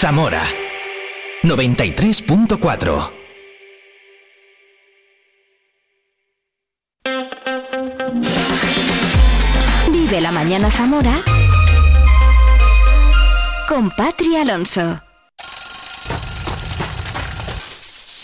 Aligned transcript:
Zamora 0.00 0.40
93.4 1.42 3.10
Vive 9.90 10.20
la 10.20 10.30
mañana 10.30 10.70
Zamora 10.70 11.10
con 13.66 13.90
Patri 13.90 14.36
Alonso. 14.36 15.00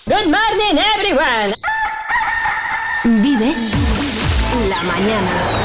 Good 0.07 0.27
morning 0.27 0.79
everyone. 0.95 1.55
Vive 3.21 3.53
la 4.69 4.83
mañana. 4.85 5.64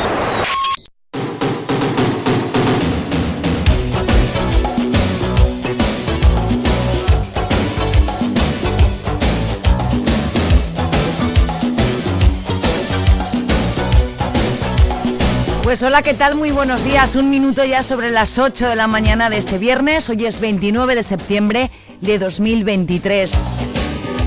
Pues 15.69 15.83
hola, 15.83 16.01
¿qué 16.01 16.15
tal? 16.15 16.33
Muy 16.33 16.49
buenos 16.49 16.83
días. 16.83 17.15
Un 17.15 17.29
minuto 17.29 17.63
ya 17.63 17.83
sobre 17.83 18.09
las 18.09 18.39
8 18.39 18.69
de 18.69 18.75
la 18.75 18.87
mañana 18.87 19.29
de 19.29 19.37
este 19.37 19.59
viernes. 19.59 20.09
Hoy 20.09 20.25
es 20.25 20.39
29 20.39 20.95
de 20.95 21.03
septiembre 21.03 21.69
de 22.01 22.17
2023. 22.17 23.71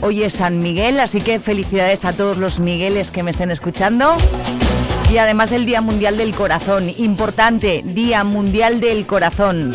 Hoy 0.02 0.22
es 0.22 0.34
San 0.34 0.60
Miguel, 0.60 1.00
así 1.00 1.20
que 1.20 1.40
felicidades 1.40 2.04
a 2.04 2.12
todos 2.12 2.36
los 2.36 2.60
Migueles 2.60 3.10
que 3.10 3.24
me 3.24 3.32
estén 3.32 3.50
escuchando. 3.50 4.16
Y 5.10 5.18
además 5.18 5.50
el 5.50 5.66
Día 5.66 5.80
Mundial 5.80 6.16
del 6.16 6.32
Corazón. 6.32 6.88
Importante, 6.96 7.82
Día 7.84 8.22
Mundial 8.22 8.80
del 8.80 9.04
Corazón. 9.04 9.72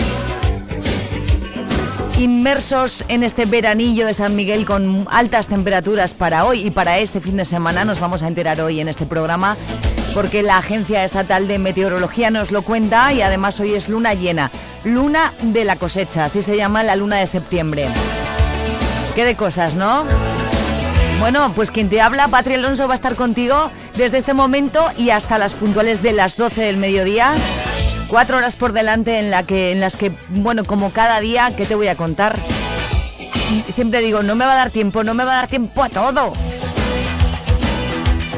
Inmersos 2.17 3.03
en 3.09 3.23
este 3.23 3.43
veranillo 3.43 4.05
de 4.05 4.13
San 4.13 4.37
Miguel 4.37 4.65
con 4.65 5.05
altas 5.11 5.49
temperaturas 5.49 6.13
para 6.13 6.45
hoy 6.45 6.65
y 6.65 6.71
para 6.71 6.99
este 6.99 7.19
fin 7.19 7.35
de 7.35 7.43
semana, 7.43 7.83
nos 7.83 7.99
vamos 7.99 8.23
a 8.23 8.29
enterar 8.29 8.61
hoy 8.61 8.79
en 8.79 8.87
este 8.87 9.05
programa 9.05 9.57
porque 10.13 10.43
la 10.43 10.57
Agencia 10.57 11.03
Estatal 11.03 11.47
de 11.47 11.59
Meteorología 11.59 12.31
nos 12.31 12.51
lo 12.51 12.63
cuenta 12.63 13.13
y 13.13 13.21
además 13.21 13.59
hoy 13.59 13.73
es 13.73 13.89
luna 13.89 14.13
llena, 14.13 14.51
luna 14.83 15.33
de 15.41 15.65
la 15.65 15.75
cosecha, 15.75 16.25
así 16.25 16.41
se 16.41 16.57
llama 16.57 16.83
la 16.83 16.95
luna 16.95 17.17
de 17.17 17.27
septiembre. 17.27 17.87
Qué 19.15 19.25
de 19.25 19.35
cosas, 19.35 19.75
¿no? 19.75 20.05
Bueno, 21.19 21.51
pues 21.55 21.71
quien 21.71 21.89
te 21.89 21.99
habla, 21.99 22.27
Patri 22.27 22.53
Alonso, 22.53 22.87
va 22.87 22.93
a 22.93 22.95
estar 22.95 23.15
contigo 23.15 23.71
desde 23.95 24.17
este 24.17 24.33
momento 24.33 24.91
y 24.97 25.09
hasta 25.09 25.37
las 25.39 25.55
puntuales 25.55 26.03
de 26.03 26.13
las 26.13 26.37
12 26.37 26.61
del 26.61 26.77
mediodía. 26.77 27.33
Cuatro 28.07 28.37
horas 28.37 28.55
por 28.55 28.71
delante 28.71 29.19
en, 29.19 29.31
la 29.31 29.43
que, 29.43 29.71
en 29.71 29.79
las 29.79 29.97
que, 29.97 30.11
bueno, 30.29 30.63
como 30.63 30.91
cada 30.91 31.19
día, 31.19 31.51
¿qué 31.55 31.65
te 31.65 31.75
voy 31.75 31.87
a 31.87 31.97
contar? 31.97 32.39
Siempre 33.69 34.01
digo, 34.01 34.21
no 34.21 34.35
me 34.35 34.45
va 34.45 34.53
a 34.53 34.57
dar 34.57 34.69
tiempo, 34.69 35.03
no 35.03 35.13
me 35.13 35.23
va 35.23 35.33
a 35.33 35.35
dar 35.37 35.47
tiempo 35.47 35.83
a 35.83 35.89
todo. 35.89 36.33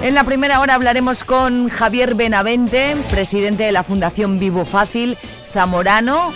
En 0.02 0.16
la 0.16 0.24
primera 0.24 0.62
hora 0.62 0.76
hablaremos 0.76 1.26
con 1.26 1.68
Javier 1.68 2.16
Benavente, 2.16 2.96
presidente 3.10 3.64
de 3.64 3.74
la 3.74 3.84
Fundación 3.84 4.40
Vivo 4.40 4.64
Fácil 4.64 5.18
Zamorano, 5.52 6.32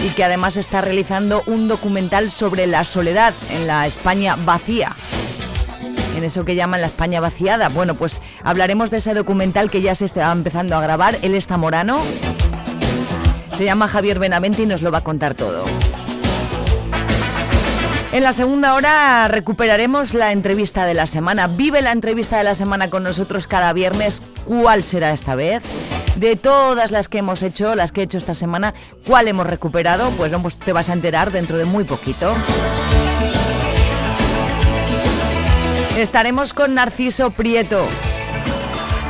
y 0.00 0.08
que 0.08 0.24
además 0.24 0.56
está 0.56 0.80
realizando 0.80 1.42
un 1.46 1.68
documental 1.68 2.30
sobre 2.30 2.66
la 2.66 2.82
soledad 2.84 3.34
en 3.50 3.66
la 3.66 3.86
España 3.86 4.36
vacía. 4.36 4.96
En 6.16 6.24
eso 6.24 6.46
que 6.46 6.54
llaman 6.54 6.80
la 6.80 6.86
España 6.86 7.20
vaciada. 7.20 7.68
Bueno, 7.68 7.94
pues 7.94 8.22
hablaremos 8.42 8.90
de 8.90 8.96
ese 8.98 9.12
documental 9.12 9.70
que 9.70 9.82
ya 9.82 9.94
se 9.94 10.06
está 10.06 10.32
empezando 10.32 10.74
a 10.74 10.80
grabar. 10.80 11.18
Él 11.20 11.34
es 11.34 11.46
zamorano. 11.46 12.00
Se 13.54 13.64
llama 13.64 13.86
Javier 13.86 14.18
Benavente 14.18 14.62
y 14.62 14.66
nos 14.66 14.80
lo 14.80 14.90
va 14.90 14.98
a 14.98 15.04
contar 15.04 15.34
todo. 15.34 15.64
En 18.14 18.22
la 18.22 18.32
segunda 18.32 18.74
hora 18.74 19.26
recuperaremos 19.26 20.14
la 20.14 20.30
entrevista 20.30 20.86
de 20.86 20.94
la 20.94 21.08
semana. 21.08 21.48
Vive 21.48 21.82
la 21.82 21.90
entrevista 21.90 22.38
de 22.38 22.44
la 22.44 22.54
semana 22.54 22.88
con 22.88 23.02
nosotros 23.02 23.48
cada 23.48 23.72
viernes. 23.72 24.22
¿Cuál 24.44 24.84
será 24.84 25.10
esta 25.10 25.34
vez? 25.34 25.64
De 26.14 26.36
todas 26.36 26.92
las 26.92 27.08
que 27.08 27.18
hemos 27.18 27.42
hecho, 27.42 27.74
las 27.74 27.90
que 27.90 28.02
he 28.02 28.04
hecho 28.04 28.16
esta 28.16 28.34
semana, 28.34 28.72
¿cuál 29.04 29.26
hemos 29.26 29.48
recuperado? 29.48 30.10
Pues, 30.10 30.32
pues 30.40 30.56
te 30.58 30.72
vas 30.72 30.90
a 30.90 30.92
enterar 30.92 31.32
dentro 31.32 31.58
de 31.58 31.64
muy 31.64 31.82
poquito. 31.82 32.36
Estaremos 35.98 36.54
con 36.54 36.74
Narciso 36.74 37.30
Prieto, 37.30 37.84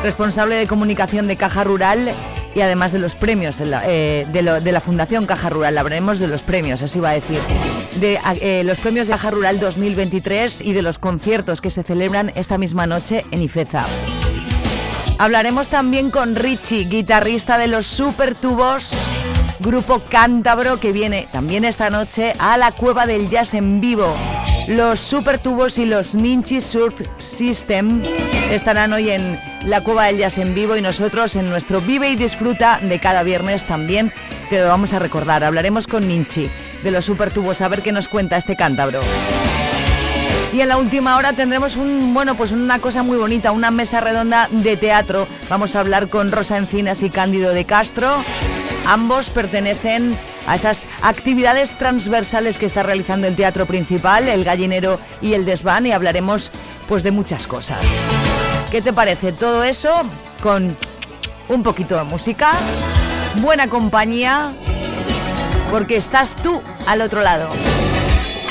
responsable 0.03 0.54
de 0.54 0.66
comunicación 0.66 1.28
de 1.28 1.36
Caja 1.36 1.62
Rural 1.62 2.15
y 2.54 2.60
además 2.60 2.92
de 2.92 2.98
los 2.98 3.15
premios 3.15 3.59
de 3.59 3.66
la, 3.66 3.82
eh, 3.87 4.26
de, 4.32 4.42
lo, 4.42 4.60
de 4.60 4.72
la 4.72 4.81
Fundación 4.81 5.26
Caja 5.26 5.50
Rural. 5.50 5.76
Hablaremos 5.76 6.19
de 6.19 6.28
los 6.28 6.42
premios, 6.42 6.82
así 6.82 6.98
iba 6.98 7.10
a 7.10 7.15
decir. 7.15 7.41
De 8.00 8.19
eh, 8.41 8.62
los 8.65 8.78
premios 8.78 9.06
de 9.06 9.12
Caja 9.12 9.31
Rural 9.31 9.60
2023 9.60 10.60
y 10.60 10.72
de 10.72 10.82
los 10.82 10.98
conciertos 10.98 11.60
que 11.60 11.70
se 11.70 11.82
celebran 11.82 12.32
esta 12.34 12.59
misma 12.59 12.87
noche 12.87 13.25
en 13.31 13.42
Ifeza. 13.42 13.87
Hablaremos 15.19 15.69
también 15.69 16.10
con 16.10 16.34
Richie, 16.34 16.84
guitarrista 16.84 17.56
de 17.56 17.69
los 17.69 17.87
Super 17.87 18.34
Tubos, 18.34 18.94
grupo 19.60 20.00
cántabro 20.09 20.81
que 20.81 20.92
viene 20.92 21.28
también 21.32 21.65
esta 21.65 21.88
noche 21.88 22.32
a 22.38 22.56
la 22.56 22.72
Cueva 22.72 23.06
del 23.06 23.28
Jazz 23.28 23.54
en 23.54 23.81
vivo. 23.81 24.12
Los 24.69 24.98
Super 25.00 25.38
Tubos 25.38 25.78
y 25.78 25.84
los 25.84 26.14
Ninchi 26.14 26.62
Surf 26.62 26.94
System 27.19 28.02
estarán 28.50 28.94
hoy 28.94 29.10
en 29.10 29.38
la 29.66 29.82
Cueva 29.82 30.06
del 30.06 30.16
Jazz 30.16 30.38
en 30.38 30.54
vivo 30.54 30.75
y 30.75 30.80
nosotros 30.80 31.36
en 31.36 31.50
nuestro 31.50 31.82
Vive 31.82 32.08
y 32.08 32.16
Disfruta 32.16 32.78
de 32.80 32.98
cada 32.98 33.22
viernes 33.22 33.66
también 33.66 34.10
te 34.48 34.60
lo 34.60 34.69
vamos 34.69 34.94
a 34.94 34.98
recordar. 34.98 35.44
Hablaremos 35.44 35.86
con 35.86 36.08
Ninchi 36.08 36.48
de 36.82 36.91
los 36.91 37.04
Super 37.04 37.30
Tubos 37.30 37.60
a 37.60 37.69
ver 37.69 37.82
qué 37.82 37.92
nos 37.92 38.08
cuenta 38.08 38.38
este 38.38 38.56
cántabro. 38.56 39.00
Y 40.54 40.60
en 40.62 40.69
la 40.69 40.78
última 40.78 41.19
hora 41.19 41.34
tendremos 41.34 41.76
un, 41.76 42.14
bueno, 42.14 42.34
pues 42.34 42.53
una 42.53 42.78
cosa 42.78 43.03
muy 43.03 43.19
bonita, 43.19 43.53
una 43.53 43.70
mesa 43.70 44.00
redonda 44.00 44.48
de 44.50 44.78
teatro. 44.78 45.28
Vamos 45.50 45.76
a 45.76 45.80
hablar 45.80 46.08
con 46.08 46.32
Rosa 46.32 46.56
Encinas 46.56 47.03
y 47.03 47.10
Cándido 47.10 47.53
de 47.53 47.66
Castro. 47.66 48.24
Ambos 48.87 49.31
pertenecen 49.31 50.19
a 50.47 50.56
esas 50.56 50.87
actividades 51.03 51.77
transversales 51.78 52.59
que 52.59 52.67
está 52.67 52.83
realizando 52.83 53.27
el 53.27 53.34
teatro 53.34 53.67
principal, 53.67 54.28
el 54.28 54.45
gallinero 54.45 55.00
y 55.22 55.33
el 55.33 55.45
desván, 55.45 55.87
y 55.87 55.93
hablaremos 55.93 56.50
pues 56.89 57.03
de 57.03 57.11
muchas 57.11 57.47
cosas. 57.47 57.78
¿Qué 58.71 58.83
te 58.83 58.93
parece 58.93 59.33
todo 59.33 59.65
eso 59.65 60.03
con 60.43 60.77
un 61.49 61.62
poquito 61.62 61.97
de 61.97 62.05
música, 62.05 62.53
buena 63.41 63.69
compañía, 63.69 64.53
porque 65.71 65.97
estás 65.97 66.37
tú 66.37 66.61
al 66.87 67.01
otro 67.01 67.22
lado? 67.22 67.49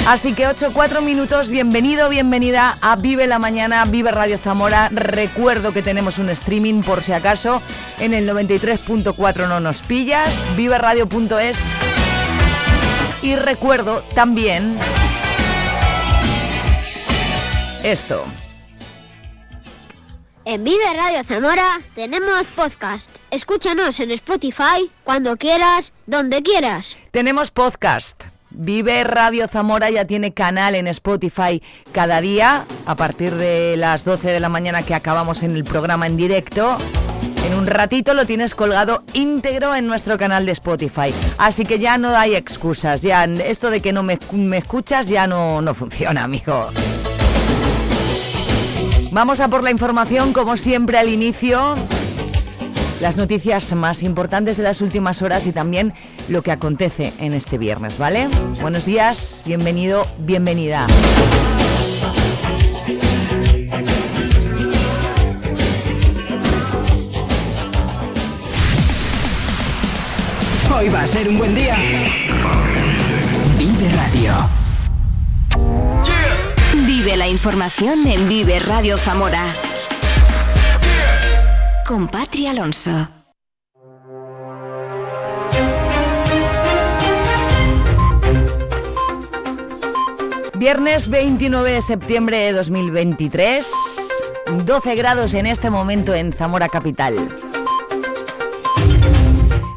Así 0.06 0.34
que 0.34 0.48
8, 0.48 0.72
4 0.74 1.02
minutos, 1.02 1.48
bienvenido, 1.48 2.10
bienvenida 2.10 2.78
a 2.82 2.98
Vive 2.98 3.26
la 3.26 3.40
Mañana, 3.40 3.86
Vive 3.86 4.12
Radio 4.12 4.38
Zamora. 4.38 4.90
Recuerdo 4.92 5.72
que 5.72 5.82
tenemos 5.82 6.18
un 6.18 6.30
streaming 6.30 6.82
por 6.82 7.02
si 7.02 7.14
acaso 7.14 7.62
en 8.00 8.14
el 8.14 8.30
93.4 8.30 9.48
no 9.48 9.62
nos 9.62 9.82
pillas, 9.82 10.54
viveradio.es. 10.58 11.58
Y 13.22 13.38
recuerdo 13.38 14.04
también 14.14 14.78
esto. 17.82 18.26
En 20.44 20.66
Vive 20.66 20.94
Radio 20.98 21.24
Zamora 21.24 21.80
tenemos 21.96 22.44
podcast. 22.58 23.10
Escúchanos 23.32 24.02
en 24.02 24.12
Spotify 24.12 24.92
cuando 25.06 25.38
quieras, 25.38 25.94
donde 26.06 26.44
quieras. 26.44 26.98
Tenemos 27.12 27.52
podcast. 27.52 28.33
Vive 28.54 29.04
Radio 29.04 29.48
Zamora 29.48 29.90
ya 29.90 30.06
tiene 30.06 30.34
canal 30.34 30.76
en 30.76 30.88
Spotify 30.88 31.62
cada 31.92 32.22
día 32.22 32.66
a 32.86 32.96
partir 32.96 33.36
de 33.36 33.76
las 33.78 34.06
12 34.06 34.30
de 34.30 34.40
la 34.40 34.50
mañana 34.50 34.84
que 34.84 34.94
acabamos 34.94 35.44
en 35.44 35.56
el 35.56 35.64
programa 35.64 36.06
en 36.06 36.18
directo. 36.18 36.78
En 37.46 37.56
un 37.56 37.68
ratito 37.68 38.14
lo 38.14 38.26
tienes 38.26 38.56
colgado 38.56 39.04
íntegro 39.14 39.76
en 39.76 39.88
nuestro 39.88 40.18
canal 40.18 40.46
de 40.46 40.52
Spotify. 40.54 41.14
Así 41.38 41.66
que 41.66 41.80
ya 41.80 41.98
no 41.98 42.16
hay 42.16 42.36
excusas. 42.36 43.02
Ya 43.02 43.26
esto 43.26 43.70
de 43.70 43.82
que 43.82 43.92
no 43.92 44.04
me, 44.04 44.20
me 44.32 44.58
escuchas 44.58 45.10
ya 45.10 45.28
no, 45.28 45.62
no 45.62 45.74
funciona, 45.74 46.24
amigo. 46.24 46.70
Vamos 49.12 49.40
a 49.40 49.48
por 49.48 49.62
la 49.62 49.72
información, 49.72 50.34
como 50.34 50.58
siempre 50.58 50.98
al 50.98 51.10
inicio. 51.10 51.76
Las 53.02 53.18
noticias 53.18 53.74
más 53.74 54.02
importantes 54.04 54.58
de 54.58 54.64
las 54.64 54.82
últimas 54.82 55.22
horas 55.22 55.46
y 55.48 55.52
también 55.52 55.94
lo 56.30 56.42
que 56.42 56.52
acontece 56.52 57.14
en 57.20 57.34
este 57.34 57.58
viernes, 57.58 57.98
¿vale? 57.98 58.30
Buenos 58.62 58.86
días, 58.86 59.44
bienvenido, 59.46 60.08
bienvenida. 60.20 60.88
Hoy 70.76 70.90
va 70.90 71.02
a 71.02 71.08
ser 71.08 71.30
un 71.30 71.38
buen 71.38 71.54
día. 71.54 71.76
Vive 73.58 73.90
Radio. 73.96 74.50
Vive 76.86 77.16
la 77.16 77.28
información 77.28 78.08
en 78.08 78.28
Vive 78.28 78.60
Radio 78.60 78.98
Zamora. 78.98 79.48
Con 81.86 82.08
Patri 82.08 82.48
Alonso. 82.48 83.10
Viernes 90.56 91.10
29 91.10 91.72
de 91.72 91.82
septiembre 91.82 92.38
de 92.38 92.54
2023, 92.54 93.70
12 94.66 94.96
grados 94.96 95.34
en 95.34 95.46
este 95.46 95.70
momento 95.70 96.14
en 96.14 96.32
Zamora 96.32 96.70
Capital. 96.70 97.16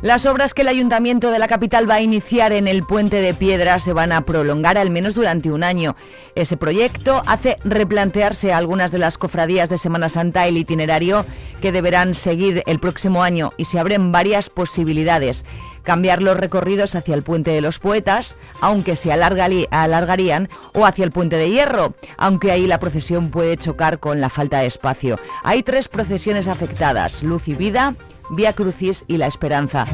Las 0.06 0.25
obras 0.25 0.55
que 0.55 0.62
el 0.62 0.69
Ayuntamiento 0.69 1.32
de 1.32 1.41
la 1.41 1.49
capital 1.49 1.91
va 1.91 1.94
a 1.94 2.00
iniciar 2.00 2.53
en 2.53 2.69
el 2.69 2.85
Puente 2.85 3.20
de 3.20 3.35
Piedra 3.35 3.81
se 3.81 3.93
van 3.93 4.12
a 4.12 4.20
prolongar 4.20 4.79
al 4.79 4.88
menos 4.88 5.17
durante 5.17 5.50
un 5.50 5.64
año. 5.64 5.97
Ese 6.37 6.56
proyecto 6.56 7.23
hace 7.26 7.56
replantearse 7.64 8.53
algunas 8.53 8.93
de 8.93 8.99
las 8.99 9.19
cofradías 9.19 9.69
de 9.69 9.79
Semana 9.79 10.08
Santa 10.08 10.47
el 10.47 10.58
itinerario 10.58 11.26
que 11.61 11.73
deberán 11.73 12.14
seguir 12.14 12.62
el 12.67 12.79
próximo 12.79 13.25
año 13.25 13.53
y 13.56 13.64
se 13.64 13.81
abren 13.81 14.12
varias 14.12 14.49
posibilidades 14.49 15.44
cambiar 15.82 16.20
los 16.20 16.37
recorridos 16.37 16.94
hacia 16.97 17.14
el 17.14 17.23
puente 17.23 17.52
de 17.52 17.61
los 17.61 17.79
poetas, 17.79 18.37
aunque 18.61 18.97
se 18.97 19.12
alargarían, 19.12 20.49
o 20.75 20.85
hacia 20.85 21.05
el 21.05 21.12
puente 21.12 21.37
de 21.37 21.49
hierro, 21.49 21.94
aunque 22.19 22.50
ahí 22.50 22.67
la 22.67 22.81
procesión 22.81 23.31
puede 23.31 23.56
chocar 23.56 24.00
con 24.00 24.20
la 24.20 24.29
falta 24.29 24.59
de 24.59 24.67
espacio. 24.67 25.17
Hay 25.44 25.62
tres 25.62 25.87
procesiones 25.87 26.49
afectadas, 26.49 27.23
Luz 27.23 27.47
y 27.47 27.55
Vida, 27.55 27.94
Vía 28.31 28.52
Crucis 28.52 29.05
y 29.08 29.17
La 29.17 29.26
Esperanza. 29.26 29.87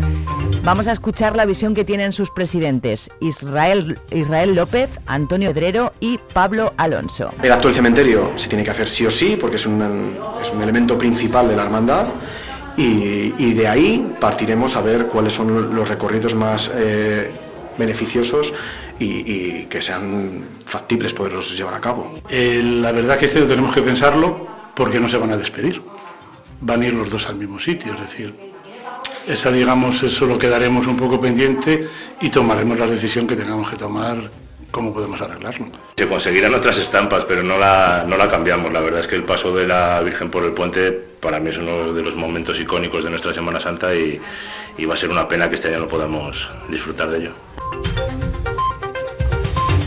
Vamos 0.65 0.87
a 0.87 0.93
escuchar 0.93 1.35
la 1.35 1.45
visión 1.45 1.75
que 1.75 1.85
tienen 1.85 2.13
sus 2.13 2.31
presidentes, 2.31 3.11
Israel, 3.21 3.99
Israel 4.11 4.55
López, 4.55 4.91
Antonio 5.07 5.53
Pedrero 5.53 5.93
y 5.99 6.19
Pablo 6.33 6.73
Alonso. 6.77 7.33
El 7.43 7.51
actual 7.51 7.75
cementerio 7.75 8.33
se 8.37 8.49
tiene 8.49 8.63
que 8.63 8.71
hacer 8.71 8.89
sí 8.89 9.05
o 9.05 9.11
sí 9.11 9.37
porque 9.41 9.57
es 9.57 9.67
un, 9.67 10.17
es 10.41 10.51
un 10.53 10.63
elemento 10.63 10.97
principal 10.97 11.49
de 11.49 11.57
la 11.57 11.65
hermandad 11.65 12.07
y, 12.77 13.53
de 13.53 13.69
ahí 13.69 14.15
partiremos 14.21 14.77
a 14.77 14.83
ver 14.83 15.07
cuáles 15.07 15.35
son 15.35 15.75
los 15.75 15.89
recorridos 15.89 16.35
más 16.35 16.71
eh, 16.75 17.31
beneficiosos 17.77 18.55
y, 18.99 19.65
que 19.65 19.83
sean 19.83 20.45
factibles 20.65 21.13
poderlos 21.13 21.57
llevar 21.57 21.75
a 21.75 21.81
cabo. 21.81 22.13
Eh, 22.29 22.63
la 22.63 22.93
verdad 22.93 23.19
que 23.19 23.27
esto 23.27 23.45
tenemos 23.47 23.75
que 23.75 23.83
pensarlo 23.83 24.47
porque 24.75 25.01
no 25.01 25.09
se 25.09 25.19
van 25.19 25.33
a 25.33 25.37
despedir. 25.37 25.83
Van 26.63 26.81
a 26.81 26.87
ir 26.87 26.95
los 26.95 27.11
dos 27.11 27.27
al 27.27 27.35
mismo 27.35 27.59
sitio, 27.59 27.95
es 27.95 28.01
decir, 28.01 28.35
esa 29.27 29.51
digamos, 29.51 30.03
eso 30.03 30.27
lo 30.27 30.39
quedaremos 30.39 30.87
un 30.87 30.97
poco 30.97 31.21
pendiente 31.21 31.89
y 32.21 32.31
tomaremos 32.31 32.79
la 32.79 32.87
decisión 32.87 33.27
que 33.27 33.37
tengamos 33.37 33.69
que 33.69 33.77
tomar 33.77 34.31
cómo 34.71 34.93
podemos 34.93 35.21
arreglarlo. 35.21 35.67
Se 35.97 36.09
conseguirán 36.09 36.55
otras 36.55 36.79
estampas, 36.79 37.25
pero 37.25 37.43
no 37.43 37.59
la, 37.59 38.05
no 38.09 38.17
la 38.17 38.29
cambiamos. 38.29 38.73
La 38.73 38.81
verdad 38.81 39.01
es 39.01 39.07
que 39.07 39.17
el 39.17 39.23
paso 39.23 39.55
de 39.55 39.67
la 39.67 40.01
Virgen 40.01 40.31
por 40.31 40.45
el 40.45 40.53
puente 40.53 40.91
para 40.93 41.39
mí 41.39 41.51
es 41.51 41.59
uno 41.59 41.93
de 41.93 42.03
los 42.03 42.17
momentos 42.17 42.59
icónicos 42.59 43.05
de 43.05 43.11
nuestra 43.11 43.33
Semana 43.33 43.61
Santa 43.61 43.95
y, 43.95 44.21
y 44.79 44.85
va 44.87 44.95
a 44.95 44.97
ser 44.97 45.11
una 45.11 45.29
pena 45.29 45.49
que 45.49 45.57
este 45.57 45.69
año 45.69 45.81
no 45.81 45.89
podamos 45.89 46.51
disfrutar 46.69 47.11
de 47.11 47.19
ello. 47.19 47.33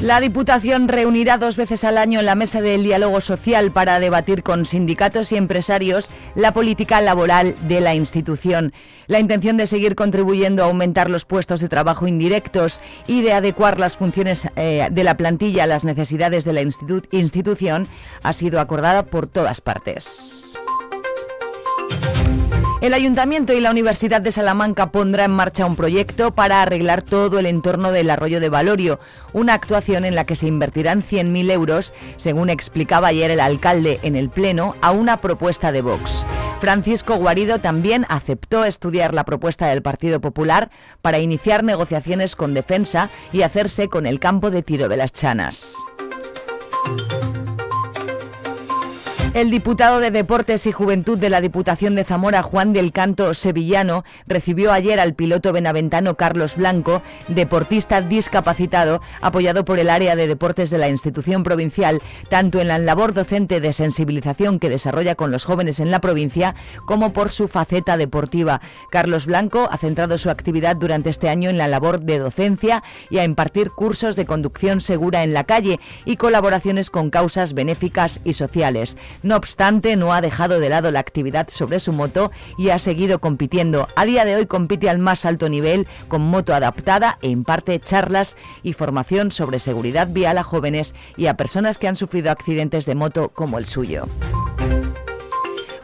La 0.02 0.20
Diputación 0.20 0.90
reunirá 0.90 1.38
dos 1.38 1.56
veces 1.56 1.86
al 1.86 1.98
año 1.98 2.20
en 2.20 2.26
la 2.26 2.36
mesa 2.36 2.62
del 2.62 2.84
diálogo 2.84 3.22
social 3.22 3.72
para 3.72 4.00
debatir 4.00 4.44
con 4.44 4.66
sindicatos 4.66 5.32
y 5.32 5.38
empresarios 5.38 6.10
la 6.36 6.54
política 6.54 7.02
laboral 7.02 7.56
de 7.68 7.80
la 7.80 7.96
institución. 7.96 8.74
La 9.08 9.20
intención 9.20 9.56
de 9.56 9.68
seguir 9.68 9.96
contribuyendo 9.96 10.64
a 10.64 10.68
aumentar 10.68 11.10
los 11.10 11.24
puestos 11.24 11.62
de 11.62 11.70
trabajo 11.70 12.08
indirectos 12.08 12.82
y 13.08 13.22
de 13.22 13.34
adecuar 13.34 13.80
las 13.80 13.96
funciones 13.96 14.48
eh, 14.58 14.90
de 14.92 15.04
la 15.04 15.16
plantilla 15.16 15.64
a 15.64 15.68
las 15.68 15.86
necesidades 15.86 16.44
de 16.44 16.54
la 16.54 16.62
institución 16.62 17.88
ha 18.22 18.34
sido 18.34 18.60
acordada 18.60 19.06
por 19.06 19.28
todas 19.28 19.62
partes. 19.62 20.56
El 22.86 22.94
Ayuntamiento 22.94 23.52
y 23.54 23.62
la 23.62 23.72
Universidad 23.72 24.22
de 24.22 24.32
Salamanca 24.32 24.92
pondrá 24.92 25.26
en 25.26 25.32
marcha 25.32 25.66
un 25.66 25.76
proyecto 25.76 26.36
para 26.36 26.62
arreglar 26.62 27.02
todo 27.02 27.40
el 27.40 27.48
entorno 27.48 27.92
del 27.92 28.12
arroyo 28.12 28.40
de 28.40 28.50
Valorio, 28.50 29.00
una 29.34 29.56
actuación 29.56 30.06
en 30.06 30.14
la 30.14 30.26
que 30.26 30.36
se 30.36 30.46
invertirán 30.46 31.02
100.000 31.02 31.50
euros, 31.50 31.96
según 32.18 32.52
explicaba 32.52 33.08
ayer 33.08 33.32
el 33.32 33.40
alcalde 33.40 33.98
en 34.04 34.16
el 34.16 34.30
Pleno, 34.30 34.76
a 34.84 34.92
una 34.92 35.18
propuesta 35.20 35.72
de 35.72 35.82
Vox. 35.82 36.28
Francisco 36.62 37.16
Guarido 37.16 37.58
también 37.58 38.06
aceptó 38.08 38.66
estudiar 38.66 39.16
la 39.16 39.26
propuesta 39.26 39.66
del 39.66 39.82
Partido 39.82 40.22
Popular 40.22 40.70
para 41.02 41.18
iniciar 41.18 41.64
negociaciones 41.64 42.36
con 42.36 42.54
defensa 42.54 43.10
y 43.34 43.42
hacerse 43.42 43.90
con 43.90 44.06
el 44.06 44.20
campo 44.20 44.52
de 44.52 44.62
tiro 44.62 44.90
de 44.90 44.98
las 44.98 45.12
Chanas. 45.12 45.74
El 49.36 49.52
diputado 49.52 50.00
de 50.00 50.12
Deportes 50.12 50.66
y 50.66 50.72
Juventud 50.72 51.20
de 51.20 51.30
la 51.30 51.42
Diputación 51.42 51.94
de 51.94 52.06
Zamora, 52.06 52.42
Juan 52.42 52.72
del 52.72 52.94
Canto 52.94 53.34
Sevillano, 53.34 54.06
recibió 54.28 54.72
ayer 54.72 54.98
al 54.98 55.14
piloto 55.14 55.52
benaventano 55.52 56.16
Carlos 56.16 56.56
Blanco, 56.56 57.02
deportista 57.28 58.00
discapacitado, 58.00 59.02
apoyado 59.20 59.66
por 59.66 59.78
el 59.78 59.90
área 59.90 60.16
de 60.16 60.28
deportes 60.28 60.70
de 60.70 60.78
la 60.78 60.88
institución 60.88 61.44
provincial, 61.44 62.00
tanto 62.30 62.62
en 62.62 62.70
la 62.70 62.78
labor 62.78 63.14
docente 63.14 63.60
de 63.60 63.74
sensibilización 63.74 64.58
que 64.58 64.70
desarrolla 64.70 65.16
con 65.16 65.32
los 65.32 65.44
jóvenes 65.44 65.82
en 65.82 65.92
la 65.92 66.00
provincia, 66.00 66.56
como 66.86 67.12
por 67.12 67.30
su 67.30 67.50
faceta 67.50 67.98
deportiva. 67.98 68.62
Carlos 68.90 69.26
Blanco 69.26 69.68
ha 69.70 69.76
centrado 69.76 70.18
su 70.18 70.30
actividad 70.30 70.78
durante 70.78 71.10
este 71.10 71.28
año 71.28 71.50
en 71.50 71.58
la 71.58 71.68
labor 71.68 72.00
de 72.00 72.20
docencia 72.20 72.84
y 73.10 73.18
a 73.18 73.26
impartir 73.26 73.72
cursos 73.72 74.16
de 74.16 74.26
conducción 74.26 74.80
segura 74.80 75.26
en 75.26 75.34
la 75.34 75.44
calle 75.44 75.82
y 76.06 76.16
colaboraciones 76.16 76.90
con 76.90 77.10
causas 77.10 77.54
benéficas 77.54 78.22
y 78.24 78.32
sociales. 78.32 78.96
No 79.26 79.38
obstante, 79.38 79.96
no 79.96 80.14
ha 80.14 80.22
dejado 80.22 80.60
de 80.60 80.70
lado 80.70 80.92
la 80.92 81.00
actividad 81.00 81.48
sobre 81.50 81.80
su 81.80 81.92
moto 81.92 82.32
y 82.60 82.70
ha 82.70 82.78
seguido 82.78 83.18
compitiendo. 83.18 83.88
A 83.96 84.06
día 84.06 84.24
de 84.24 84.36
hoy 84.36 84.46
compite 84.46 84.88
al 84.88 85.00
más 85.00 85.26
alto 85.26 85.50
nivel 85.50 85.88
con 86.08 86.22
moto 86.22 86.54
adaptada 86.54 87.18
e 87.24 87.30
imparte 87.30 87.80
charlas 87.80 88.38
y 88.62 88.74
formación 88.74 89.32
sobre 89.32 89.58
seguridad 89.58 90.10
vial 90.10 90.38
a 90.38 90.44
jóvenes 90.44 90.94
y 91.18 91.26
a 91.26 91.38
personas 91.38 91.80
que 91.80 91.88
han 91.88 91.96
sufrido 91.96 92.30
accidentes 92.30 92.86
de 92.86 92.94
moto 92.94 93.30
como 93.30 93.58
el 93.58 93.66
suyo. 93.66 94.08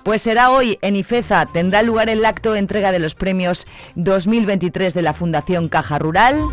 Pues 0.03 0.21
será 0.21 0.51
hoy 0.51 0.77
en 0.83 0.95
Ifeza, 0.95 1.47
tendrá 1.47 1.81
lugar 1.81 2.09
el 2.09 2.23
acto 2.25 2.53
de 2.53 2.59
entrega 2.59 2.91
de 2.91 2.99
los 2.99 3.15
premios 3.15 3.65
2023 3.95 4.93
de 4.93 5.01
la 5.01 5.15
Fundación 5.15 5.67
Caja 5.67 5.97
Rural. 5.97 6.47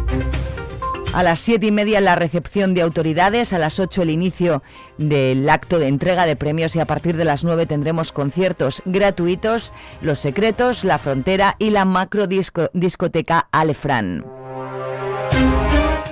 A 1.14 1.22
las 1.22 1.38
siete 1.38 1.66
y 1.66 1.70
media 1.72 2.00
la 2.02 2.16
recepción 2.16 2.74
de 2.74 2.82
autoridades, 2.82 3.52
a 3.52 3.58
las 3.58 3.80
8 3.80 4.02
el 4.02 4.10
inicio 4.10 4.62
del 4.98 5.48
acto 5.48 5.78
de 5.78 5.88
entrega 5.88 6.26
de 6.26 6.36
premios 6.36 6.76
y 6.76 6.80
a 6.80 6.84
partir 6.84 7.16
de 7.16 7.24
las 7.24 7.44
9 7.44 7.64
tendremos 7.64 8.12
conciertos 8.12 8.82
gratuitos, 8.84 9.72
Los 10.02 10.18
Secretos, 10.20 10.84
La 10.84 10.98
Frontera 10.98 11.56
y 11.58 11.70
la 11.70 11.86
macro 11.86 12.26
discoteca 12.26 13.48
Alefran. 13.50 14.37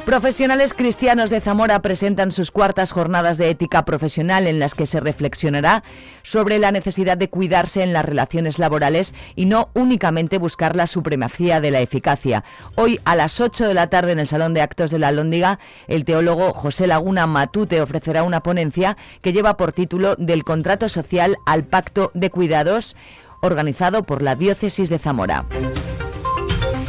Profesionales 0.07 0.73
cristianos 0.73 1.31
de 1.31 1.41
Zamora 1.41 1.83
presentan 1.83 2.31
sus 2.31 2.53
cuartas 2.53 2.93
jornadas 2.93 3.39
de 3.39 3.51
ética 3.51 3.85
profesional 3.85 4.47
en 4.47 4.61
las 4.61 4.77
que 4.77 4.87
se 4.87 5.01
reflexionará 5.01 5.83
sobre 6.23 6.61
la 6.61 6.71
necesidad 6.71 7.19
de 7.19 7.29
cuidarse 7.29 7.83
en 7.83 7.93
las 7.93 8.05
relaciones 8.05 8.61
laborales 8.61 9.15
y 9.35 9.47
no 9.47 9.69
únicamente 9.75 10.39
buscar 10.39 10.77
la 10.77 10.87
supremacía 10.87 11.61
de 11.61 11.73
la 11.73 11.81
eficacia. 11.81 12.45
Hoy 12.77 13.01
a 13.05 13.17
las 13.17 13.41
8 13.41 13.67
de 13.67 13.75
la 13.75 13.89
tarde 13.89 14.13
en 14.13 14.21
el 14.21 14.29
Salón 14.29 14.55
de 14.55 14.63
Actos 14.63 14.93
de 14.93 15.01
la 15.01 15.11
Lóndiga, 15.11 15.59
el 15.89 16.05
teólogo 16.05 16.53
José 16.53 16.87
Laguna 16.87 17.27
Matute 17.27 17.83
ofrecerá 17.83 18.23
una 18.23 18.45
ponencia 18.45 18.97
que 19.23 19.33
lleva 19.33 19.57
por 19.57 19.73
título 19.73 20.15
Del 20.15 20.45
contrato 20.45 20.89
social 20.89 21.37
al 21.47 21.65
pacto 21.65 22.13
de 22.15 22.31
cuidados 22.31 22.95
organizado 23.43 24.05
por 24.05 24.23
la 24.23 24.37
Diócesis 24.37 24.89
de 24.89 25.01
Zamora. 25.01 25.45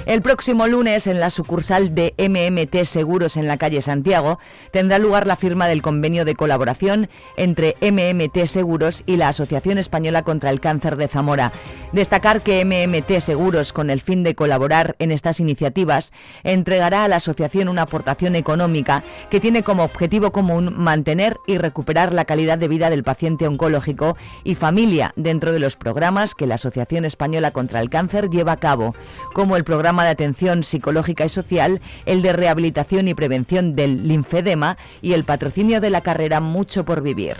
El 0.07 0.21
próximo 0.21 0.67
lunes, 0.67 1.05
en 1.05 1.19
la 1.19 1.29
sucursal 1.29 1.93
de 1.93 2.13
MMT 2.17 2.85
Seguros 2.85 3.35
en 3.35 3.45
la 3.45 3.57
calle 3.57 3.81
Santiago, 3.81 4.39
tendrá 4.71 4.99
lugar 4.99 5.27
la 5.27 5.35
firma 5.35 5.67
del 5.67 5.81
convenio 5.81 6.23
de 6.23 6.33
colaboración 6.33 7.09
entre 7.35 7.75
MMT 7.81 8.45
Seguros 8.45 9.03
y 9.05 9.17
la 9.17 9.27
Asociación 9.27 9.77
Española 9.77 10.21
contra 10.21 10.49
el 10.49 10.61
Cáncer 10.61 10.95
de 10.95 11.09
Zamora. 11.09 11.51
Destacar 11.91 12.39
que 12.39 12.63
MMT 12.63 13.19
Seguros, 13.19 13.73
con 13.73 13.89
el 13.89 13.99
fin 13.99 14.23
de 14.23 14.33
colaborar 14.33 14.95
en 14.99 15.11
estas 15.11 15.41
iniciativas, 15.41 16.13
entregará 16.45 17.03
a 17.03 17.09
la 17.09 17.17
asociación 17.17 17.67
una 17.67 17.81
aportación 17.81 18.37
económica 18.37 19.03
que 19.29 19.41
tiene 19.41 19.63
como 19.63 19.83
objetivo 19.83 20.31
común 20.31 20.73
mantener 20.73 21.35
y 21.47 21.57
recuperar 21.57 22.13
la 22.13 22.23
calidad 22.23 22.57
de 22.57 22.69
vida 22.69 22.89
del 22.89 23.03
paciente 23.03 23.45
oncológico 23.45 24.15
y 24.45 24.55
familia 24.55 25.11
dentro 25.17 25.51
de 25.51 25.59
los 25.59 25.75
programas 25.75 26.33
que 26.33 26.47
la 26.47 26.55
Asociación 26.55 27.03
Española 27.03 27.51
contra 27.51 27.81
el 27.81 27.89
Cáncer 27.89 28.29
lleva 28.29 28.53
a 28.53 28.57
cabo, 28.57 28.95
como 29.33 29.57
el 29.57 29.65
programa 29.65 29.96
de 30.03 30.11
atención 30.11 30.63
psicológica 30.63 31.25
y 31.25 31.29
social, 31.29 31.81
el 32.05 32.21
de 32.21 32.33
rehabilitación 32.33 33.07
y 33.07 33.13
prevención 33.13 33.75
del 33.75 34.07
linfedema 34.07 34.77
y 35.01 35.13
el 35.13 35.23
patrocinio 35.23 35.81
de 35.81 35.89
la 35.89 36.01
carrera 36.01 36.41
Mucho 36.41 36.85
por 36.85 37.01
Vivir. 37.01 37.37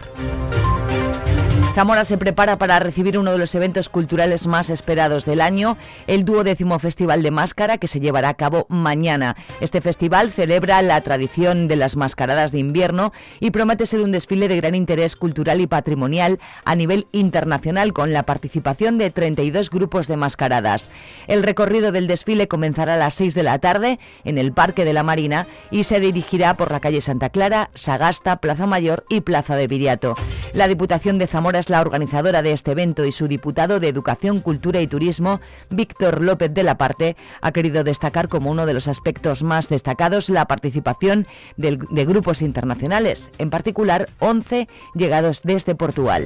Zamora 1.78 2.06
se 2.06 2.18
prepara 2.18 2.58
para 2.58 2.80
recibir 2.80 3.20
uno 3.20 3.32
de 3.32 3.38
los 3.38 3.54
eventos 3.54 3.88
culturales 3.88 4.48
más 4.48 4.72
esperados 4.72 5.26
del 5.26 5.42
año, 5.42 5.78
el 6.08 6.26
dúo 6.26 6.44
décimo 6.44 6.80
Festival 6.80 7.22
de 7.22 7.30
Máscara, 7.30 7.78
que 7.78 7.86
se 7.86 8.00
llevará 8.00 8.30
a 8.30 8.34
cabo 8.34 8.66
mañana. 8.68 9.36
Este 9.62 9.80
festival 9.80 10.32
celebra 10.32 10.82
la 10.82 11.00
tradición 11.02 11.68
de 11.68 11.76
las 11.76 11.96
mascaradas 11.96 12.52
de 12.52 12.58
invierno 12.58 13.14
y 13.40 13.52
promete 13.52 13.86
ser 13.86 14.02
un 14.02 14.12
desfile 14.12 14.48
de 14.48 14.56
gran 14.56 14.74
interés 14.74 15.16
cultural 15.16 15.62
y 15.62 15.68
patrimonial 15.68 16.40
a 16.66 16.74
nivel 16.74 17.06
internacional, 17.12 17.94
con 17.94 18.12
la 18.12 18.24
participación 18.24 18.98
de 18.98 19.12
32 19.12 19.70
grupos 19.70 20.08
de 20.08 20.18
mascaradas. 20.18 20.90
El 21.28 21.44
recorrido 21.44 21.92
del 21.92 22.08
desfile 22.08 22.48
comenzará 22.48 22.96
a 22.96 22.98
las 22.98 23.14
6 23.14 23.36
de 23.36 23.44
la 23.44 23.60
tarde 23.60 24.00
en 24.24 24.40
el 24.40 24.52
Parque 24.52 24.84
de 24.84 24.94
la 24.94 25.04
Marina 25.04 25.46
y 25.70 25.84
se 25.84 26.00
dirigirá 26.00 26.58
por 26.58 26.72
la 26.72 26.80
calle 26.80 27.02
Santa 27.02 27.30
Clara, 27.30 27.70
Sagasta, 27.76 28.38
Plaza 28.38 28.66
Mayor 28.66 29.06
y 29.10 29.22
Plaza 29.22 29.56
de 29.56 29.68
Viriato. 29.68 30.16
La 30.54 30.68
Diputación 30.68 31.20
de 31.20 31.28
Zamora 31.28 31.67
la 31.70 31.82
organizadora 31.82 32.42
de 32.42 32.52
este 32.52 32.72
evento 32.72 33.06
y 33.06 33.12
su 33.12 33.28
diputado 33.28 33.80
de 33.80 33.88
Educación, 33.88 34.42
Cultura 34.42 34.82
y 34.82 34.88
Turismo, 34.88 35.40
Víctor 35.70 36.22
López 36.22 36.54
de 36.54 36.64
la 36.64 36.78
Parte, 36.78 37.16
ha 37.42 37.52
querido 37.52 37.84
destacar 37.84 38.28
como 38.30 38.52
uno 38.52 38.66
de 38.66 38.74
los 38.74 38.88
aspectos 38.88 39.44
más 39.44 39.70
destacados 39.70 40.30
la 40.30 40.46
participación 40.46 41.28
de 41.58 42.06
grupos 42.06 42.42
internacionales, 42.42 43.32
en 43.38 43.50
particular 43.50 44.10
11 44.20 44.68
llegados 44.96 45.42
desde 45.44 45.76
Portugal. 45.76 46.26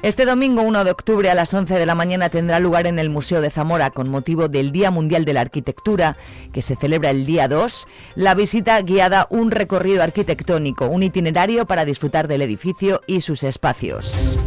Este 0.00 0.24
domingo 0.24 0.62
1 0.62 0.84
de 0.84 0.92
octubre 0.92 1.28
a 1.28 1.34
las 1.34 1.52
11 1.52 1.74
de 1.74 1.84
la 1.84 1.96
mañana 1.96 2.28
tendrá 2.28 2.60
lugar 2.60 2.86
en 2.86 3.00
el 3.00 3.10
Museo 3.10 3.40
de 3.40 3.50
Zamora 3.50 3.90
con 3.90 4.08
motivo 4.08 4.48
del 4.48 4.70
Día 4.70 4.92
Mundial 4.92 5.24
de 5.24 5.32
la 5.32 5.40
Arquitectura, 5.40 6.16
que 6.52 6.62
se 6.62 6.76
celebra 6.76 7.10
el 7.10 7.26
día 7.26 7.48
2, 7.48 7.88
la 8.14 8.36
visita 8.36 8.80
guiada 8.82 9.26
un 9.28 9.50
recorrido 9.50 10.04
arquitectónico, 10.04 10.86
un 10.86 11.02
itinerario 11.02 11.66
para 11.66 11.84
disfrutar 11.84 12.28
del 12.28 12.42
edificio 12.42 13.00
y 13.08 13.22
sus 13.22 13.42
espacios. 13.42 14.38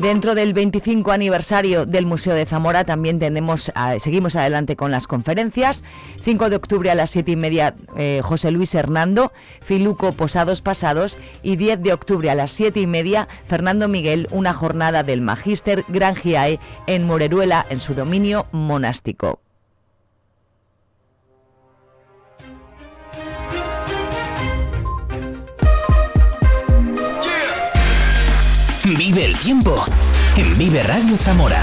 Dentro 0.00 0.34
del 0.34 0.54
25 0.54 1.12
aniversario 1.12 1.84
del 1.84 2.06
Museo 2.06 2.32
de 2.32 2.46
Zamora 2.46 2.84
también 2.84 3.18
tenemos, 3.18 3.70
seguimos 3.98 4.34
adelante 4.34 4.74
con 4.74 4.90
las 4.90 5.06
conferencias. 5.06 5.84
5 6.22 6.48
de 6.48 6.56
octubre 6.56 6.90
a 6.90 6.94
las 6.94 7.10
7 7.10 7.32
y 7.32 7.36
media 7.36 7.74
eh, 7.98 8.22
José 8.24 8.50
Luis 8.50 8.74
Hernando, 8.74 9.30
Filuco 9.60 10.12
Posados 10.12 10.62
Pasados 10.62 11.18
y 11.42 11.56
10 11.56 11.82
de 11.82 11.92
octubre 11.92 12.30
a 12.30 12.34
las 12.34 12.50
7 12.52 12.80
y 12.80 12.86
media 12.86 13.28
Fernando 13.46 13.88
Miguel, 13.88 14.26
una 14.30 14.54
jornada 14.54 15.02
del 15.02 15.20
Magíster 15.20 15.84
Grangiae 15.88 16.58
en 16.86 17.06
Moreruela 17.06 17.66
en 17.68 17.78
su 17.78 17.92
dominio 17.92 18.46
monástico. 18.52 19.40
Vive 29.12 29.24
el 29.24 29.36
tiempo 29.38 29.74
en 30.36 30.56
Vive 30.56 30.84
Radio 30.84 31.16
Zamora. 31.16 31.58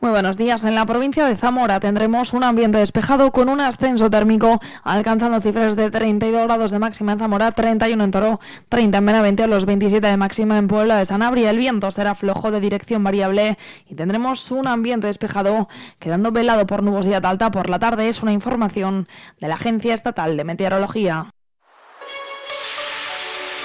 Muy 0.00 0.10
buenos 0.10 0.38
días. 0.38 0.64
En 0.64 0.74
la 0.74 0.86
provincia 0.86 1.26
de 1.26 1.36
Zamora 1.36 1.80
tendremos 1.80 2.32
un 2.32 2.42
ambiente 2.42 2.78
despejado 2.78 3.30
con 3.30 3.50
un 3.50 3.60
ascenso 3.60 4.08
térmico 4.08 4.58
alcanzando 4.84 5.38
cifras 5.42 5.76
de 5.76 5.90
32 5.90 6.46
grados 6.46 6.70
de 6.70 6.78
máxima 6.78 7.12
en 7.12 7.18
Zamora, 7.18 7.52
31 7.52 8.04
en 8.04 8.10
Toro, 8.10 8.40
30 8.70 8.96
en 8.96 9.04
Benavente, 9.04 9.46
los 9.46 9.66
27 9.66 10.06
de 10.06 10.16
máxima 10.16 10.56
en 10.56 10.66
Puebla 10.66 10.96
de 10.96 11.04
Sanabria. 11.04 11.50
El 11.50 11.58
viento 11.58 11.90
será 11.90 12.14
flojo 12.14 12.50
de 12.50 12.60
dirección 12.60 13.04
variable 13.04 13.58
y 13.86 13.96
tendremos 13.96 14.50
un 14.50 14.66
ambiente 14.66 15.08
despejado 15.08 15.68
quedando 15.98 16.32
velado 16.32 16.66
por 16.66 16.82
nubosidad 16.82 17.26
alta 17.26 17.50
por 17.50 17.68
la 17.68 17.78
tarde. 17.78 18.08
Es 18.08 18.22
una 18.22 18.32
información 18.32 19.08
de 19.40 19.48
la 19.48 19.56
Agencia 19.56 19.92
Estatal 19.92 20.38
de 20.38 20.44
Meteorología. 20.44 21.35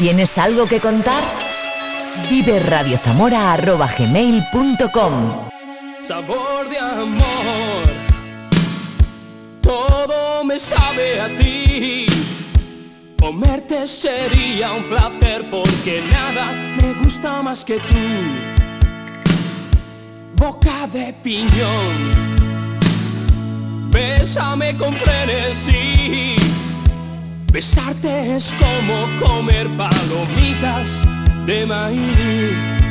¿Tienes 0.02 0.38
algo 0.40 0.66
que 0.66 0.80
contar? 0.80 1.24
Vive 2.28 2.60
radiozamora.gmail.com 2.60 5.14
Sabor 6.02 6.68
de 6.68 6.80
amor, 6.80 7.84
todo 9.62 10.44
me 10.44 10.58
sabe 10.58 11.22
a 11.22 11.28
ti. 11.38 12.08
Comerte 13.20 13.86
sería 13.86 14.72
un 14.72 14.86
placer 14.86 15.48
porque 15.52 16.04
nada 16.12 16.48
me 16.82 16.96
gusta 16.96 17.44
más 17.44 17.64
que 17.64 17.76
tú. 17.76 17.94
Boca 20.34 20.88
de 20.92 21.14
piñón, 21.14 21.52
bésame 23.92 24.76
con 24.78 24.96
frenesí 24.96 26.38
Besarte 27.52 28.36
es 28.38 28.54
como 28.54 29.26
comer 29.26 29.68
palomitas 29.76 31.06
de 31.46 31.66
maíz. 31.66 32.91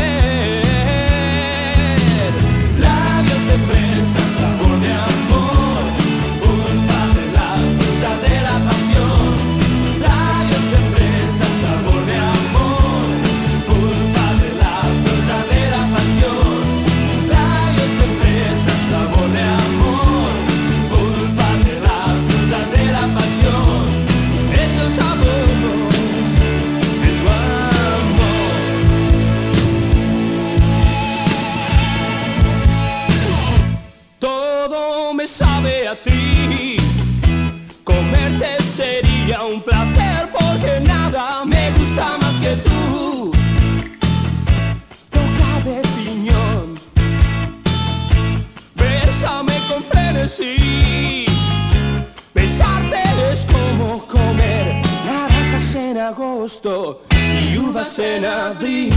En 57.97 58.25
abril. 58.25 58.93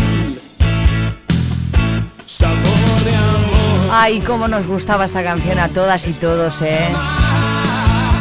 Ay, 3.90 4.20
cómo 4.20 4.46
nos 4.46 4.66
gustaba 4.66 5.06
esta 5.06 5.24
canción 5.24 5.58
a 5.58 5.68
todas 5.68 6.06
y 6.06 6.12
todos, 6.12 6.60
¿eh? 6.60 6.90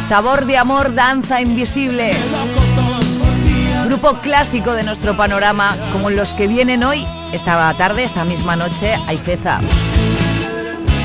Sabor 0.08 0.46
de 0.46 0.56
amor, 0.56 0.94
danza 0.94 1.42
invisible. 1.42 2.12
Grupo 3.84 4.14
clásico 4.22 4.72
de 4.72 4.84
nuestro 4.84 5.14
panorama, 5.14 5.76
como 5.92 6.08
los 6.08 6.32
que 6.32 6.46
vienen 6.46 6.82
hoy, 6.82 7.06
esta 7.32 7.74
tarde, 7.74 8.04
esta 8.04 8.24
misma 8.24 8.56
noche, 8.56 8.94
a 9.06 9.12
Ifeza. 9.12 9.58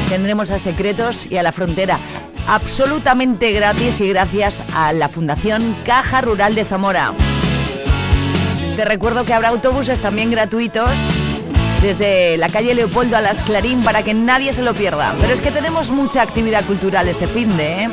Tendremos 0.08 0.51
a 0.51 0.60
Secretos 0.60 1.30
y 1.30 1.36
a 1.36 1.44
La 1.44 1.51
Frontera, 1.51 2.00
absolutamente 2.48 3.51
gratis 3.51 4.00
y 4.00 4.08
gracias 4.08 4.63
a 4.74 4.94
la 4.94 5.10
Fundación 5.10 5.75
Caja 5.86 6.22
Rural 6.22 6.56
de 6.56 6.63
Zamora. 6.63 7.13
Te 8.80 8.86
recuerdo 8.86 9.26
que 9.26 9.34
habrá 9.34 9.50
autobuses 9.50 10.00
también 10.00 10.32
gratuitos 10.32 10.90
desde 11.82 12.38
la 12.38 12.48
calle 12.48 12.74
Leopoldo 12.74 13.18
a 13.18 13.20
Las 13.20 13.44
Clarín 13.44 13.84
para 13.84 14.04
que 14.04 14.14
nadie 14.14 14.54
se 14.54 14.62
lo 14.62 14.74
pierda. 14.74 15.14
Pero 15.20 15.34
es 15.34 15.42
que 15.42 15.52
tenemos 15.52 15.90
mucha 15.90 16.22
actividad 16.22 16.64
cultural 16.64 17.10
este 17.10 17.28
fin 17.28 17.58
de... 17.58 17.84
¿eh? 17.84 17.90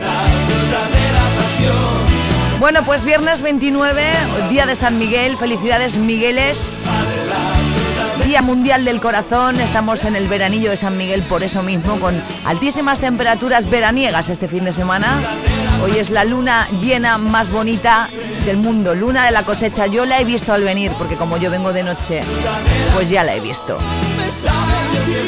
Bueno, 2.61 2.85
pues 2.85 3.05
viernes 3.05 3.43
29, 3.43 4.01
día 4.49 4.65
de 4.65 4.77
San 4.77 4.97
Miguel, 4.97 5.37
felicidades 5.37 5.97
Migueles. 5.97 6.87
Día 8.25 8.43
Mundial 8.43 8.85
del 8.85 9.01
Corazón, 9.01 9.61
estamos 9.61 10.05
en 10.05 10.17
el 10.17 10.27
veranillo 10.29 10.71
de 10.71 10.77
San 10.77 10.97
Miguel 10.97 11.23
por 11.23 11.43
eso 11.45 11.63
mismo, 11.63 11.97
con 12.01 12.21
altísimas 12.45 12.99
temperaturas 12.99 13.71
veraniegas 13.71 14.29
este 14.31 14.49
fin 14.49 14.65
de 14.65 14.73
semana. 14.73 15.21
Hoy 15.85 15.93
es 15.99 16.11
la 16.11 16.25
luna 16.25 16.67
llena 16.81 17.19
más 17.19 17.51
bonita 17.51 18.09
del 18.45 18.57
mundo, 18.57 18.95
luna 18.95 19.25
de 19.27 19.31
la 19.31 19.43
cosecha. 19.43 19.87
Yo 19.87 20.07
la 20.07 20.21
he 20.21 20.25
visto 20.25 20.53
al 20.53 20.65
venir, 20.65 20.91
porque 20.99 21.17
como 21.17 21.37
yo 21.37 21.51
vengo 21.51 21.73
de 21.73 21.85
noche, 21.85 22.23
pues 22.95 23.09
ya 23.09 23.23
la 23.23 23.35
he 23.35 23.41
visto. 23.41 23.79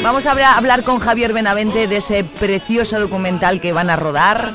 Vamos 0.03 0.25
a 0.25 0.31
hablar- 0.31 0.83
con 0.83 0.99
Javier 0.99 1.31
Benavente 1.31 1.87
de 1.87 1.97
ese 1.97 2.23
precioso 2.23 2.99
documental 2.99 3.61
que 3.61 3.71
van 3.71 3.89
a 3.89 3.95
rodar 3.95 4.53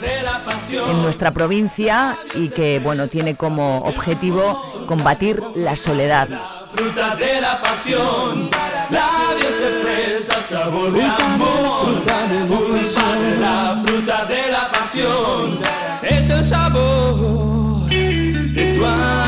en 0.71 1.03
nuestra 1.03 1.31
provincia 1.33 2.17
y 2.35 2.49
que, 2.51 2.79
bueno, 2.83 3.09
tiene 3.09 3.37
como 3.37 3.79
objetivo 3.79 4.85
combatir 4.87 5.43
la 5.55 5.77
soledad. 5.77 6.29
Fruta 6.77 7.15
de 7.17 7.41
la 7.41 7.61
pasión, 7.61 8.51
labios 8.91 9.59
de 9.61 9.71
fresa, 9.83 10.41
sabor 10.41 10.93
de 10.93 11.03
amor. 11.03 12.03
Fruta 12.03 12.27
de 12.27 13.41
la 13.41 13.83
fruta 13.85 14.25
de 14.25 14.51
la 14.51 14.71
pasión, 14.71 15.59
es 16.03 16.29
el 16.29 16.45
sabor 16.45 17.89
de 17.89 18.75
tu 18.75 18.85
amor. 18.85 19.25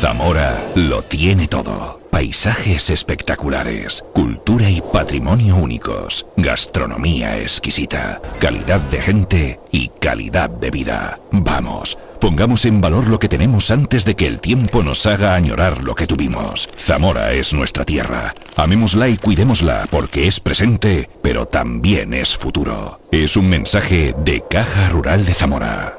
Zamora 0.00 0.58
lo 0.74 1.02
tiene 1.02 1.48
todo. 1.48 1.98
Paisajes 2.10 2.90
espectaculares, 2.90 4.04
cultura 4.12 4.68
y 4.68 4.80
patrimonio 4.80 5.54
únicos, 5.54 6.26
gastronomía 6.36 7.38
exquisita, 7.38 8.20
calidad 8.40 8.80
de 8.80 9.00
gente 9.00 9.60
y 9.70 9.88
calidad 9.88 10.50
de 10.50 10.70
vida. 10.70 11.20
Vamos, 11.30 11.96
pongamos 12.18 12.64
en 12.64 12.80
valor 12.80 13.08
lo 13.08 13.18
que 13.18 13.28
tenemos 13.28 13.70
antes 13.70 14.04
de 14.04 14.14
que 14.14 14.26
el 14.26 14.40
tiempo 14.40 14.82
nos 14.82 15.06
haga 15.06 15.34
añorar 15.34 15.82
lo 15.82 15.94
que 15.94 16.06
tuvimos. 16.06 16.68
Zamora 16.76 17.32
es 17.32 17.54
nuestra 17.54 17.84
tierra. 17.84 18.34
Amémosla 18.56 19.08
y 19.08 19.16
cuidémosla 19.16 19.86
porque 19.90 20.26
es 20.26 20.40
presente, 20.40 21.08
pero 21.22 21.46
también 21.46 22.14
es 22.14 22.36
futuro. 22.36 23.00
Es 23.10 23.36
un 23.36 23.48
mensaje 23.48 24.14
de 24.18 24.42
Caja 24.48 24.88
Rural 24.90 25.24
de 25.24 25.34
Zamora. 25.34 25.96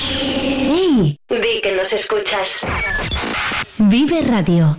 ¡Hey! 0.00 1.16
Di 1.28 1.60
que 1.62 1.76
nos 1.76 1.92
escuchas. 1.92 2.60
Vive 3.78 4.22
Radio. 4.22 4.76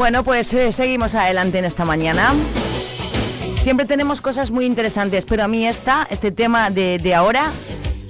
Bueno, 0.00 0.24
pues 0.24 0.54
eh, 0.54 0.72
seguimos 0.72 1.14
adelante 1.14 1.58
en 1.58 1.66
esta 1.66 1.84
mañana. 1.84 2.32
Siempre 3.58 3.84
tenemos 3.84 4.22
cosas 4.22 4.50
muy 4.50 4.64
interesantes, 4.64 5.26
pero 5.26 5.44
a 5.44 5.46
mí 5.46 5.66
esta, 5.66 6.06
este 6.08 6.30
tema 6.30 6.70
de, 6.70 6.96
de 6.96 7.14
ahora, 7.14 7.50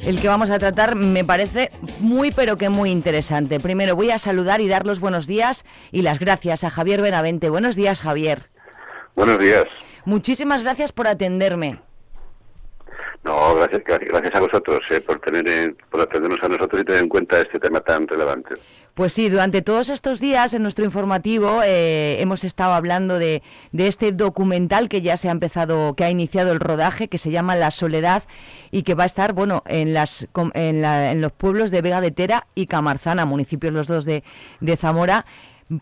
el 0.04 0.20
que 0.20 0.28
vamos 0.28 0.50
a 0.50 0.60
tratar, 0.60 0.94
me 0.94 1.24
parece 1.24 1.72
muy 1.98 2.30
pero 2.30 2.56
que 2.56 2.68
muy 2.68 2.92
interesante. 2.92 3.58
Primero 3.58 3.96
voy 3.96 4.12
a 4.12 4.20
saludar 4.20 4.60
y 4.60 4.68
dar 4.68 4.86
los 4.86 5.00
buenos 5.00 5.26
días 5.26 5.64
y 5.90 6.02
las 6.02 6.20
gracias 6.20 6.62
a 6.62 6.70
Javier 6.70 7.02
Benavente. 7.02 7.50
Buenos 7.50 7.74
días, 7.74 8.02
Javier. 8.02 8.50
Buenos 9.16 9.40
días. 9.40 9.64
Muchísimas 10.04 10.62
gracias 10.62 10.92
por 10.92 11.08
atenderme. 11.08 11.80
No, 13.24 13.56
gracias, 13.56 13.82
gracias 13.84 14.34
a 14.36 14.40
vosotros 14.40 14.80
eh, 14.90 15.00
por 15.00 15.18
tener, 15.18 15.74
por 15.90 16.00
atendernos 16.02 16.38
a 16.40 16.48
nosotros 16.50 16.82
y 16.82 16.84
tener 16.84 17.02
en 17.02 17.08
cuenta 17.08 17.40
este 17.40 17.58
tema 17.58 17.80
tan 17.80 18.06
relevante. 18.06 18.54
Pues 18.94 19.12
sí, 19.12 19.28
durante 19.28 19.62
todos 19.62 19.88
estos 19.88 20.20
días 20.20 20.52
en 20.52 20.62
nuestro 20.62 20.84
informativo 20.84 21.60
eh, 21.64 22.16
hemos 22.20 22.44
estado 22.44 22.74
hablando 22.74 23.18
de, 23.18 23.42
este 23.72 24.12
documental 24.12 24.88
que 24.88 25.00
ya 25.00 25.16
se 25.16 25.28
ha 25.28 25.32
empezado, 25.32 25.94
que 25.94 26.04
ha 26.04 26.10
iniciado 26.10 26.52
el 26.52 26.60
rodaje, 26.60 27.08
que 27.08 27.16
se 27.18 27.30
llama 27.30 27.56
La 27.56 27.70
Soledad 27.70 28.24
y 28.70 28.82
que 28.82 28.94
va 28.94 29.04
a 29.04 29.06
estar, 29.06 29.32
bueno, 29.32 29.62
en 29.66 29.94
las 29.94 30.28
en, 30.54 30.82
la- 30.82 31.12
en 31.12 31.20
los 31.20 31.32
pueblos 31.32 31.70
de 31.70 31.80
Vega 31.82 32.00
de 32.00 32.10
Tera 32.10 32.46
y 32.54 32.66
Camarzana, 32.66 33.24
municipios 33.24 33.72
los 33.72 33.86
dos 33.86 34.04
de, 34.04 34.22
Zamora, 34.76 35.24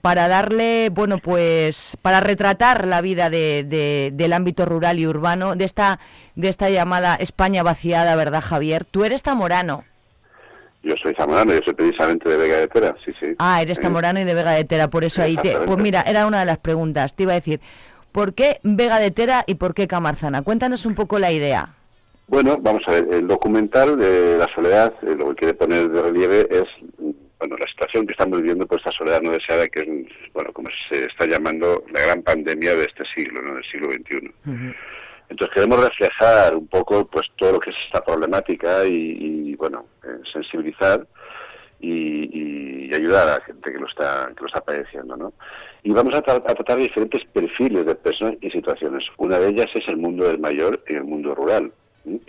para 0.02 0.28
darle, 0.28 0.90
bueno, 0.92 1.18
pues, 1.18 1.96
para 2.02 2.20
retratar 2.20 2.86
la 2.86 3.00
vida 3.00 3.30
de, 3.30 3.64
de- 3.66 4.10
del 4.14 4.32
ámbito 4.34 4.64
rural 4.66 4.98
y 4.98 5.06
urbano 5.06 5.56
de 5.56 5.64
esta 5.64 5.98
de 6.36 6.48
esta 6.48 6.68
llamada 6.68 7.16
España 7.16 7.62
vaciada, 7.62 8.14
¿verdad, 8.16 8.42
Javier? 8.42 8.84
Tú 8.84 9.04
eres 9.04 9.22
zamorano. 9.22 9.84
Yo 10.88 10.96
soy 10.96 11.14
zamorano, 11.14 11.52
yo 11.52 11.60
soy 11.62 11.74
precisamente 11.74 12.30
de 12.30 12.36
Vega 12.38 12.56
de 12.56 12.66
Tera, 12.68 12.96
sí, 13.04 13.12
sí. 13.20 13.34
Ah, 13.38 13.60
eres 13.60 13.78
Eh, 13.78 13.82
zamorano 13.82 14.20
y 14.20 14.24
de 14.24 14.32
Vega 14.32 14.52
de 14.52 14.64
Tera, 14.64 14.88
por 14.88 15.04
eso 15.04 15.20
ahí 15.20 15.36
te... 15.36 15.54
Pues 15.66 15.78
mira, 15.78 16.00
era 16.00 16.26
una 16.26 16.40
de 16.40 16.46
las 16.46 16.58
preguntas, 16.58 17.14
te 17.14 17.24
iba 17.24 17.32
a 17.32 17.34
decir, 17.34 17.60
¿por 18.10 18.32
qué 18.32 18.58
Vega 18.62 18.98
de 18.98 19.10
Tera 19.10 19.44
y 19.46 19.56
por 19.56 19.74
qué 19.74 19.86
Camarzana? 19.86 20.40
Cuéntanos 20.40 20.86
un 20.86 20.94
poco 20.94 21.18
la 21.18 21.30
idea. 21.30 21.74
Bueno, 22.26 22.56
vamos 22.58 22.82
a 22.86 22.92
ver, 22.92 23.06
el 23.12 23.26
documental 23.26 23.98
de 23.98 24.38
la 24.38 24.48
soledad, 24.54 24.94
eh, 25.02 25.14
lo 25.14 25.28
que 25.30 25.34
quiere 25.34 25.54
poner 25.54 25.90
de 25.90 26.00
relieve 26.00 26.48
es, 26.50 26.64
bueno, 27.38 27.56
la 27.58 27.66
situación 27.68 28.06
que 28.06 28.12
estamos 28.12 28.38
viviendo 28.38 28.66
por 28.66 28.78
esta 28.78 28.92
soledad 28.92 29.20
no 29.20 29.32
deseada, 29.32 29.66
que 29.68 29.80
es, 29.80 30.32
bueno, 30.32 30.54
como 30.54 30.68
se 30.88 31.04
está 31.04 31.26
llamando 31.26 31.84
la 31.92 32.00
gran 32.00 32.22
pandemia 32.22 32.74
de 32.76 32.84
este 32.84 33.04
siglo, 33.14 33.42
¿no? 33.42 33.56
del 33.56 33.64
siglo 33.64 33.92
XXI. 33.92 34.32
Entonces 35.28 35.54
queremos 35.54 35.84
reflejar 35.84 36.56
un 36.56 36.66
poco 36.68 37.06
pues 37.06 37.28
todo 37.36 37.52
lo 37.52 37.60
que 37.60 37.70
es 37.70 37.76
esta 37.86 38.02
problemática 38.04 38.86
y, 38.86 39.50
y, 39.50 39.54
bueno, 39.56 39.86
eh, 40.02 40.20
sensibilizar 40.32 41.06
y, 41.80 42.88
y 42.88 42.94
ayudar 42.94 43.28
a 43.28 43.34
la 43.38 43.40
gente 43.44 43.70
que 43.72 43.78
lo 43.78 43.86
está 43.86 44.32
que 44.34 44.40
lo 44.40 44.46
está 44.46 44.60
padeciendo, 44.62 45.16
¿no? 45.16 45.32
Y 45.82 45.92
vamos 45.92 46.14
a, 46.14 46.22
tra- 46.22 46.42
a 46.44 46.54
tratar 46.54 46.76
diferentes 46.78 47.24
perfiles 47.26 47.86
de 47.86 47.94
personas 47.94 48.36
y 48.40 48.50
situaciones. 48.50 49.04
Una 49.18 49.38
de 49.38 49.48
ellas 49.50 49.68
es 49.74 49.86
el 49.88 49.96
mundo 49.96 50.26
del 50.26 50.38
mayor 50.40 50.82
y 50.88 50.94
el 50.94 51.04
mundo 51.04 51.34
rural. 51.34 51.72
¿sí? 52.04 52.20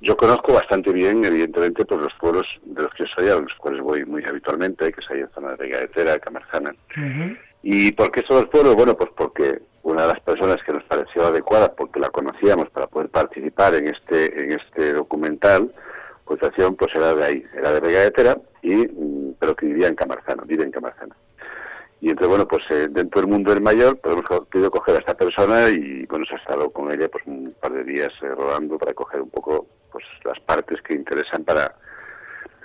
Yo 0.00 0.16
conozco 0.16 0.52
bastante 0.54 0.92
bien, 0.92 1.24
evidentemente, 1.24 1.84
por 1.84 2.00
los 2.00 2.14
pueblos 2.14 2.46
de 2.62 2.82
los 2.82 2.94
que 2.94 3.04
soy, 3.08 3.28
a 3.28 3.34
los 3.36 3.52
cuales 3.54 3.82
voy 3.82 4.04
muy 4.04 4.24
habitualmente, 4.24 4.92
que 4.92 5.00
es 5.00 5.10
ahí 5.10 5.20
en 5.20 5.30
zona 5.30 5.50
de 5.50 5.56
Vega 5.56 5.80
de 5.80 5.88
Tera, 5.88 6.18
Camarzana. 6.20 6.74
¿Y 7.62 7.90
por 7.92 8.12
qué 8.12 8.20
estos 8.20 8.40
dos 8.40 8.48
pueblos? 8.48 8.76
Bueno, 8.76 8.96
pues 8.96 9.10
porque 9.16 9.60
una 9.90 10.02
de 10.02 10.08
las 10.08 10.20
personas 10.20 10.62
que 10.64 10.72
nos 10.72 10.84
pareció 10.84 11.26
adecuada, 11.26 11.72
porque 11.74 12.00
la 12.00 12.10
conocíamos 12.10 12.68
para 12.70 12.86
poder 12.86 13.08
participar 13.08 13.74
en 13.74 13.88
este 13.88 14.42
en 14.44 14.52
este 14.52 14.92
documental, 14.92 15.72
pues 16.24 16.42
acción 16.42 16.76
pues 16.76 16.94
era 16.94 17.14
de 17.14 17.24
ahí, 17.24 17.44
era 17.54 17.72
de 17.72 17.80
Vega 17.80 18.00
de 18.00 18.10
Tera, 18.10 18.36
y, 18.62 18.74
mm, 18.76 19.34
pero 19.38 19.54
que 19.56 19.66
vivía 19.66 19.88
en 19.88 19.94
Camarzana, 19.94 20.42
vive 20.46 20.64
en 20.64 20.70
Camarzana. 20.70 21.16
Y 22.00 22.10
entonces, 22.10 22.28
bueno, 22.28 22.46
pues 22.46 22.62
eh, 22.70 22.86
dentro 22.90 23.20
del 23.20 23.28
mundo 23.30 23.52
del 23.52 23.60
mayor, 23.60 23.98
pues 23.98 24.14
hemos 24.14 24.46
querido 24.50 24.70
coger 24.70 24.94
a 24.96 24.98
esta 25.00 25.14
persona 25.14 25.68
y, 25.68 26.06
bueno, 26.06 26.24
se 26.26 26.34
ha 26.34 26.38
estado 26.38 26.70
con 26.70 26.92
ella 26.92 27.08
pues 27.08 27.24
un 27.26 27.52
par 27.60 27.72
de 27.72 27.82
días 27.82 28.12
eh, 28.22 28.28
rodando 28.28 28.78
para 28.78 28.94
coger 28.94 29.20
un 29.20 29.30
poco 29.30 29.66
pues 29.90 30.04
las 30.24 30.38
partes 30.40 30.80
que 30.82 30.94
interesan 30.94 31.44
para 31.44 31.74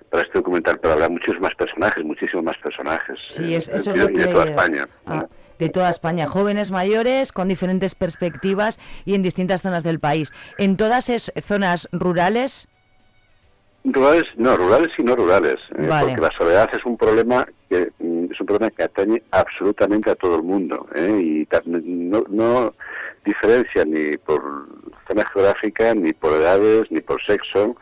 para 0.09 0.21
este 0.25 0.37
documental, 0.37 0.77
pero 0.79 0.93
habrá 0.93 1.09
muchísimos 1.09 1.41
más 1.41 1.55
personajes, 1.55 2.03
muchísimos 2.03 2.43
más 2.45 2.55
personajes. 2.59 3.17
Sí, 3.31 3.55
eh, 3.55 3.57
es, 3.57 3.67
eso 3.67 3.89
y 3.89 3.93
es 3.93 3.99
lo 3.99 4.05
de- 4.07 4.13
que 4.13 4.27
toda. 4.27 4.45
España. 4.45 4.87
Ah, 5.07 5.25
de 5.59 5.69
toda 5.69 5.89
España, 5.89 6.27
jóvenes 6.27 6.71
mayores 6.71 7.31
con 7.31 7.47
diferentes 7.47 7.95
perspectivas 7.95 8.79
y 9.05 9.15
en 9.15 9.23
distintas 9.23 9.61
zonas 9.61 9.83
del 9.83 9.99
país. 9.99 10.31
En 10.57 10.77
todas 10.77 11.09
es 11.09 11.31
zonas 11.45 11.87
rurales, 11.91 12.67
Rurales, 13.85 14.23
no, 14.37 14.55
rurales 14.55 14.93
y 14.97 15.03
no 15.03 15.13
rurales, 15.13 15.59
eh, 15.77 15.89
porque 15.89 16.21
la 16.21 16.31
soledad 16.37 16.69
es 16.73 16.85
un 16.85 16.95
problema 16.95 17.45
que 17.69 17.91
mm, 17.99 18.31
es 18.31 18.39
un 18.39 18.45
problema 18.47 18.71
que 18.71 18.83
atañe 18.83 19.21
absolutamente 19.31 20.09
a 20.09 20.15
todo 20.15 20.37
el 20.37 20.43
mundo 20.43 20.87
eh, 20.95 21.19
y 21.21 21.47
no, 21.65 22.23
no 22.29 22.73
diferencia 23.25 23.83
ni 23.83 24.15
por 24.17 24.41
zona 25.05 25.25
geográfica, 25.33 25.93
ni 25.93 26.13
por 26.13 26.31
edades, 26.33 26.89
ni 26.91 27.01
por 27.01 27.21
sexo, 27.23 27.75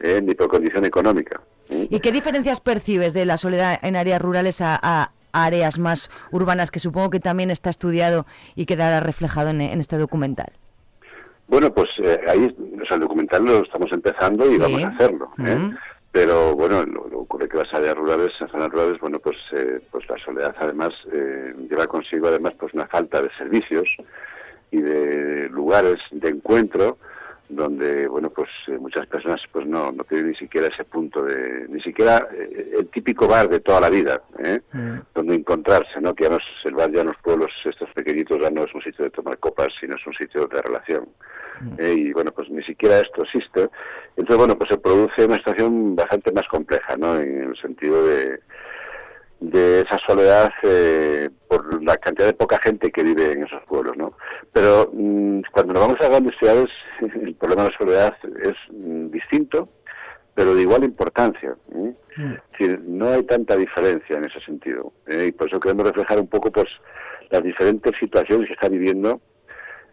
eh, 0.00 0.20
ni 0.22 0.34
por 0.34 0.48
condición 0.48 0.84
económica. 0.84 1.40
¿eh? 1.70 1.88
¿y 1.90 2.00
qué 2.00 2.12
diferencias 2.12 2.60
percibes 2.60 3.14
de 3.14 3.24
la 3.24 3.36
soledad 3.36 3.78
en 3.82 3.96
áreas 3.96 4.20
rurales 4.20 4.60
a, 4.60 4.78
a 4.82 5.12
áreas 5.44 5.78
más 5.78 6.10
urbanas 6.30 6.70
que 6.70 6.78
supongo 6.78 7.10
que 7.10 7.20
también 7.20 7.50
está 7.50 7.70
estudiado 7.70 8.26
y 8.54 8.66
quedará 8.66 9.00
reflejado 9.00 9.50
en, 9.50 9.60
en 9.60 9.80
este 9.80 9.98
documental? 9.98 10.52
Bueno, 11.48 11.72
pues 11.72 11.90
eh, 12.02 12.20
ahí, 12.28 12.54
o 12.82 12.84
sea, 12.86 12.96
el 12.96 13.02
documental 13.02 13.44
lo 13.44 13.62
estamos 13.62 13.92
empezando 13.92 14.46
y 14.46 14.52
Sí. 14.54 14.58
vamos 14.58 14.82
a 14.84 14.88
hacerlo. 14.88 15.30
¿eh? 15.38 15.54
Ujú. 15.54 15.74
Pero 16.12 16.56
bueno, 16.56 16.84
lo, 16.86 17.06
lo 17.08 17.18
ocurre 17.20 17.48
que 17.48 17.58
las 17.58 17.72
áreas 17.74 17.94
rurales, 17.94 18.32
en 18.40 18.48
zonas 18.48 18.70
rurales, 18.70 18.98
bueno, 19.00 19.18
pues, 19.18 19.36
eh, 19.52 19.80
pues 19.90 20.08
la 20.08 20.16
soledad 20.18 20.54
además 20.58 20.94
eh, 21.12 21.54
lleva 21.68 21.86
consigo 21.86 22.28
además 22.28 22.54
pues 22.58 22.72
una 22.74 22.86
falta 22.86 23.20
de 23.22 23.30
servicios 23.36 23.86
y 24.70 24.80
de 24.80 25.48
lugares 25.50 25.98
de 26.10 26.28
encuentro 26.30 26.98
donde 27.48 28.08
bueno 28.08 28.30
pues 28.30 28.48
eh, 28.68 28.78
muchas 28.78 29.06
personas 29.06 29.40
pues 29.52 29.66
no 29.66 29.92
no 29.92 30.04
tienen 30.04 30.30
ni 30.30 30.34
siquiera 30.34 30.68
ese 30.68 30.84
punto 30.84 31.22
de 31.22 31.66
ni 31.68 31.80
siquiera 31.80 32.28
eh, 32.32 32.74
el 32.78 32.88
típico 32.88 33.28
bar 33.28 33.48
de 33.48 33.60
toda 33.60 33.80
la 33.80 33.90
vida 33.90 34.22
¿eh? 34.38 34.60
donde 35.14 35.34
encontrarse 35.34 36.00
no 36.00 36.14
que 36.14 36.24
ya 36.24 36.30
no 36.30 36.36
es 36.36 36.44
el 36.64 36.74
bar 36.74 36.90
ya 36.90 37.02
en 37.02 37.08
los 37.08 37.16
pueblos 37.18 37.52
estos 37.64 37.90
pequeñitos 37.92 38.40
ya 38.40 38.50
no 38.50 38.64
es 38.64 38.74
un 38.74 38.82
sitio 38.82 39.04
de 39.04 39.10
tomar 39.10 39.38
copas 39.38 39.68
sino 39.80 39.94
es 39.94 40.06
un 40.06 40.14
sitio 40.14 40.46
de 40.46 40.62
relación 40.62 41.08
¿eh? 41.78 41.94
y 41.96 42.12
bueno 42.12 42.32
pues 42.32 42.50
ni 42.50 42.62
siquiera 42.62 43.00
esto 43.00 43.22
existe. 43.22 43.68
Entonces 44.16 44.36
bueno 44.36 44.56
pues 44.56 44.70
se 44.70 44.78
produce 44.78 45.24
una 45.24 45.36
situación 45.36 45.96
bastante 45.96 46.32
más 46.32 46.46
compleja 46.48 46.96
no 46.96 47.20
en 47.20 47.50
el 47.50 47.56
sentido 47.56 48.06
de 48.06 48.40
de 49.40 49.80
esa 49.80 49.98
soledad 50.06 50.50
eh, 50.62 51.28
por 51.48 51.82
la 51.82 51.96
cantidad 51.96 52.26
de 52.26 52.34
poca 52.34 52.58
gente 52.58 52.90
que 52.90 53.02
vive 53.02 53.32
en 53.32 53.44
esos 53.44 53.62
pueblos, 53.64 53.96
¿no? 53.96 54.16
Pero 54.52 54.90
mm, 54.92 55.42
cuando 55.52 55.74
nos 55.74 55.82
vamos 55.82 56.00
a 56.00 56.08
grandes 56.08 56.36
ciudades, 56.38 56.70
el 57.00 57.34
problema 57.34 57.64
de 57.64 57.70
la 57.70 57.76
soledad 57.76 58.16
es 58.42 58.54
mm, 58.70 59.10
distinto, 59.10 59.68
pero 60.36 60.54
de 60.54 60.62
igual 60.62 60.84
importancia. 60.84 61.56
¿eh? 61.74 61.94
Es 62.16 62.58
decir, 62.58 62.80
no 62.86 63.08
hay 63.08 63.22
tanta 63.24 63.56
diferencia 63.56 64.18
en 64.18 64.26
ese 64.26 64.38
sentido. 64.40 64.92
¿eh? 65.06 65.26
Y 65.28 65.32
por 65.32 65.48
eso 65.48 65.58
queremos 65.58 65.86
reflejar 65.86 66.20
un 66.20 66.28
poco 66.28 66.52
pues 66.52 66.68
las 67.30 67.42
diferentes 67.42 67.96
situaciones 67.98 68.46
que 68.46 68.52
está 68.52 68.68
viviendo 68.68 69.20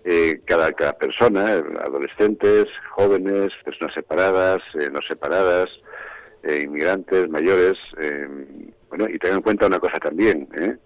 eh, 0.03 0.41
cada, 0.45 0.73
cada 0.73 0.93
persona, 0.97 1.45
adolescentes, 1.82 2.65
jóvenes, 2.91 3.53
personas 3.63 3.93
separadas, 3.93 4.62
eh, 4.75 4.89
no 4.91 4.99
separadas, 5.01 5.69
inmigrantes, 6.43 7.29
mayores. 7.29 7.77
Eh, 8.93 8.97
bueno, 8.97 9.08
y 9.13 9.19
tengan 9.19 9.38
en 9.38 9.43
cuenta 9.43 9.67
una 9.67 9.79
cosa 9.79 9.99
también, 9.99 10.47
¿eh? 10.56 10.77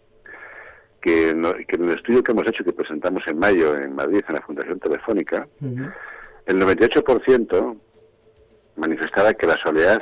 que, 1.02 1.34
no- 1.36 1.54
que 1.54 1.76
en 1.76 1.84
el 1.90 1.96
estudio 1.98 2.24
que 2.24 2.32
hemos 2.32 2.48
hecho, 2.48 2.64
que 2.64 2.74
presentamos 2.74 3.26
en 3.28 3.38
mayo 3.40 3.76
en 3.78 3.96
Madrid, 3.96 4.24
en 4.28 4.36
la 4.36 4.42
Fundación 4.42 4.80
Telefónica, 4.80 5.48
el 6.46 6.60
98% 6.62 7.78
manifestaba 8.78 9.34
que 9.34 9.48
la 9.48 9.58
soledad 9.58 10.02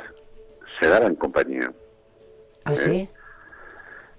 se 0.80 0.88
daba 0.88 1.06
en 1.06 1.16
compañía. 1.16 1.72
¿Ah, 2.64 2.76
sí? 2.76 3.08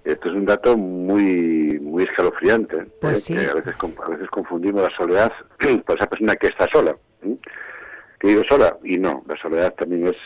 Esto 0.04 0.28
es 0.28 0.34
un 0.34 0.46
dato 0.46 0.76
muy 0.76 1.78
muy 1.80 2.04
escalofriante, 2.04 2.86
Pues 3.00 3.18
¿eh? 3.18 3.22
sí. 3.22 3.34
que 3.34 3.50
a 3.50 3.54
veces, 3.54 3.74
a 4.02 4.08
veces 4.08 4.28
confundimos 4.30 4.82
la 4.82 4.96
soledad 4.96 5.32
por 5.86 5.96
esa 5.98 6.06
persona 6.08 6.34
que 6.36 6.46
está 6.48 6.66
sola, 6.72 6.96
¿eh? 7.22 7.36
que 8.18 8.28
vive 8.28 8.44
sola, 8.48 8.76
y 8.84 8.96
no, 8.98 9.22
la 9.28 9.36
soledad 9.36 9.74
también 9.74 10.06
es, 10.06 10.16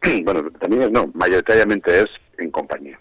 bueno, 0.24 0.50
también 0.60 0.82
es, 0.82 0.90
no, 0.92 1.10
mayoritariamente 1.14 2.00
es 2.02 2.06
en 2.38 2.50
compañía. 2.50 2.98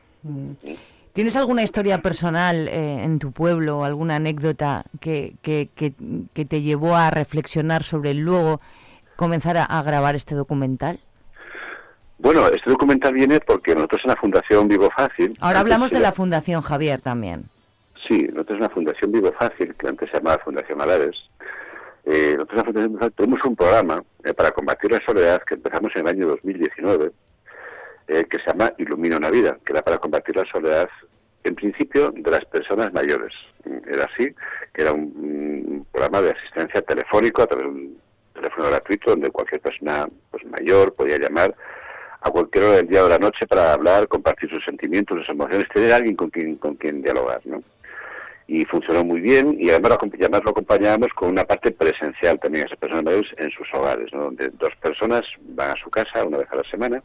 ¿Tienes 1.14 1.36
alguna 1.36 1.62
historia 1.64 2.02
personal 2.02 2.68
eh, 2.68 3.04
en 3.04 3.20
tu 3.20 3.32
pueblo 3.32 3.84
alguna 3.84 4.16
anécdota 4.16 4.84
que, 5.00 5.36
que, 5.42 5.70
que- 5.76 5.94
que 6.34 6.46
te 6.46 6.62
llevó 6.62 6.96
a 6.96 7.12
reflexionar 7.12 7.84
sobre 7.84 8.14
luego 8.16 8.62
comenzar 9.16 9.58
a, 9.58 9.66
a 9.66 9.84
grabar 9.84 10.16
este 10.16 10.34
documental? 10.34 10.98
Bueno, 12.18 12.48
este 12.48 12.70
documental 12.70 13.14
viene 13.14 13.40
porque 13.42 13.76
nosotros 13.76 14.02
en 14.06 14.10
la 14.10 14.16
Fundación 14.16 14.68
Vivo 14.68 14.90
Fácil... 14.96 15.38
Ahora 15.42 15.60
hablamos 15.60 15.92
de 15.92 15.98
era- 15.98 16.08
la 16.08 16.14
Fundación 16.14 16.62
Javier 16.62 17.02
también. 17.02 17.46
Sí, 18.08 18.28
nosotros 18.32 18.58
en 18.58 18.64
la 18.64 18.70
Fundación 18.70 19.12
Vivo 19.12 19.32
Fácil, 19.38 19.76
que 19.76 19.88
antes 19.88 20.10
se 20.10 20.18
llamaba 20.18 20.42
Fundación 20.44 20.82
Alares, 20.82 21.30
eh, 22.06 22.34
nosotros 22.38 22.52
en 22.52 22.58
la 22.58 22.64
Fundación 22.64 22.88
Vivo 22.90 23.00
Fácil 23.00 23.14
tenemos 23.16 23.46
un 23.46 23.56
programa 23.56 24.04
eh, 24.24 24.34
para 24.34 24.52
combatir 24.52 24.92
la 24.92 25.02
soledad 25.06 25.42
que 25.44 25.56
empezamos 25.56 25.92
en 25.96 26.02
el 26.02 26.08
año 26.08 26.28
2019, 26.28 27.12
eh, 28.08 28.26
que 28.30 28.38
se 28.40 28.46
llama 28.48 28.74
Ilumina 28.78 29.18
una 29.18 29.32
vida, 29.32 29.58
que 29.64 29.74
era 29.74 29.82
para 29.82 29.98
combatir 29.98 30.36
la 30.36 30.46
soledad, 30.46 30.90
en 31.44 31.56
principio, 31.56 32.12
de 32.12 32.32
las 32.32 32.46
personas 32.46 32.94
mayores. 32.94 33.34
Mm, 33.66 33.90
Era 33.90 34.06
así, 34.06 34.34
que 34.74 34.82
era 34.82 34.92
un, 34.92 35.86
programa 35.92 36.22
de 36.22 36.32
asistencia 36.32 36.82
telefónico 36.82 37.44
a 37.44 37.48
través 37.48 37.66
de 37.66 37.72
un 37.72 38.02
teléfono 38.34 38.68
gratuito 38.68 39.12
donde 39.12 39.30
cualquier 39.30 39.62
persona 39.62 40.08
pues 40.32 40.44
mayor 40.46 40.94
podía 40.96 41.20
llamar 41.20 41.56
a 42.22 42.32
cualquier 42.32 42.64
hora 42.64 42.76
del 42.78 42.88
día 42.88 43.02
o 43.02 43.04
de 43.04 43.10
la 43.12 43.20
noche 43.20 43.46
para 43.46 43.74
hablar, 43.74 44.08
compartir 44.08 44.50
sus 44.50 44.64
sentimientos, 44.66 45.20
sus 45.20 45.30
emociones, 45.30 45.68
tener 45.72 45.94
alguien 45.94 46.16
con 46.16 46.30
quien, 46.30 46.56
con 46.56 46.76
quien 46.76 47.04
dialogar, 47.04 47.42
¿no? 47.46 47.62
Y 48.48 48.66
funcionó 48.66 49.04
muy 49.04 49.22
bien 49.22 49.56
y 49.60 49.70
además 49.70 49.92
lo, 49.92 49.98
además 50.20 50.42
lo 50.44 50.52
acompañábamos 50.52 51.10
con 51.14 51.30
una 51.30 51.44
parte 51.44 51.72
presencial 51.72 52.40
también 52.40 52.64
a 52.64 52.68
esas 52.68 52.80
personas 52.80 53.04
mayores 53.04 53.32
en 53.38 53.52
sus 53.52 53.68
hogares, 53.74 54.12
¿no? 54.14 54.24
Donde 54.24 54.50
dos 54.50 54.76
personas 54.82 55.22
van 55.42 55.72
a 55.72 55.76
su 55.76 55.90
casa 55.92 56.26
una 56.26 56.38
vez 56.38 56.48
a 56.52 56.56
la 56.56 56.64
semana, 56.64 57.04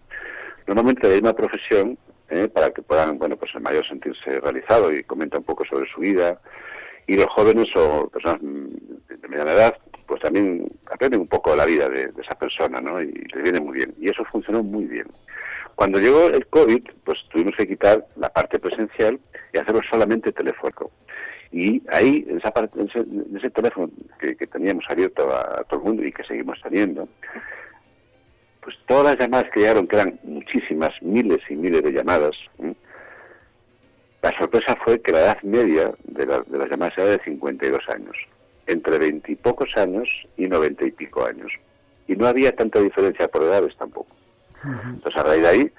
normalmente 0.69 1.07
de 1.07 1.15
la 1.15 1.21
misma 1.21 1.33
profesión, 1.35 1.99
¿eh? 2.29 2.49
para 2.49 2.71
que 2.71 2.83
puedan, 2.83 3.19
bueno, 3.19 3.37
pues 3.37 3.53
el 3.55 3.63
mayor 3.63 3.87
sentirse 3.87 4.41
realizado 4.41 4.93
y 4.93 5.03
comenta 5.03 5.39
un 5.39 5.45
poco 5.45 5.65
sobre 5.65 5.91
su 5.91 6.01
vida, 6.01 6.39
y 7.09 7.17
los 7.17 7.27
jóvenes 7.27 7.69
o 7.75 8.09
personas 8.09 8.41
mm, 8.41 9.17
de 9.21 9.29
mediana 9.29 9.53
edad 9.53 9.77
pues 10.07 10.21
también 10.21 10.71
aprenden 10.91 11.23
un 11.23 11.27
poco 11.27 11.51
de 11.51 11.57
la 11.57 11.67
vida 11.67 11.89
de, 11.89 12.09
de 12.09 12.23
esa 12.23 12.39
persona 12.39 12.81
¿no? 12.81 13.01
y 13.01 13.11
les 13.13 13.43
viene 13.43 13.61
muy 13.61 13.79
bien 13.79 13.95
y 13.99 14.09
eso 14.09 14.25
funcionó 14.27 14.63
muy 14.63 14.85
bien 14.85 15.07
cuando 15.75 15.99
llegó 15.99 16.27
el 16.27 16.47
COVID 16.47 16.83
pues 17.05 17.19
tuvimos 17.31 17.55
que 17.57 17.67
quitar 17.67 18.07
la 18.17 18.29
parte 18.29 18.59
presencial 18.59 19.19
y 19.53 19.59
hacerlo 19.59 19.81
solamente 19.91 20.33
telefónico 20.33 20.93
y 21.51 21.83
ahí 21.89 22.27
en 22.29 22.39
esa 22.39 22.51
parte, 22.51 22.79
en 22.79 22.89
ese, 22.89 22.99
en 22.99 23.35
ese 23.35 23.49
teléfono 23.49 23.91
que, 24.21 24.37
que 24.37 24.47
teníamos 24.47 24.85
abierto 24.89 25.33
a, 25.33 25.61
a 25.61 25.65
todo 25.65 25.81
el 25.81 25.87
mundo 25.87 26.05
y 26.05 26.13
que 26.13 26.25
seguimos 26.25 26.61
teniendo 26.63 27.09
pues 28.69 28.79
todas 28.87 29.05
las 29.05 29.17
llamadas 29.19 29.51
que 29.51 29.61
llegaron 29.61 29.87
que 29.87 29.97
eran 29.97 30.21
muchísimas 30.25 30.93
miles 31.01 31.39
y 31.49 31.55
miles 31.57 31.83
de 31.83 31.91
llamadas 31.93 32.37
¿eh? 32.63 32.75
La 34.21 34.37
sorpresa 34.37 34.77
fue 34.85 35.01
que 35.01 35.13
la 35.13 35.21
edad 35.21 35.43
media 35.43 35.91
de, 36.05 36.27
la- 36.27 36.43
de 36.47 36.59
las 36.59 36.69
llamadas 36.69 36.99
era 36.99 37.07
de 37.07 37.21
52 37.25 37.89
años, 37.89 38.15
entre 38.67 38.99
20 38.99 39.33
y 39.33 39.37
pocos 39.37 39.75
años 39.77 40.07
y 40.37 40.49
90 40.49 40.85
y 40.85 40.91
pico 40.91 41.25
años. 41.25 41.51
Y 42.09 42.15
no 42.17 42.27
había 42.27 42.55
tanta 42.55 42.79
diferencia 42.81 43.29
por 43.29 43.43
edades 43.45 43.75
tampoco. 43.77 44.15
Entonces, 44.85 45.19
a 45.19 45.25
raíz 45.25 45.43
de 45.43 45.49
ahí, 45.49 45.73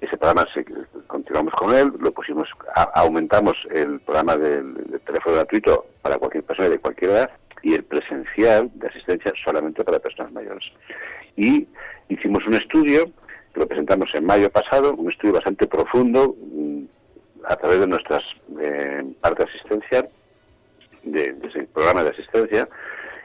ese 0.00 0.16
programa 0.16 0.48
se- 0.52 0.64
continuamos 1.06 1.52
con 1.54 1.74
él, 1.76 1.92
lo 2.00 2.10
pusimos, 2.12 2.48
a- 2.74 2.90
aumentamos 3.02 3.56
el 3.70 4.00
programa 4.00 4.36
del, 4.36 4.74
del 4.74 5.00
teléfono 5.02 5.36
gratuito 5.36 5.86
para 6.00 6.16
cualquier 6.18 6.42
persona 6.44 6.70
de 6.70 6.78
cualquier 6.78 7.10
edad 7.12 7.30
y 7.62 7.74
el 7.74 7.84
presencial 7.84 8.70
de 8.74 8.88
asistencia 8.88 9.32
solamente 9.44 9.84
para 9.84 10.00
personas 10.00 10.32
mayores. 10.32 10.64
Y 11.36 11.66
hicimos 12.08 12.46
un 12.46 12.54
estudio, 12.54 13.06
que 13.52 13.60
lo 13.60 13.66
presentamos 13.66 14.14
en 14.14 14.24
mayo 14.24 14.50
pasado, 14.50 14.94
un 14.94 15.10
estudio 15.10 15.34
bastante 15.34 15.66
profundo, 15.66 16.36
mm, 16.38 16.82
a 17.44 17.56
través 17.56 17.80
de 17.80 17.86
nuestras 17.86 18.22
eh, 18.60 19.04
parte 19.20 19.44
asistencial, 19.44 20.08
de, 21.02 21.32
de 21.32 21.48
ese 21.48 21.64
programa 21.64 22.04
de 22.04 22.10
asistencia, 22.10 22.68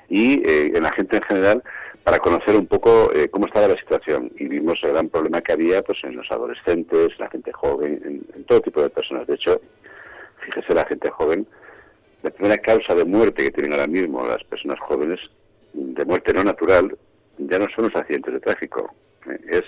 y 0.10 0.41
eh, 0.48 0.72
en 0.76 0.84
la 0.84 0.91
gente 0.91 1.17
en 1.17 1.24
general, 1.24 1.63
para 2.04 2.20
conocer 2.20 2.56
un 2.56 2.67
poco 2.67 3.12
eh, 3.13 3.28
cómo 3.30 3.48
estaba 3.48 3.67
la 3.67 3.78
situación. 3.78 4.32
Y 4.38 4.48
vimos 4.48 4.80
el 4.84 4.91
gran 4.91 5.10
problema 5.10 5.41
que 5.41 5.52
había 5.52 5.82
pues 5.84 6.04
en 6.04 6.15
los 6.15 6.32
adolescentes, 6.32 7.20
la 7.20 7.30
gente 7.30 7.52
joven, 7.52 8.02
en, 8.06 8.26
en 8.34 8.43
todo 8.46 8.62
tipo 8.62 8.82
de 8.82 8.89
personas. 8.89 9.28
De 9.28 9.36
hecho, 9.36 9.62
fíjese 10.39 10.74
la 10.74 10.86
gente 10.86 11.10
joven, 11.10 11.46
la 12.24 12.32
primera 12.32 12.58
causa 12.58 12.96
de 12.96 13.06
muerte 13.06 13.43
que 13.43 13.52
tienen 13.52 13.74
ahora 13.74 13.88
mismo 13.88 14.26
las 14.26 14.43
personas 14.46 14.80
jóvenes, 14.80 15.20
de 15.74 16.06
muerte 16.06 16.34
no 16.34 16.43
natural, 16.43 16.98
ya 17.38 17.60
no 17.60 17.65
son 17.76 17.86
los 17.86 17.95
accidentes 17.95 18.34
de 18.34 18.39
tráfico, 18.39 18.93
eh, 19.30 19.39
es, 19.50 19.63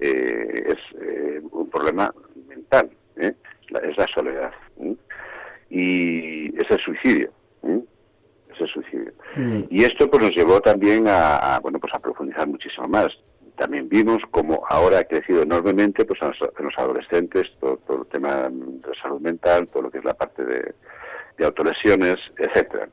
eh, 0.00 0.64
es 0.66 1.00
eh, 1.00 1.40
un 1.50 1.68
problema 1.70 2.12
mental, 2.46 2.90
¿eh? 3.16 3.34
La- 3.70 3.80
es 3.80 3.96
la 3.96 4.06
soledad. 4.08 4.52
Y 5.70 6.56
es 6.58 6.70
el 6.70 6.78
suicidio. 6.78 7.30
Es 8.52 8.60
el 8.60 8.68
suicidio. 8.68 9.12
Y 9.70 9.84
esto 9.84 10.10
pues 10.10 10.22
nos 10.22 10.34
llevó 10.34 10.60
también 10.60 11.06
a, 11.06 11.56
a, 11.56 11.60
bueno 11.60 11.78
pues 11.78 11.92
a 11.94 11.98
profundizar 11.98 12.46
muchísimo 12.48 12.88
más. 12.88 13.08
También 13.56 13.88
vimos 13.88 14.22
como 14.30 14.64
ahora 14.70 15.00
ha 15.00 15.04
crecido 15.04 15.42
enormemente 15.42 16.04
pues 16.04 16.20
en 16.22 16.28
los, 16.28 16.38
en 16.58 16.64
los 16.64 16.78
adolescentes 16.78 17.50
todo, 17.60 17.76
todo 17.86 18.02
el 18.02 18.08
tema 18.08 18.48
de 18.48 18.94
salud 19.02 19.20
mental, 19.20 19.68
todo 19.68 19.82
lo 19.82 19.90
que 19.90 19.98
es 19.98 20.04
la 20.04 20.14
parte 20.14 20.44
de, 20.44 20.74
de 21.38 21.44
autolesiones, 21.46 22.16
etcétera. 22.36 22.88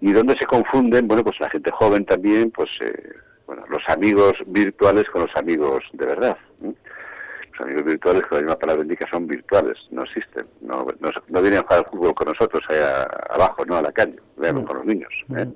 Y 0.00 0.12
donde 0.12 0.36
se 0.36 0.46
confunden, 0.46 1.06
bueno 1.06 1.22
pues 1.22 1.38
la 1.40 1.50
gente 1.50 1.70
joven 1.70 2.04
también, 2.06 2.50
pues 2.50 2.70
eh, 2.80 3.12
bueno 3.46 3.64
los 3.68 3.82
amigos 3.88 4.32
virtuales 4.46 5.08
con 5.10 5.22
los 5.22 5.36
amigos 5.36 5.84
de 5.92 6.06
verdad. 6.06 6.36
¿eh? 6.64 6.72
Los 7.52 7.60
amigos 7.66 7.84
virtuales, 7.84 8.22
que 8.26 8.34
la 8.36 8.40
misma 8.40 8.58
palabra 8.58 8.82
indica, 8.82 9.06
son 9.10 9.26
virtuales, 9.26 9.76
no 9.90 10.04
existen. 10.04 10.46
No, 10.62 10.86
no, 11.00 11.10
no 11.28 11.42
vienen 11.42 11.58
a 11.60 11.62
jugar 11.62 11.80
al 11.80 11.90
fútbol 11.90 12.14
con 12.14 12.28
nosotros 12.28 12.62
allá 12.70 13.02
abajo, 13.28 13.64
no 13.66 13.76
a 13.76 13.82
la 13.82 13.92
calle, 13.92 14.16
vean, 14.38 14.64
con 14.64 14.78
los 14.78 14.86
niños. 14.86 15.12
¿eh? 15.36 15.46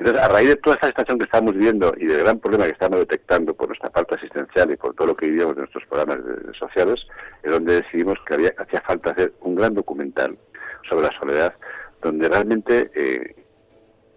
Entonces, 0.00 0.20
a 0.20 0.28
raíz 0.28 0.48
de 0.48 0.56
toda 0.56 0.74
esta 0.74 0.88
situación 0.88 1.18
que 1.20 1.24
estamos 1.26 1.54
viviendo 1.54 1.94
y 1.96 2.06
del 2.06 2.24
gran 2.24 2.40
problema 2.40 2.64
que 2.64 2.72
estamos 2.72 2.98
detectando 2.98 3.54
por 3.54 3.68
nuestra 3.68 3.88
parte 3.90 4.16
asistencial 4.16 4.72
y 4.72 4.76
por 4.76 4.94
todo 4.94 5.08
lo 5.08 5.14
que 5.16 5.26
vivíamos 5.28 5.52
en 5.54 5.60
nuestros 5.60 5.84
programas 5.86 6.24
de- 6.24 6.36
de 6.48 6.54
sociales, 6.54 7.06
es 7.44 7.52
donde 7.52 7.82
decidimos 7.82 8.18
que 8.26 8.34
había, 8.34 8.52
hacía 8.58 8.80
falta 8.80 9.10
hacer 9.12 9.32
un 9.42 9.54
gran 9.54 9.74
documental 9.74 10.36
sobre 10.88 11.06
la 11.06 11.18
soledad, 11.18 11.54
donde 12.00 12.28
realmente, 12.28 12.90
eh, 12.94 13.36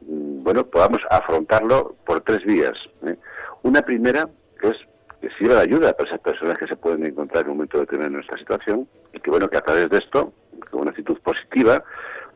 bueno, 0.01 0.65
podamos 0.67 0.99
afrontarlo 1.09 1.95
por 2.05 2.21
tres 2.21 2.43
vías. 2.45 2.77
¿eh? 3.05 3.15
Una 3.63 3.81
primera, 3.81 4.29
que 4.59 4.69
es 4.69 4.77
que 5.21 5.29
sirva 5.31 5.55
de 5.55 5.61
ayuda 5.61 5.93
para 5.93 6.07
esas 6.09 6.19
personas 6.19 6.57
que 6.57 6.67
se 6.67 6.75
pueden 6.75 7.05
encontrar 7.05 7.43
en 7.45 7.51
un 7.51 7.57
momento 7.57 7.79
determinado 7.79 8.07
en 8.09 8.13
nuestra 8.15 8.37
situación, 8.37 8.87
y 9.13 9.19
que 9.19 9.31
bueno, 9.31 9.47
que 9.49 9.57
a 9.57 9.61
través 9.61 9.89
de 9.89 9.97
esto, 9.97 10.33
con 10.69 10.81
una 10.81 10.91
actitud 10.91 11.17
positiva, 11.21 11.83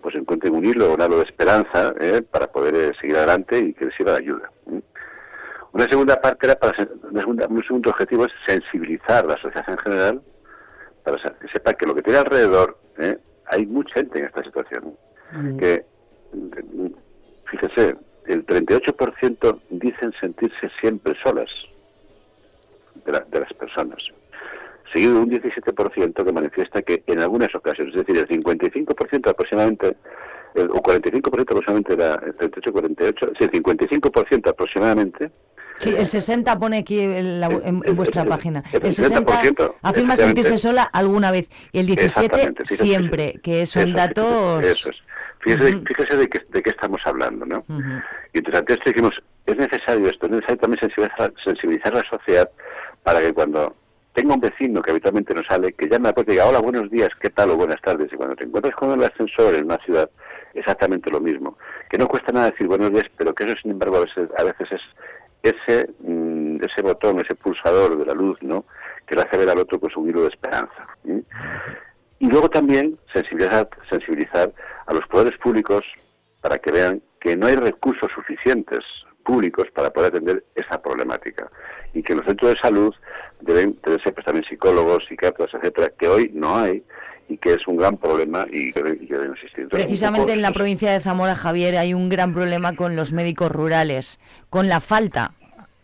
pues 0.02 0.16
encuentren 0.16 0.56
un 0.56 0.64
hilo, 0.66 0.94
un 0.94 1.02
halo 1.02 1.18
de 1.18 1.24
esperanza 1.26 1.94
¿eh? 2.00 2.22
para 2.22 2.48
poder 2.48 2.74
eh, 2.76 2.92
seguir 3.00 3.18
adelante 3.18 3.60
y 3.60 3.74
que 3.74 3.86
les 3.86 3.96
sirva 3.96 4.14
de 4.14 4.20
ayuda. 4.20 4.50
Una 5.72 5.84
segunda 5.88 6.20
parte 6.20 6.48
era 6.48 6.56
para 6.56 6.74
una 7.12 7.20
segunda- 7.20 7.48
un 7.48 7.64
segundo 7.64 7.90
objetivo 7.92 8.26
es 8.26 8.32
sensibilizar 8.48 9.26
a 9.26 9.28
la 9.28 9.38
sociedad 9.38 9.70
en 9.70 9.78
general 9.78 10.22
para 11.04 11.18
que 11.18 11.48
sepa 11.50 11.74
que 11.74 11.86
lo 11.86 11.94
que 11.94 12.02
tiene 12.02 12.20
alrededor. 12.20 12.78
Hay 13.50 13.66
mucha 13.66 13.96
gente 13.96 14.20
en 14.20 14.26
esta 14.26 14.44
situación 14.44 14.96
que 15.58 15.86
mm, 16.34 16.88
fíjese 17.46 17.96
el 18.28 18.46
38% 18.46 19.60
dicen 19.70 20.14
sentirse 20.20 20.70
siempre 20.80 21.16
solas 21.24 21.50
de, 23.06 23.12
la- 23.12 23.20
de 23.30 23.40
las 23.40 23.54
personas 23.54 24.04
seguido 24.94 25.14
de 25.16 25.20
un 25.20 25.30
17% 25.30 26.26
que 26.26 26.32
manifiesta 26.34 26.82
que 26.82 27.04
en 27.06 27.20
algunas 27.20 27.54
ocasiones, 27.54 27.96
es 27.96 28.06
decir, 28.08 28.18
el 28.28 28.28
55% 28.28 29.30
aproximadamente, 29.30 29.96
el, 30.56 30.68
o 30.72 30.82
45% 30.82 31.42
aproximadamente 31.42 31.94
era 31.94 32.16
el 32.26 32.34
38, 32.36 32.72
48, 32.74 33.32
sí, 33.38 33.44
el 33.44 33.52
55% 33.52 34.50
aproximadamente, 34.50 35.32
Sí, 35.80 35.94
el 35.98 36.08
60 36.08 36.60
pone 36.60 36.78
aquí 36.80 37.00
en, 37.00 37.40
la- 37.40 37.48
en- 37.48 37.82
vuestra 37.96 38.26
página. 38.26 38.64
el 38.74 38.86
El 38.88 38.94
60 38.94 39.22
60%, 39.22 39.76
afirma 39.82 40.16
sentirse 40.16 40.58
sola 40.58 40.84
alguna 40.84 41.32
vez. 41.32 41.50
Y 41.72 41.80
el 41.80 41.86
17 41.88 42.26
Exactamente, 42.26 42.64
fíjese, 42.66 42.84
siempre, 42.86 43.40
que 43.44 43.66
son 43.66 43.88
Eso, 43.90 43.96
datos... 43.98 44.64
Eso 44.66 44.90
es. 44.90 44.98
Fíjese, 45.42 45.82
fíjese 45.86 46.18
de, 46.18 46.28
qué, 46.28 46.42
de 46.50 46.62
qué 46.62 46.70
estamos 46.70 47.00
hablando, 47.06 47.46
¿no? 47.46 47.64
Y 48.34 48.40
entonces 48.40 48.60
ante 48.60 48.74
esto 48.74 48.90
dijimos, 48.90 49.24
es 49.46 49.56
necesario 49.56 50.10
esto, 50.10 50.26
es 50.26 50.32
necesario 50.34 50.58
también 50.58 50.80
sensibilizar, 50.82 51.34
sensibilizar 51.42 51.94
la 51.94 52.04
sociedad 52.10 52.50
para 53.04 53.22
que 53.22 53.34
cuando 53.34 53.74
tenga 54.14 54.34
un 54.34 54.42
vecino 54.42 54.82
que 54.82 54.92
habitualmente 54.92 55.34
no 55.34 55.42
sale, 55.48 55.72
que 55.72 55.86
llame 55.88 56.08
a 56.08 56.12
la 56.12 56.14
puerta 56.16 56.34
y 56.34 56.36
diga, 56.36 56.46
hola, 56.46 56.60
buenos 56.60 56.92
días, 56.92 57.08
¿qué 57.22 57.30
tal? 57.30 57.52
o 57.52 57.56
buenas 57.56 57.82
tardes. 57.82 58.12
Y 58.12 58.18
cuando 58.18 58.36
te 58.36 58.44
encuentras 58.44 58.76
con 58.76 58.92
el 58.92 59.02
ascensor 59.06 59.56
en 59.56 59.64
una 59.64 59.78
ciudad, 59.78 60.10
exactamente 60.56 61.10
lo 61.10 61.22
mismo. 61.22 61.58
Que 61.90 61.98
no 61.98 62.10
cuesta 62.10 62.34
nada 62.34 62.52
decir 62.52 62.68
buenos 62.68 62.92
días, 62.92 63.06
pero 63.16 63.34
que 63.34 63.46
eso, 63.46 63.56
sin 63.62 63.72
embargo, 63.72 63.96
a 63.96 64.02
veces, 64.02 64.28
a 64.38 64.44
veces 64.44 64.70
es 64.74 64.82
ese, 65.44 65.90
mm, 66.00 66.64
ese 66.64 66.82
botón, 66.82 67.20
ese 67.20 67.36
pulsador 67.36 67.98
de 67.98 68.06
la 68.06 68.14
luz, 68.14 68.38
¿no? 68.42 68.66
Que 69.06 69.16
le 69.16 69.22
hace 69.22 69.38
ver 69.38 69.50
al 69.50 69.60
otro 69.60 69.80
pues 69.80 69.96
un 69.96 70.10
hilo 70.10 70.22
de 70.22 70.30
esperanza. 70.30 70.88
Y 72.20 72.30
luego 72.30 72.50
también 72.50 72.98
sensibilizar, 73.14 73.70
sensibilizar 73.90 74.52
a 74.86 74.94
los 74.94 75.06
poderes 75.08 75.38
públicos 75.40 75.84
para 76.42 76.58
que 76.58 76.72
vean 76.72 77.02
que 77.20 77.36
no 77.36 77.48
hay 77.48 77.56
recursos 77.56 78.12
suficientes 78.14 78.84
públicos 79.24 79.68
para 79.74 79.92
poder 79.92 80.10
atender 80.10 80.44
esa 80.56 80.82
problemática 80.82 81.50
y 81.94 82.02
que 82.04 82.16
los 82.16 82.26
centros 82.26 82.54
de 82.54 82.60
salud 82.60 82.96
deben, 83.42 83.78
ser 84.04 84.14
pues, 84.14 84.26
también 84.26 84.46
psicólogos, 84.46 85.06
psiquiatras, 85.08 85.50
etcétera, 85.54 85.92
que 85.98 86.08
hoy 86.08 86.32
no 86.34 86.58
hay 86.58 86.84
y 87.28 87.38
que 87.38 87.54
es 87.54 87.68
un 87.68 87.78
gran 87.78 87.96
problema 87.98 88.46
y 88.52 88.72
que, 88.72 88.98
y 89.02 89.08
que 89.08 89.14
deben 89.14 89.34
existir. 89.34 89.60
Entonces, 89.66 89.86
Precisamente 89.86 90.22
poco 90.28 90.34
en 90.34 90.42
la 90.42 90.48
es- 90.50 90.54
provincia 90.56 90.92
de 90.92 91.00
Zamora, 91.00 91.36
Javier, 91.36 91.78
hay 91.78 91.94
un 91.94 92.10
gran 92.10 92.34
problema 92.34 92.76
con 92.76 92.96
los 92.96 93.12
médicos 93.14 93.52
rurales, 93.52 94.20
con 94.50 94.68
la 94.68 94.80
falta, 94.80 95.34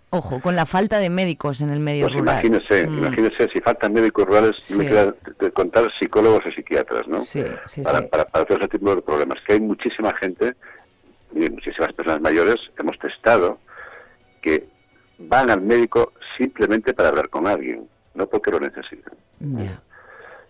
ojo, 0.10 0.42
con 0.42 0.56
la 0.56 0.66
falta 0.66 0.98
de 1.00 1.10
médicos 1.10 1.62
en 1.62 1.70
el 1.70 1.80
medio 1.80 2.06
Pues 2.08 2.16
rural. 2.20 2.36
imagínese, 2.46 2.88
Mm. 2.88 2.98
imagínese 3.00 3.48
si 3.54 3.60
faltan 3.62 3.94
médicos 3.94 4.26
rurales, 4.26 4.56
no 4.72 4.78
me 4.78 4.84
Sí. 4.86 4.90
queda 4.90 5.16
de 5.40 5.52
contar 5.52 5.92
psicólogos 6.00 6.44
y 6.48 6.52
psiquiatras, 6.54 7.08
¿no? 7.08 7.20
Sí, 7.24 7.44
sí, 7.68 7.82
para, 7.82 8.00
sí. 8.00 8.08
Para, 8.10 8.26
para 8.26 8.46
todo 8.46 8.58
ese 8.58 8.68
tipo 8.70 8.96
de 8.96 9.02
problemas. 9.02 9.40
Que 9.46 9.54
hay 9.54 9.60
muchísima 9.60 10.14
gente, 10.18 10.56
y 11.34 11.50
muchísimas 11.50 11.92
personas 11.94 12.22
mayores, 12.22 12.56
hemos 12.80 12.98
testado, 12.98 13.60
que 14.42 14.68
van 15.18 15.50
al 15.50 15.62
médico 15.62 16.14
simplemente 16.38 16.94
para 16.94 17.10
hablar 17.10 17.30
con 17.30 17.48
alguien, 17.48 17.88
no 18.14 18.28
porque 18.28 18.52
lo 18.52 18.60
necesitan. 18.60 19.14
Ya. 19.40 19.82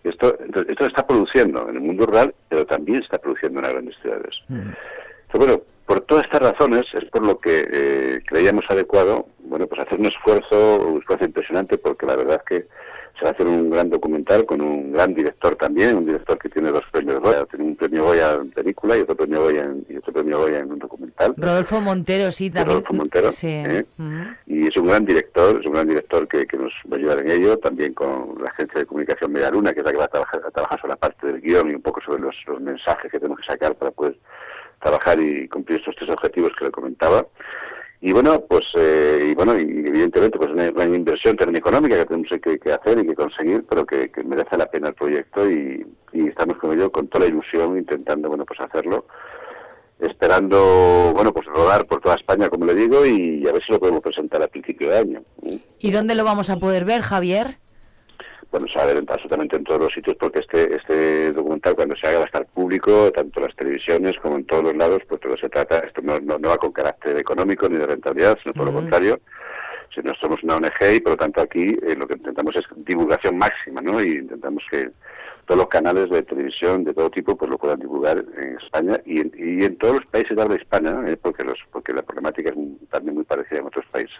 Y 0.04 0.08
Esto, 0.08 0.38
esto 0.68 0.86
está 0.86 1.06
produciendo 1.06 1.68
en 1.68 1.76
el 1.76 1.80
mundo 1.82 2.06
rural, 2.06 2.34
pero 2.48 2.64
también 2.64 3.02
está 3.02 3.18
produciendo 3.18 3.58
en 3.58 3.64
las 3.64 3.72
grandes 3.72 3.96
ciudades. 4.00 4.36
Entonces, 4.48 5.34
bueno, 5.34 5.62
por 5.84 6.00
todas 6.02 6.24
estas 6.24 6.42
razones 6.52 6.86
es 6.94 7.04
por 7.10 7.24
lo 7.26 7.38
que 7.38 7.66
eh, 7.72 8.20
creíamos 8.26 8.64
adecuado, 8.68 9.26
bueno, 9.44 9.66
pues 9.66 9.80
hacer 9.80 9.98
un 9.98 10.06
esfuerzo, 10.06 10.80
un 10.86 10.98
esfuerzo 10.98 11.24
impresionante, 11.24 11.78
porque 11.78 12.06
la 12.06 12.16
verdad 12.16 12.40
es 12.46 12.58
que 12.60 12.68
se 13.18 13.24
va 13.24 13.30
a 13.30 13.32
hacer 13.32 13.46
un 13.46 13.70
gran 13.70 13.88
documental 13.88 14.44
con 14.44 14.60
un 14.60 14.92
gran 14.92 15.14
director 15.14 15.56
también, 15.56 15.96
un 15.96 16.04
director 16.04 16.38
que 16.38 16.50
tiene 16.50 16.70
dos 16.70 16.82
premios 16.92 17.18
Goya, 17.20 17.46
tiene 17.46 17.64
un 17.64 17.74
premio 17.76 18.04
Goya 18.04 18.34
en 18.34 18.50
película 18.50 18.94
y 18.96 19.00
otro 19.00 19.16
premio 19.16 19.40
Goya 19.42 19.62
en, 19.62 19.86
y 19.88 19.96
otro 19.96 20.12
premio 20.12 20.38
Goya 20.38 20.58
en 20.58 20.70
un 20.72 20.78
documental. 20.78 21.32
Rodolfo 21.36 21.80
Montero, 21.80 22.30
sí, 22.30 22.50
también. 22.50 22.68
Rodolfo 22.76 22.92
Montero, 22.92 23.32
Sí. 23.32 23.46
¿eh? 23.48 23.86
Ujú. 23.98 24.08
Y 24.56 24.68
es 24.68 24.76
un 24.78 24.86
gran 24.86 25.04
director, 25.04 25.60
es 25.60 25.66
un 25.66 25.74
gran 25.74 25.86
director 25.86 26.26
que, 26.26 26.46
nos 26.56 26.72
va 26.90 26.96
a 26.96 26.98
ayudar 26.98 27.18
en 27.18 27.30
ello, 27.30 27.58
también 27.58 27.92
con 27.92 28.36
la 28.40 28.48
agencia 28.48 28.80
de 28.80 28.86
comunicación 28.86 29.30
Media 29.30 29.50
Luna, 29.50 29.74
que 29.74 29.80
es 29.80 29.84
la 29.84 29.92
que 29.92 29.98
va 29.98 30.04
a 30.04 30.08
trabajar, 30.08 30.40
a 30.46 30.50
trabajar 30.50 30.80
sobre 30.80 30.92
la 30.92 30.96
parte 30.96 31.26
del 31.26 31.42
guion 31.42 31.70
y 31.70 31.74
un 31.74 31.82
poco 31.82 32.00
sobre 32.00 32.22
los, 32.22 32.34
los 32.46 32.58
mensajes 32.62 33.12
que 33.12 33.18
tenemos 33.18 33.38
que 33.40 33.52
sacar 33.52 33.74
para 33.74 33.90
poder 33.90 34.16
trabajar 34.80 35.20
y 35.20 35.46
cumplir 35.48 35.80
estos 35.80 35.94
tres 35.96 36.08
objetivos 36.08 36.52
que 36.58 36.64
le 36.64 36.70
comentaba. 36.70 37.26
Y 38.00 38.12
bueno, 38.12 38.40
pues 38.48 38.64
eh, 38.78 39.28
y 39.30 39.34
bueno, 39.34 39.58
y 39.58 39.62
evidentemente 39.62 40.38
pues 40.38 40.50
una 40.50 40.70
gran 40.70 40.94
inversión 40.94 41.36
también 41.36 41.58
económica 41.58 41.98
que 41.98 42.06
tenemos 42.06 42.28
que, 42.40 42.72
hacer 42.72 42.98
y 42.98 43.06
que 43.06 43.14
conseguir, 43.14 43.64
pero 43.68 43.84
que, 43.84 44.10
que 44.10 44.24
merece 44.24 44.56
la 44.56 44.70
pena 44.70 44.88
el 44.88 44.94
proyecto 44.94 45.50
y, 45.50 45.86
y 46.12 46.28
estamos 46.28 46.56
con 46.56 46.72
ello 46.72 46.90
con 46.90 47.08
toda 47.08 47.26
la 47.26 47.30
ilusión 47.30 47.76
intentando 47.76 48.28
bueno 48.28 48.46
pues 48.46 48.60
hacerlo 48.60 49.06
esperando, 49.98 51.12
bueno, 51.14 51.32
pues 51.32 51.46
rodar 51.46 51.86
por 51.86 52.00
toda 52.00 52.16
España, 52.16 52.48
como 52.48 52.66
le 52.66 52.74
digo, 52.74 53.04
y 53.06 53.46
a 53.48 53.52
ver 53.52 53.62
si 53.64 53.72
lo 53.72 53.78
podemos 53.80 54.02
presentar 54.02 54.42
a 54.42 54.48
principio 54.48 54.90
de 54.90 54.98
año. 54.98 55.22
¿Y 55.78 55.90
dónde 55.90 56.14
lo 56.14 56.24
vamos 56.24 56.50
a 56.50 56.56
poder 56.56 56.84
ver, 56.84 57.02
Javier? 57.02 57.58
Bueno, 58.50 58.68
se 58.68 58.76
va 58.78 58.84
a 58.84 58.86
ver 58.86 58.96
en- 58.98 59.06
absolutamente 59.10 59.56
en 59.56 59.64
todos 59.64 59.80
los 59.80 59.92
sitios, 59.92 60.16
porque 60.18 60.38
este 60.40 60.76
este 60.76 61.32
documental, 61.32 61.74
cuando 61.74 61.96
se 61.96 62.06
haga, 62.06 62.18
va 62.18 62.24
a 62.24 62.26
estar 62.26 62.46
público, 62.46 63.10
tanto 63.12 63.40
en 63.40 63.46
las 63.46 63.56
televisiones 63.56 64.16
como 64.22 64.36
en 64.36 64.44
todos 64.46 64.62
los 64.62 64.76
lados, 64.76 65.02
pues 65.08 65.20
todo 65.20 65.36
se 65.36 65.48
trata, 65.48 65.78
esto 65.80 66.00
no, 66.02 66.20
no, 66.20 66.38
no 66.38 66.48
va 66.50 66.56
con 66.56 66.72
carácter 66.72 67.18
económico 67.18 67.68
ni 67.68 67.76
de 67.76 67.86
rentabilidad, 67.86 68.38
sino 68.42 68.52
todo 68.54 68.66
lo 68.66 68.72
contrario, 68.72 69.20
si 69.94 70.00
no 70.00 70.14
somos 70.14 70.42
una 70.44 70.56
ONG 70.56 70.94
y 70.94 71.00
por 71.00 71.12
lo 71.12 71.16
tanto 71.16 71.40
aquí 71.40 71.76
eh, 71.86 71.96
lo 71.96 72.06
que 72.06 72.14
intentamos 72.14 72.54
es 72.56 72.64
divulgación 72.76 73.36
máxima, 73.36 73.80
¿no? 73.80 74.00
Y 74.02 74.12
intentamos 74.12 74.62
que 74.70 74.90
todos 75.46 75.58
los 75.60 75.68
canales 75.68 76.10
de 76.10 76.22
televisión 76.22 76.84
de 76.84 76.92
todo 76.92 77.08
tipo 77.10 77.36
pues 77.36 77.50
lo 77.50 77.56
puedan 77.56 77.78
divulgar 77.78 78.18
en 78.18 78.56
España 78.58 79.00
y 79.06 79.20
en, 79.20 79.32
y 79.38 79.64
en 79.64 79.76
todos 79.78 79.96
los 79.96 80.06
países 80.06 80.36
de 80.36 80.42
habla 80.42 80.56
hispana, 80.56 81.04
¿eh? 81.08 81.16
porque 81.16 81.44
los 81.44 81.58
porque 81.72 81.92
la 81.92 82.02
problemática 82.02 82.50
es 82.50 82.56
también 82.90 83.14
muy 83.14 83.24
parecida 83.24 83.60
en 83.60 83.66
otros 83.66 83.86
países. 83.92 84.18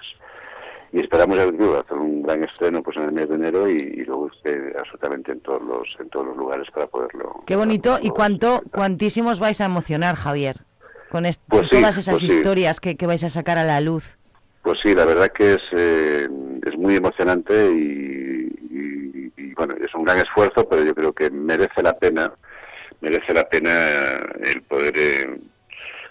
Y 0.93 1.01
esperamos 1.01 1.37
hacer 1.37 1.99
un 1.99 2.23
gran 2.23 2.45
estreno 2.45 2.81
pues 2.83 2.97
en 2.97 3.03
el 3.05 3.13
mes 3.13 3.29
de 3.29 3.35
enero 3.35 3.69
y, 3.69 3.73
y 3.77 4.05
luego 4.05 4.29
esté 4.33 4.73
absolutamente 4.79 5.33
en 5.33 5.41
todos 5.41 5.61
los 5.63 5.89
en 6.01 6.09
todos 6.11 6.27
los 6.29 6.37
lugares 6.37 6.71
para 6.71 6.87
poderlo. 6.87 7.43
Qué 7.45 7.57
bonito 7.57 7.99
y 8.01 8.11
cuánto, 8.11 8.63
cuantísimos 8.71 9.41
vais 9.41 9.61
a 9.61 9.65
emocionar, 9.67 10.15
Javier, 10.15 10.63
con, 11.11 11.27
est- 11.27 11.43
Pues 11.49 11.63
con 11.63 11.71
sí, 11.71 11.77
todas 11.83 11.97
esas 11.99 12.21
pues 12.21 12.31
sí. 12.31 12.37
historias 12.39 12.79
que, 12.81 12.97
que 12.97 13.07
vais 13.07 13.25
a 13.25 13.31
sacar 13.31 13.59
a 13.59 13.65
la 13.65 13.81
luz. 13.81 14.17
Pues 14.63 14.79
sí, 14.81 14.95
la 14.95 15.05
verdad 15.05 15.29
que 15.29 15.55
es, 15.55 15.63
eh, 15.73 16.29
es 16.65 16.77
muy 16.79 16.95
emocionante 16.97 17.71
y, 17.73 18.26
bueno, 19.57 19.75
es 19.85 19.95
un 19.95 20.05
gran 20.05 20.19
esfuerzo, 20.19 20.69
pero 20.69 20.85
yo 20.85 20.95
creo 20.95 21.13
que 21.13 21.31
merece 21.31 21.83
la 21.83 21.95
pena, 21.99 22.33
merece 23.01 23.33
la 23.35 23.49
pena 23.49 23.71
el 24.45 24.63
poder 24.63 24.95
eh, 24.97 25.41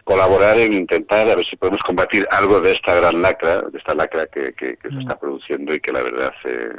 colaborar 0.04 0.58
en 0.60 0.74
intentar 0.74 1.28
a 1.30 1.36
ver 1.36 1.46
si 1.46 1.56
podemos 1.56 1.82
combatir 1.82 2.28
algo 2.32 2.62
de 2.62 2.72
esta 2.74 2.94
gran 2.96 3.22
lacra, 3.22 3.62
de 3.62 3.78
esta 3.78 3.96
lacra 3.96 4.28
que, 4.28 4.54
que- 4.54 4.78
que 4.78 4.90
se 4.90 5.00
está 5.00 5.18
produciendo 5.20 5.74
y 5.74 5.80
que 5.80 5.92
la 5.92 6.04
verdad 6.04 6.32
eh, 6.46 6.70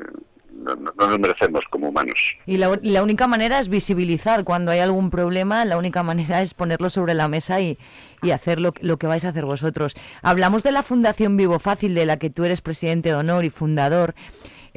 no, 0.53 0.75
no- 0.77 0.93
no 0.97 1.07
nos 1.09 1.19
merecemos 1.19 1.65
como 1.71 1.89
humanos. 1.89 2.19
Y 2.47 2.57
la, 2.57 2.79
y 2.83 2.91
la 2.91 3.03
única 3.03 3.27
manera 3.27 3.59
es 3.59 3.69
visibilizar 3.69 4.45
cuando 4.45 4.71
hay 4.71 4.79
algún 4.79 5.11
problema, 5.11 5.65
la 5.65 5.77
única 5.77 6.03
manera 6.03 6.41
es 6.41 6.55
ponerlo 6.55 6.89
sobre 6.89 7.15
la 7.15 7.27
mesa 7.29 7.61
y, 7.61 7.79
y 8.23 8.31
hacer 8.31 8.61
lo, 8.61 8.73
lo 8.81 8.97
que 8.97 9.07
vais 9.09 9.25
a 9.25 9.31
hacer 9.31 9.45
vosotros. 9.45 9.95
Hablamos 10.23 10.63
de 10.63 10.73
la 10.73 10.83
Fundación 10.85 11.37
Vivo 11.37 11.59
Fácil, 11.59 11.95
de 11.95 12.07
la 12.07 12.19
que 12.19 12.31
tú 12.31 12.45
eres 12.45 12.61
presidente 12.63 13.09
de 13.11 13.17
honor 13.17 13.45
y 13.45 13.51
fundador, 13.51 14.15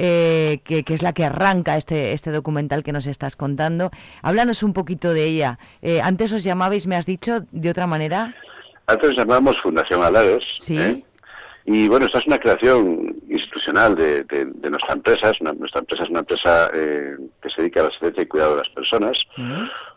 eh, 0.02 0.62
que, 0.64 0.84
que 0.84 0.94
es 0.94 1.02
la 1.04 1.12
que 1.14 1.26
arranca 1.26 1.76
este, 1.76 2.14
este 2.14 2.32
documental 2.32 2.84
que 2.84 2.94
nos 2.94 3.06
estás 3.06 3.36
contando. 3.36 3.92
Háblanos 4.22 4.64
un 4.64 4.72
poquito 4.74 5.14
de 5.14 5.26
ella. 5.26 5.60
Eh, 5.82 6.00
antes 6.02 6.32
os 6.32 6.44
llamabais, 6.44 6.88
me 6.88 6.96
has 6.96 7.06
dicho, 7.06 7.42
de 7.52 7.70
otra 7.70 7.86
manera. 7.86 8.34
Antes 8.88 9.10
nos 9.10 9.18
llamábamos 9.18 9.60
Fundación 9.62 10.02
Alares. 10.02 10.44
¿eh? 10.80 11.04
Y 11.66 11.88
bueno, 11.88 12.06
esta 12.08 12.20
es 12.20 12.26
una 12.28 12.40
creación 12.40 13.16
institucional 13.30 13.94
de, 13.96 14.24
de- 14.24 14.46
de 14.46 14.70
nuestra 14.72 14.94
empresa. 14.96 15.30
Es 15.30 15.42
una- 15.42 15.54
nuestra 15.54 15.82
empresa 15.82 16.04
es 16.06 16.10
una 16.10 16.20
empresa 16.22 16.72
eh, 16.74 17.16
que 17.42 17.50
se 17.50 17.62
dedica 17.62 17.82
a 17.82 17.84
la 17.84 17.90
asistencia 17.90 18.24
y 18.24 18.26
cuidado 18.26 18.52
de 18.56 18.58
las 18.60 18.70
personas, 18.70 19.20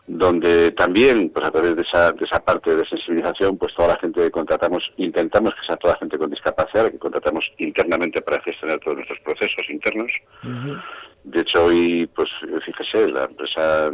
donde 0.05 0.71
también, 0.71 1.29
pues 1.29 1.45
a 1.45 1.51
través 1.51 1.75
de 1.75 1.81
esa, 1.81 2.11
de 2.11 2.25
esa 2.25 2.43
parte 2.43 2.75
de 2.75 2.85
sensibilización, 2.85 3.57
pues 3.57 3.73
toda 3.73 3.89
la 3.89 3.97
gente 3.97 4.21
que 4.21 4.31
contratamos, 4.31 4.91
intentamos 4.97 5.53
que 5.55 5.65
sea 5.65 5.77
toda 5.77 5.93
la 5.93 5.99
gente 5.99 6.17
con 6.17 6.29
discapacidad, 6.29 6.91
que 6.91 6.99
contratamos 6.99 7.51
internamente 7.57 8.21
para 8.21 8.41
gestionar 8.41 8.79
todos 8.79 8.97
nuestros 8.97 9.19
procesos 9.21 9.69
internos. 9.69 10.11
De 11.23 11.39
hecho, 11.39 11.65
hoy, 11.65 12.09
pues 12.13 12.29
fíjese, 12.65 13.09
la 13.09 13.23
empresa, 13.23 13.89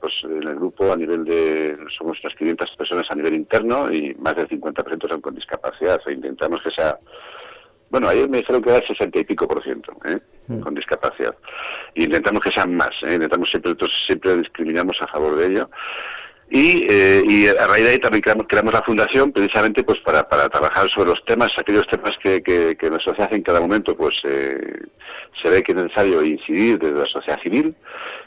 pues 0.00 0.12
en 0.24 0.46
el 0.46 0.54
grupo 0.56 0.92
a 0.92 0.96
nivel 0.96 1.24
de, 1.24 1.78
somos 1.96 2.18
unas 2.22 2.36
500 2.36 2.76
personas 2.76 3.10
a 3.10 3.14
nivel 3.14 3.34
interno 3.34 3.90
y 3.90 4.14
más 4.16 4.36
del 4.36 4.48
50% 4.48 5.08
son 5.08 5.20
con 5.22 5.34
discapacidad. 5.34 5.98
O 5.98 6.02
sea, 6.02 6.12
intentamos 6.12 6.60
que 6.60 6.70
sea, 6.70 6.98
bueno, 7.94 8.08
ayer 8.08 8.28
me 8.28 8.38
dijeron 8.38 8.60
que 8.60 8.70
era 8.70 8.80
el 8.80 8.86
60 8.88 9.20
y 9.20 9.24
pico 9.24 9.46
por 9.46 9.62
ciento, 9.62 9.92
¿eh? 10.04 10.18
con 10.60 10.74
discapacidad. 10.74 11.32
Y 11.94 12.06
intentamos 12.06 12.42
que 12.42 12.50
sean 12.50 12.74
más, 12.74 12.90
¿eh? 13.04 13.14
intentamos 13.14 13.48
siempre, 13.48 13.70
nosotros 13.70 14.02
siempre 14.04 14.36
discriminamos 14.38 15.00
a 15.00 15.06
favor 15.06 15.36
de 15.36 15.46
ello. 15.46 15.70
Y, 16.50 16.88
eh, 16.90 17.22
y 17.24 17.46
a 17.46 17.68
raíz 17.68 17.84
de 17.84 17.90
ahí 17.92 17.98
también 17.98 18.20
creamos, 18.20 18.46
creamos 18.48 18.74
la 18.74 18.82
fundación 18.82 19.30
precisamente 19.30 19.84
pues 19.84 20.00
para, 20.00 20.28
para 20.28 20.48
trabajar 20.48 20.88
sobre 20.88 21.10
los 21.10 21.24
temas, 21.24 21.56
aquellos 21.56 21.86
temas 21.86 22.18
que, 22.20 22.42
que, 22.42 22.76
que 22.76 22.90
la 22.90 22.98
sociedad 22.98 23.32
en 23.32 23.42
cada 23.42 23.60
momento 23.60 23.96
pues 23.96 24.16
eh, 24.24 24.82
se 25.40 25.50
ve 25.50 25.62
que 25.62 25.70
es 25.70 25.78
necesario 25.78 26.20
incidir 26.24 26.80
desde 26.80 26.98
la 26.98 27.06
sociedad 27.06 27.40
civil 27.40 27.76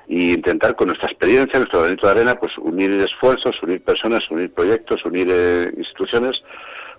e 0.08 0.32
intentar 0.32 0.77
con 0.77 0.88
nuestra 0.88 1.10
experiencia, 1.10 1.60
nuestro 1.60 1.82
granito 1.82 2.08
de 2.08 2.12
arena, 2.13 2.36
pues 2.36 2.58
unir 2.58 2.91
esfuerzos, 2.91 3.62
unir 3.62 3.84
personas, 3.84 4.32
unir 4.32 4.53
proyectos, 4.53 5.03
unir 5.03 5.27
eh, 5.30 5.73
instituciones 5.75 6.41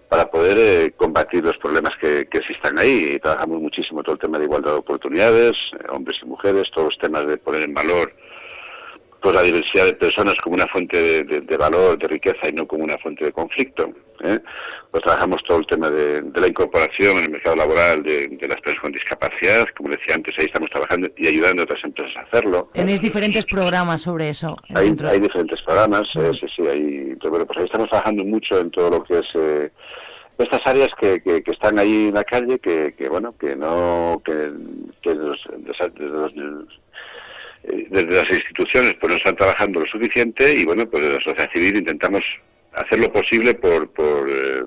para 0.09 0.31
poder 0.31 0.57
eh, 0.59 0.92
combatir 0.97 1.44
los 1.44 1.57
problemas 1.59 1.94
que, 2.01 2.27
que 2.27 2.38
existan 2.38 2.79
ahí. 2.79 3.12
Y 3.14 3.18
trabajamos 3.18 3.61
muchísimo 3.61 4.03
todo 4.03 4.14
el 4.14 4.21
tema 4.21 4.38
de 4.38 4.44
igualdad 4.44 4.73
de 4.73 4.79
oportunidades, 4.79 5.57
eh, 5.73 5.85
hombres 5.90 6.18
y 6.23 6.27
mujeres, 6.27 6.71
todos 6.71 6.87
los 6.87 6.99
temas 6.99 7.27
de 7.27 7.37
poner 7.37 7.62
en 7.62 7.75
valor 7.75 8.14
pues 9.20 9.35
la 9.35 9.42
diversidad 9.42 9.85
de 9.87 9.94
personas 9.94 10.35
como 10.37 10.54
una 10.54 10.66
fuente 10.66 11.00
de, 11.02 11.24
de- 11.24 11.40
de 11.40 11.57
valor, 11.57 11.98
de 11.98 12.09
riqueza 12.09 12.48
y 12.48 12.52
no 12.52 12.66
como 12.66 12.85
una 12.85 12.96
fuente 12.98 13.24
de 13.24 13.33
conflicto. 13.33 13.90
¿eh? 14.22 14.38
Pues 14.90 15.02
trabajamos 15.04 15.42
todo 15.44 15.59
el 15.59 15.66
tema 15.66 15.90
de, 15.90 16.22
de 16.22 16.40
la 16.40 16.46
incorporación 16.48 17.18
en 17.18 17.24
el 17.24 17.31
mercado 17.31 17.57
laboral 17.57 18.02
de, 18.02 18.28
las 18.48 18.61
personas 18.61 18.81
con 18.83 18.92
discapacidad, 18.92 19.66
como 19.76 19.90
decía 19.90 20.14
antes, 20.14 20.37
ahí 20.38 20.46
estamos 20.46 20.70
trabajando 20.70 21.09
y 21.16 21.26
ayudando 21.26 21.62
a 21.62 21.64
otras 21.64 21.85
empresas 21.85 22.16
a 22.16 22.20
hacerlo. 22.22 22.70
Tenéis 22.72 23.00
diferentes 23.00 23.44
programas 23.46 24.02
sobre 24.02 24.28
eso. 24.31 24.57
Hay, 24.74 24.94
hay 25.04 25.20
diferentes 25.20 25.61
programas, 25.62 26.09
eh, 26.16 26.31
sí, 26.40 26.46
sí, 26.57 26.62
hay, 26.66 27.14
bueno, 27.28 27.44
pues 27.46 27.59
ahí 27.59 27.64
estamos 27.64 27.88
trabajando 27.88 28.24
mucho 28.24 28.59
en 28.59 28.70
todo 28.70 28.90
lo 28.90 29.04
que 29.04 29.18
es 29.18 29.26
eh, 29.35 29.70
estas 30.38 30.61
áreas 30.66 30.88
que, 31.00 31.20
que, 31.20 31.42
que 31.42 31.50
están 31.50 31.78
ahí 31.78 32.09
en 32.09 32.14
la 32.14 32.24
calle, 32.24 32.59
que, 32.61 32.94
que 32.96 33.09
bueno, 33.09 33.35
que 33.38 33.57
no, 33.57 34.22
que, 34.24 34.52
que 35.02 35.14
los- 35.14 35.44
los- 35.98 36.81
desde 37.90 38.11
las 38.16 38.31
instituciones 38.31 38.94
pues 39.00 39.11
no 39.12 39.16
están 39.16 39.37
trabajando 39.37 39.81
lo 39.81 39.87
suficiente 39.87 40.54
y 40.54 40.64
bueno, 40.64 40.88
pues 40.88 41.02
la 41.02 41.20
sociedad 41.20 41.50
civil 41.52 41.76
intentamos 41.76 42.24
hacer 42.72 42.98
lo 43.00 43.12
posible 43.12 43.54
por, 43.54 43.90
por, 43.92 44.28
eh, 44.28 44.62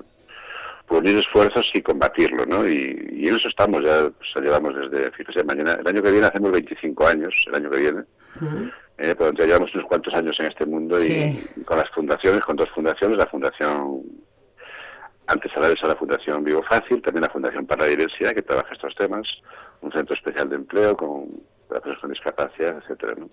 por 0.86 0.98
unir 0.98 1.16
esfuerzos 1.18 1.70
y 1.74 1.82
combatirlo, 1.82 2.44
¿no? 2.46 2.66
Y, 2.68 3.08
y 3.12 3.28
en 3.28 3.36
eso 3.36 3.48
estamos, 3.48 3.82
ya 3.82 4.10
pues, 4.10 4.44
llevamos 4.44 4.74
desde, 4.74 5.10
fíjese, 5.12 5.44
mañana, 5.44 5.78
el 5.80 5.86
año 5.86 6.02
que 6.02 6.10
viene 6.10 6.26
hacemos 6.26 6.52
25 6.52 7.06
años, 7.06 7.34
el 7.48 7.54
año 7.54 7.70
que 7.70 7.78
viene. 7.78 8.02
Eh, 8.98 9.14
pero 9.16 9.32
ya 9.32 9.46
llevamos 9.46 9.74
unos 9.74 9.86
cuantos 9.86 10.12
años 10.14 10.38
en 10.38 10.46
este 10.46 10.66
mundo 10.66 11.02
y, 11.02 11.08
Sí. 11.08 11.44
y 11.56 11.60
con 11.62 11.78
las 11.78 11.90
fundaciones, 11.90 12.40
con 12.44 12.56
dos 12.56 12.68
fundaciones, 12.70 13.16
la 13.18 13.26
Fundación 13.26 14.02
antes 15.26 15.52
a 15.56 15.86
la 15.88 15.96
Fundación 15.96 16.44
Vivo 16.44 16.62
Fácil, 16.62 17.00
también 17.00 17.22
la 17.22 17.30
Fundación 17.30 17.66
para 17.66 17.84
la 17.84 17.90
Diversidad, 17.90 18.32
que 18.32 18.42
trabaja 18.42 18.72
estos 18.72 18.94
temas, 18.94 19.26
un 19.80 19.90
centro 19.92 20.14
especial 20.14 20.48
de 20.50 20.56
empleo 20.56 20.96
con 20.96 21.26
para 21.72 21.80
personas 21.80 22.00
con 22.00 22.10
discapacidad, 22.10 22.76
etcétera, 22.82 23.14
¿no? 23.18 23.30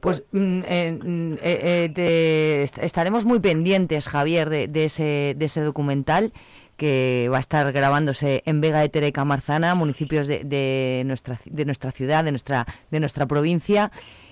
Pues 0.00 0.24
mm, 0.32 0.60
eh, 0.66 0.98
mm, 1.02 1.32
eh, 1.34 1.38
eh, 1.42 1.90
te- 1.94 2.62
est- 2.64 2.78
estaremos 2.78 3.24
muy 3.24 3.38
pendientes, 3.40 4.08
Javier, 4.08 4.50
de, 4.50 4.66
de 4.68 4.84
ese, 4.86 5.34
de 5.36 5.44
ese 5.44 5.60
documental 5.60 6.32
que 6.76 7.28
va 7.32 7.38
a 7.38 7.40
estar 7.40 7.72
grabándose 7.72 8.42
en 8.44 8.60
Vega 8.60 8.80
de 8.80 8.88
Tereca 8.88 9.24
Marzana, 9.24 9.74
municipios 9.74 10.26
de, 10.26 10.44
de 10.44 11.04
nuestra 11.06 11.38
de 11.44 11.64
nuestra 11.64 11.90
ciudad, 11.90 12.24
de 12.24 12.32
nuestra 12.32 12.66
de 12.90 13.00
nuestra 13.00 13.24
provincia 13.26 13.90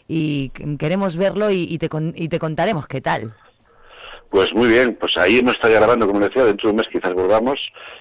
y 0.08 0.50
que- 0.50 0.76
queremos 0.76 1.16
verlo 1.16 1.50
y, 1.50 1.62
y 1.62 1.78
te 1.78 1.88
y 2.16 2.28
te 2.28 2.38
contaremos 2.38 2.86
qué 2.86 3.00
tal. 3.00 3.34
Pues 4.30 4.52
muy 4.52 4.68
bien, 4.68 4.96
pues 4.98 5.16
ahí 5.16 5.38
hemos 5.38 5.52
estado 5.54 5.74
grabando, 5.74 6.08
como 6.08 6.18
decía, 6.18 6.44
dentro 6.44 6.68
de 6.68 6.70
un 6.72 6.76
mes 6.78 6.88
quizás 6.90 7.14
volvamos 7.14 7.60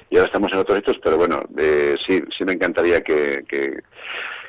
y 0.09 0.15
ahora 0.17 0.25
estamos 0.27 0.51
en 0.51 0.57
otros 0.59 0.77
sitios, 0.79 0.99
pero 1.03 1.15
bueno, 1.15 1.43
eh, 1.57 1.95
sí, 2.07 2.21
sí 2.35 2.43
me 2.43 2.53
encantaría 2.53 3.01
que, 3.01 3.43
que, 3.47 3.81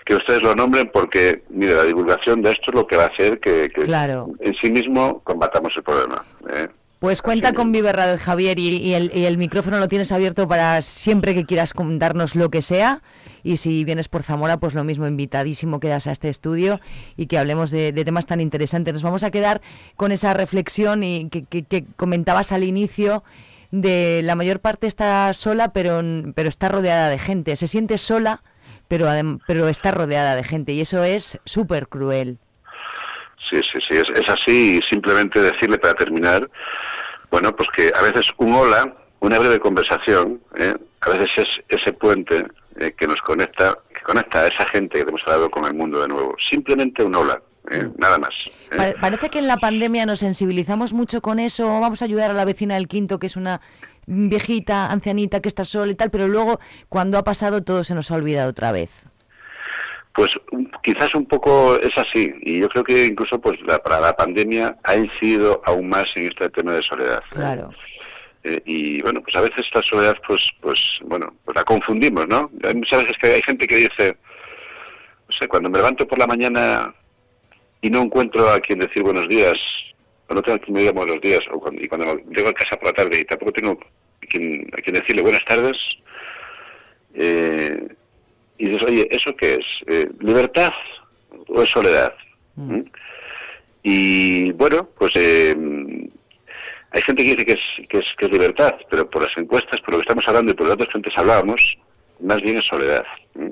que 0.04 0.14
ustedes 0.14 0.42
lo 0.42 0.54
nombren 0.54 0.90
porque, 0.92 1.44
mire, 1.48 1.74
la 1.74 1.84
divulgación 1.84 2.42
de 2.42 2.50
esto 2.52 2.70
es 2.70 2.74
lo 2.74 2.86
que 2.86 2.96
va 2.96 3.04
a 3.04 3.08
hacer 3.08 3.40
que, 3.40 3.70
que 3.74 3.82
Claro. 3.84 4.30
en 4.40 4.54
sí 4.54 4.70
mismo 4.70 5.20
combatamos 5.24 5.74
el 5.76 5.82
problema. 5.82 6.24
¿eh? 6.54 6.68
Pues 6.98 7.20
cuenta 7.22 7.52
con 7.52 7.70
Vive 7.72 7.92
Radio, 7.92 8.16
Javier, 8.18 8.58
y, 8.58 8.76
y 8.78 8.94
el, 8.94 9.10
y 9.14 9.26
el 9.26 9.36
micrófono 9.36 9.78
lo 9.78 9.88
tienes 9.88 10.10
abierto 10.12 10.48
para 10.48 10.80
siempre 10.82 11.34
que 11.34 11.44
quieras 11.44 11.74
contarnos 11.74 12.34
lo 12.34 12.50
que 12.50 12.62
sea. 12.62 13.02
Y 13.42 13.58
si 13.58 13.84
vienes 13.84 14.08
por 14.08 14.22
Zamora, 14.22 14.56
pues 14.58 14.72
lo 14.72 14.84
mismo, 14.84 15.06
invitadísimo 15.06 15.80
quedas 15.80 16.06
a 16.06 16.12
este 16.12 16.30
estudio 16.30 16.80
y 17.18 17.26
que 17.26 17.36
hablemos 17.36 17.70
de, 17.70 17.92
de 17.92 18.04
temas 18.06 18.24
tan 18.24 18.40
interesantes. 18.40 18.94
Nos 18.94 19.02
vamos 19.02 19.22
a 19.22 19.30
quedar 19.30 19.60
con 19.96 20.12
esa 20.12 20.32
reflexión 20.32 21.02
y 21.02 21.28
que, 21.28 21.44
que- 21.44 21.64
que 21.64 21.84
comentabas 21.96 22.52
al 22.52 22.64
inicio 22.64 23.22
de 23.70 24.22
la 24.24 24.34
mayor 24.34 24.60
parte 24.60 24.86
está 24.86 25.30
sola, 25.34 25.72
pero, 25.74 26.00
pero 26.34 26.48
está 26.48 26.68
rodeada 26.70 27.10
de 27.10 27.18
gente. 27.18 27.56
Se 27.56 27.66
siente 27.66 27.98
sola, 27.98 28.42
pero, 28.88 29.06
pero 29.46 29.68
está 29.68 29.90
rodeada 29.92 30.34
de 30.36 30.44
gente 30.44 30.72
y 30.72 30.80
eso 30.80 31.02
es 31.04 31.38
súper 31.44 31.88
cruel. 31.88 32.38
Sí, 33.50 33.56
sí, 33.62 33.78
sí, 33.86 33.96
es, 33.96 34.08
es 34.10 34.28
así 34.28 34.78
y 34.78 34.82
simplemente 34.82 35.40
decirle 35.40 35.78
para 35.78 35.94
terminar, 35.94 36.48
bueno, 37.30 37.54
pues 37.54 37.68
que 37.76 37.92
a 37.94 38.02
veces 38.02 38.30
un 38.38 38.54
hola, 38.54 38.94
una 39.20 39.38
breve 39.38 39.60
conversación, 39.60 40.40
¿eh? 40.56 40.74
a 41.00 41.10
veces 41.10 41.30
es 41.38 41.80
ese 41.80 41.92
puente 41.92 42.46
eh, 42.80 42.92
que 42.96 43.06
nos 43.06 43.20
conecta, 43.20 43.76
que 43.94 44.00
conecta 44.02 44.40
a 44.40 44.46
esa 44.48 44.66
gente 44.68 45.02
que 45.02 45.08
hemos 45.08 45.22
hablado 45.24 45.50
con 45.50 45.64
el 45.66 45.74
mundo 45.74 46.00
de 46.00 46.08
nuevo. 46.08 46.34
Simplemente 46.38 47.02
un 47.04 47.14
hola, 47.14 47.42
¿eh? 47.70 47.86
nada 47.98 48.16
más. 48.18 48.30
¿eh? 48.70 48.76
Pa- 48.76 49.00
Parece 49.00 49.28
que 49.28 49.38
en 49.40 49.46
la 49.46 49.58
pandemia 49.58 50.06
nos 50.06 50.20
sensibilizamos 50.20 50.94
mucho 50.94 51.20
con 51.20 51.38
eso, 51.38 51.66
vamos 51.80 52.00
a 52.00 52.06
ayudar 52.06 52.30
a 52.30 52.34
la 52.34 52.44
vecina 52.46 52.76
del 52.76 52.88
quinto, 52.88 53.18
que 53.18 53.26
es 53.26 53.36
una 53.36 53.60
viejita, 54.06 54.90
ancianita, 54.90 55.40
que 55.40 55.48
está 55.48 55.64
sola 55.64 55.92
y 55.92 55.94
tal, 55.94 56.10
pero 56.10 56.28
luego 56.28 56.60
cuando 56.88 57.18
ha 57.18 57.24
pasado 57.24 57.62
todo 57.62 57.84
se 57.84 57.94
nos 57.94 58.10
ha 58.10 58.16
olvidado 58.16 58.50
otra 58.50 58.72
vez. 58.72 58.90
Pues 60.12 60.30
quizás 60.82 61.14
un 61.14 61.26
poco 61.26 61.76
es 61.80 61.96
así 61.98 62.32
y 62.42 62.60
yo 62.60 62.68
creo 62.68 62.84
que 62.84 63.06
incluso 63.06 63.40
pues 63.40 63.60
la, 63.66 63.78
para 63.78 64.00
la 64.00 64.14
pandemia 64.14 64.76
ha 64.84 64.96
incidido 64.96 65.60
aún 65.64 65.88
más 65.88 66.06
en 66.14 66.26
este 66.26 66.48
tema 66.50 66.72
de 66.72 66.82
soledad. 66.82 67.18
¿eh? 67.18 67.34
Claro. 67.34 67.70
Eh, 68.44 68.60
y 68.66 69.02
bueno, 69.02 69.22
pues 69.22 69.34
a 69.36 69.40
veces 69.40 69.60
esta 69.60 69.82
soledad, 69.82 70.16
pues, 70.26 70.52
pues, 70.60 71.00
bueno, 71.04 71.34
pues 71.44 71.56
la 71.56 71.64
confundimos, 71.64 72.28
¿no? 72.28 72.50
Hay 72.62 72.74
muchas 72.74 73.00
veces 73.00 73.16
que 73.18 73.26
hay 73.28 73.42
gente 73.42 73.66
que 73.66 73.76
dice, 73.76 74.18
o 75.26 75.32
sea, 75.32 75.48
cuando 75.48 75.70
me 75.70 75.78
levanto 75.78 76.06
por 76.06 76.18
la 76.18 76.26
mañana 76.26 76.94
y 77.80 77.88
no 77.88 78.02
encuentro 78.02 78.50
a 78.50 78.60
quien 78.60 78.80
decir 78.80 79.02
buenos 79.02 79.28
días, 79.28 79.58
o 80.28 80.34
no 80.34 80.42
tengo 80.42 80.56
a 80.56 80.58
quien 80.58 80.74
me 80.74 80.80
diga 80.80 80.92
buenos 80.92 81.20
días, 81.22 81.40
o 81.50 81.58
cuando, 81.58 81.80
y 81.80 81.86
cuando 81.86 82.16
llego 82.30 82.50
a 82.50 82.52
casa 82.52 82.76
por 82.76 82.88
la 82.88 82.92
tarde 82.92 83.20
y 83.20 83.24
tampoco 83.24 83.52
tengo 83.52 83.78
a 84.24 84.26
quien, 84.26 84.70
a 84.72 84.76
quien 84.76 84.94
decirle 84.94 85.22
buenas 85.22 85.44
tardes, 85.44 85.76
eh, 87.14 87.88
y 88.58 88.66
dices, 88.66 88.82
oye, 88.82 89.08
¿eso 89.10 89.34
qué 89.36 89.54
es? 89.54 89.66
Eh, 89.86 90.08
¿Libertad 90.20 90.72
o 91.48 91.62
es 91.62 91.68
soledad? 91.68 92.14
¿Mm? 92.56 92.80
Y 93.82 94.52
bueno, 94.52 94.88
pues 94.98 95.12
eh, 95.16 95.54
hay 96.90 97.02
gente 97.02 97.22
que 97.22 97.30
dice 97.30 97.44
que 97.44 97.52
es, 97.52 97.88
que, 97.88 97.98
es, 97.98 98.14
que 98.16 98.26
es 98.26 98.32
libertad, 98.32 98.74
pero 98.88 99.08
por 99.08 99.22
las 99.22 99.36
encuestas, 99.36 99.80
por 99.80 99.90
lo 99.90 99.96
que 99.98 100.02
estamos 100.02 100.26
hablando 100.28 100.52
y 100.52 100.54
por 100.54 100.66
los 100.66 100.76
datos 100.76 100.92
que 100.92 100.98
antes 100.98 101.18
hablábamos, 101.18 101.78
más 102.20 102.40
bien 102.40 102.56
es 102.58 102.64
soledad. 102.64 103.04
¿Mm? 103.34 103.50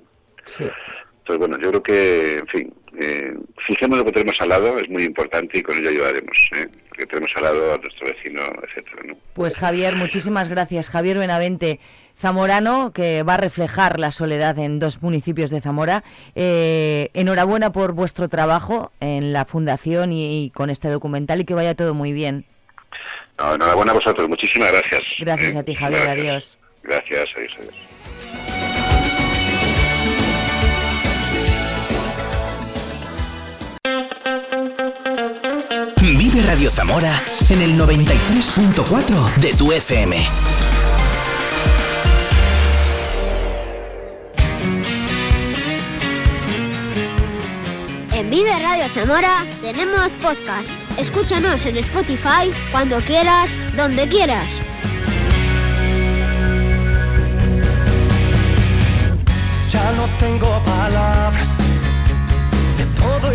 Entonces, 1.19 1.39
bueno, 1.39 1.59
yo 1.61 1.71
creo 1.71 1.83
que, 1.83 2.39
en 2.39 2.47
fin, 2.49 2.75
eh, 3.01 3.35
fijemos 3.67 3.99
lo 3.99 4.05
que 4.05 4.13
tenemos 4.13 4.41
al 4.41 4.49
lado, 4.49 4.79
es 4.79 4.89
muy 4.89 5.05
importante 5.05 5.59
y 5.59 5.63
con 5.63 5.77
ello 5.77 5.91
ayudaremos. 5.91 6.51
¿eh? 6.57 6.67
Porque 6.93 7.07
tenemos 7.07 7.31
al 7.37 7.45
lado 7.45 7.73
a 7.73 7.79
nuestro 7.79 8.07
vecino, 8.07 8.43
etcétera, 8.69 9.03
¿no? 9.07 9.17
Pues 9.33 9.57
Javier, 9.57 9.97
muchísimas 9.97 10.51
gracias. 10.51 10.91
Javier 10.91 11.17
Benavente, 11.17 11.81
zamorano, 12.19 12.93
que 12.93 13.23
va 13.23 13.35
a 13.35 13.37
reflejar 13.39 13.99
la 13.99 14.11
soledad 14.11 14.59
en 14.59 14.79
dos 14.79 15.01
municipios 15.01 15.49
de 15.49 15.63
Zamora. 15.63 16.05
Eh, 16.35 17.09
enhorabuena 17.15 17.73
por 17.73 17.93
vuestro 17.93 18.29
trabajo 18.29 18.93
en 19.01 19.33
la 19.33 19.47
fundación 19.47 20.13
y, 20.13 20.45
y 20.45 20.51
con 20.51 20.69
este 20.69 20.91
documental 20.91 21.41
y 21.41 21.47
que 21.47 21.55
vaya 21.55 21.75
todo 21.75 21.95
muy 21.95 22.13
bien. 22.13 22.45
No, 23.39 23.55
enhorabuena 23.55 23.93
a 23.93 23.95
vosotros, 23.95 24.29
muchísimas 24.29 24.71
gracias. 24.71 25.01
Gracias 25.19 25.55
¿eh? 25.55 25.59
a 25.59 25.63
ti, 25.63 25.75
Javier. 25.75 26.03
Gracias. 26.03 26.19
Adiós. 26.21 26.59
Gracias, 26.83 27.31
adiós, 27.35 27.53
adiós. 27.59 27.92
Vive 36.03 36.43
Radio 36.43 36.69
Zamora 36.69 37.13
en 37.49 37.63
el 37.63 37.79
93.4 37.79 39.35
de 39.37 39.55
tu 39.55 39.71
FM. 39.71 40.17
En 48.13 48.31
Vive 48.31 48.51
Radio 48.59 48.93
Zamora 48.93 49.47
tenemos 49.61 50.09
podcast. 50.21 50.69
Escúchanos 50.99 51.65
en 51.67 51.79
Spotify 51.79 52.51
cuando 52.73 52.99
quieras, 53.03 53.49
donde 53.77 54.09
quieras. 54.09 54.49
Ya 59.71 59.93
no 59.93 60.07
tengo 60.19 60.59
palabras 60.65 61.59
de 62.77 62.85
todo 63.01 63.32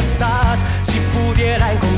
estás. 0.00 0.64
Si 0.82 0.98
pudiera 1.14 1.72
encontrar 1.72 1.89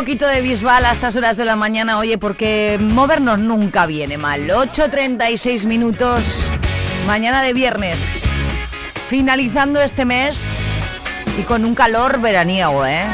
poquito 0.00 0.26
de 0.26 0.40
bisbal 0.40 0.86
a 0.86 0.92
estas 0.92 1.14
horas 1.16 1.36
de 1.36 1.44
la 1.44 1.56
mañana, 1.56 1.98
oye, 1.98 2.16
porque 2.16 2.78
movernos 2.80 3.38
nunca 3.38 3.84
viene 3.84 4.16
mal. 4.16 4.48
8.36 4.48 5.66
minutos, 5.66 6.50
mañana 7.06 7.42
de 7.42 7.52
viernes, 7.52 8.22
finalizando 9.10 9.82
este 9.82 10.06
mes 10.06 10.58
y 11.38 11.42
con 11.42 11.66
un 11.66 11.74
calor 11.74 12.18
veraniego, 12.18 12.86
¿eh? 12.86 13.04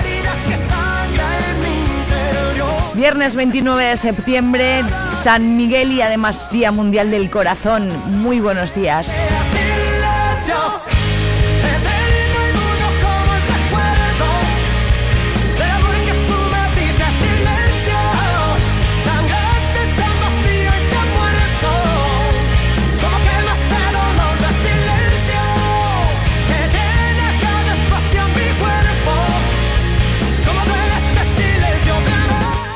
Viernes 2.94 3.34
29 3.34 3.84
de 3.84 3.96
septiembre, 3.96 4.84
San 5.24 5.56
Miguel 5.56 5.90
y 5.90 6.02
además 6.02 6.48
Día 6.52 6.70
Mundial 6.70 7.10
del 7.10 7.30
Corazón. 7.30 7.90
Muy 8.22 8.38
buenos 8.38 8.76
días. 8.76 9.10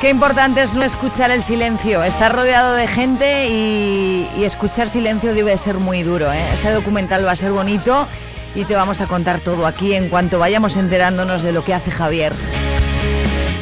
Qué 0.01 0.09
importante 0.09 0.63
es 0.63 0.73
no 0.73 0.83
escuchar 0.83 1.29
el 1.29 1.43
silencio, 1.43 2.03
estar 2.03 2.33
rodeado 2.35 2.73
de 2.73 2.87
gente 2.87 3.47
y, 3.49 4.27
escuchar 4.43 4.89
silencio 4.89 5.35
debe 5.35 5.55
ser 5.59 5.75
muy 5.75 6.01
duro. 6.01 6.33
¿eh? 6.33 6.43
Este 6.55 6.71
documental 6.71 7.23
va 7.23 7.33
a 7.33 7.35
ser 7.35 7.51
bonito 7.51 8.07
y 8.55 8.65
te 8.65 8.73
vamos 8.73 8.99
a 8.99 9.05
contar 9.05 9.41
todo 9.41 9.67
aquí 9.67 9.93
en 9.93 10.09
cuanto 10.09 10.39
vayamos 10.39 10.75
enterándonos 10.75 11.43
de 11.43 11.51
lo 11.51 11.63
que 11.63 11.75
hace 11.75 11.91
Javier. 11.91 12.33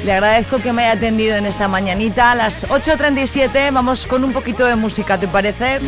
Le 0.05 0.13
agradezco 0.13 0.59
que 0.59 0.71
me 0.71 0.83
haya 0.83 0.93
atendido 0.93 1.35
en 1.35 1.45
esta 1.45 1.67
mañanita. 1.67 2.31
A 2.31 2.35
las 2.35 2.65
8.37 2.69 3.73
vamos 3.73 4.07
con 4.07 4.23
un 4.23 4.31
poquito 4.31 4.65
de 4.65 4.77
música, 4.77 5.19
¿te 5.19 5.27
parece? 5.27 5.81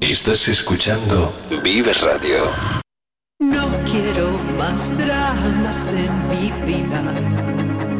Estás 0.00 0.46
escuchando 0.46 1.32
Vives 1.60 2.02
Radio. 2.02 2.77
No 3.40 3.68
quiero 3.84 4.32
más 4.58 4.98
dramas 4.98 5.92
en 5.92 6.28
mi 6.28 6.50
vida. 6.66 7.00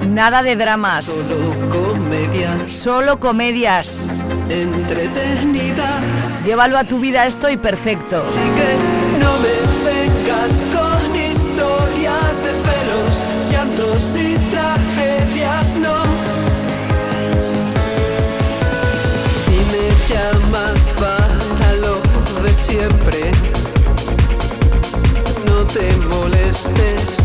Nada 0.08 0.42
de 0.42 0.56
dramas. 0.56 1.04
Solo 1.04 1.70
comedias. 1.70 2.72
Solo 2.72 3.20
comedias. 3.20 4.20
Entretenidas. 4.48 6.44
Llévalo 6.44 6.76
a 6.76 6.82
tu 6.82 6.98
vida 6.98 7.24
esto 7.24 7.48
y 7.48 7.56
perfecto. 7.56 8.20
Molestes, 26.28 27.17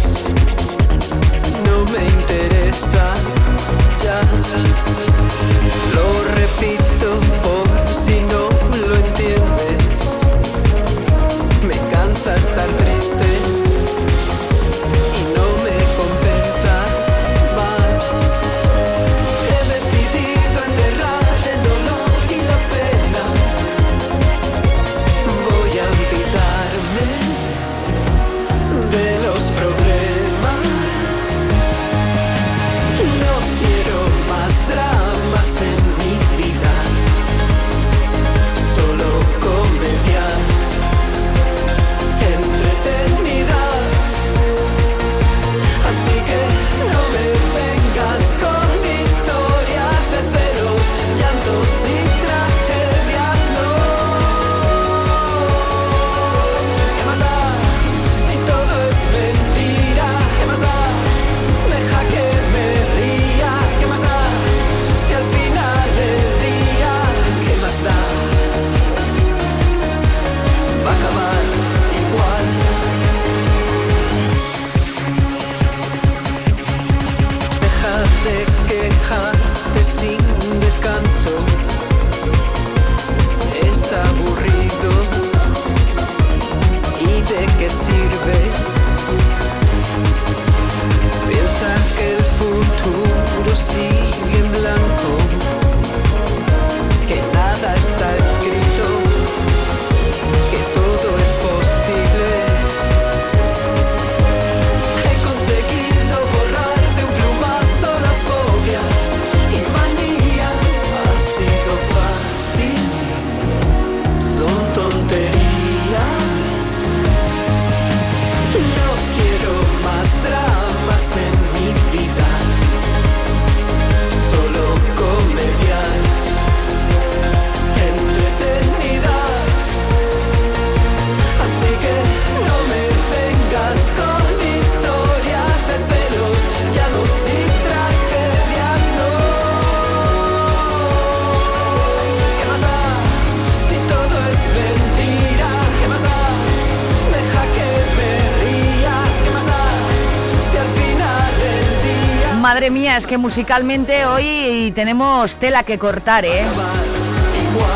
es 153.03 153.07
que 153.07 153.17
musicalmente 153.17 154.05
hoy 154.05 154.71
tenemos 154.75 155.35
tela 155.35 155.63
que 155.63 155.77
cortar, 155.77 156.23
¿eh? 156.23 156.43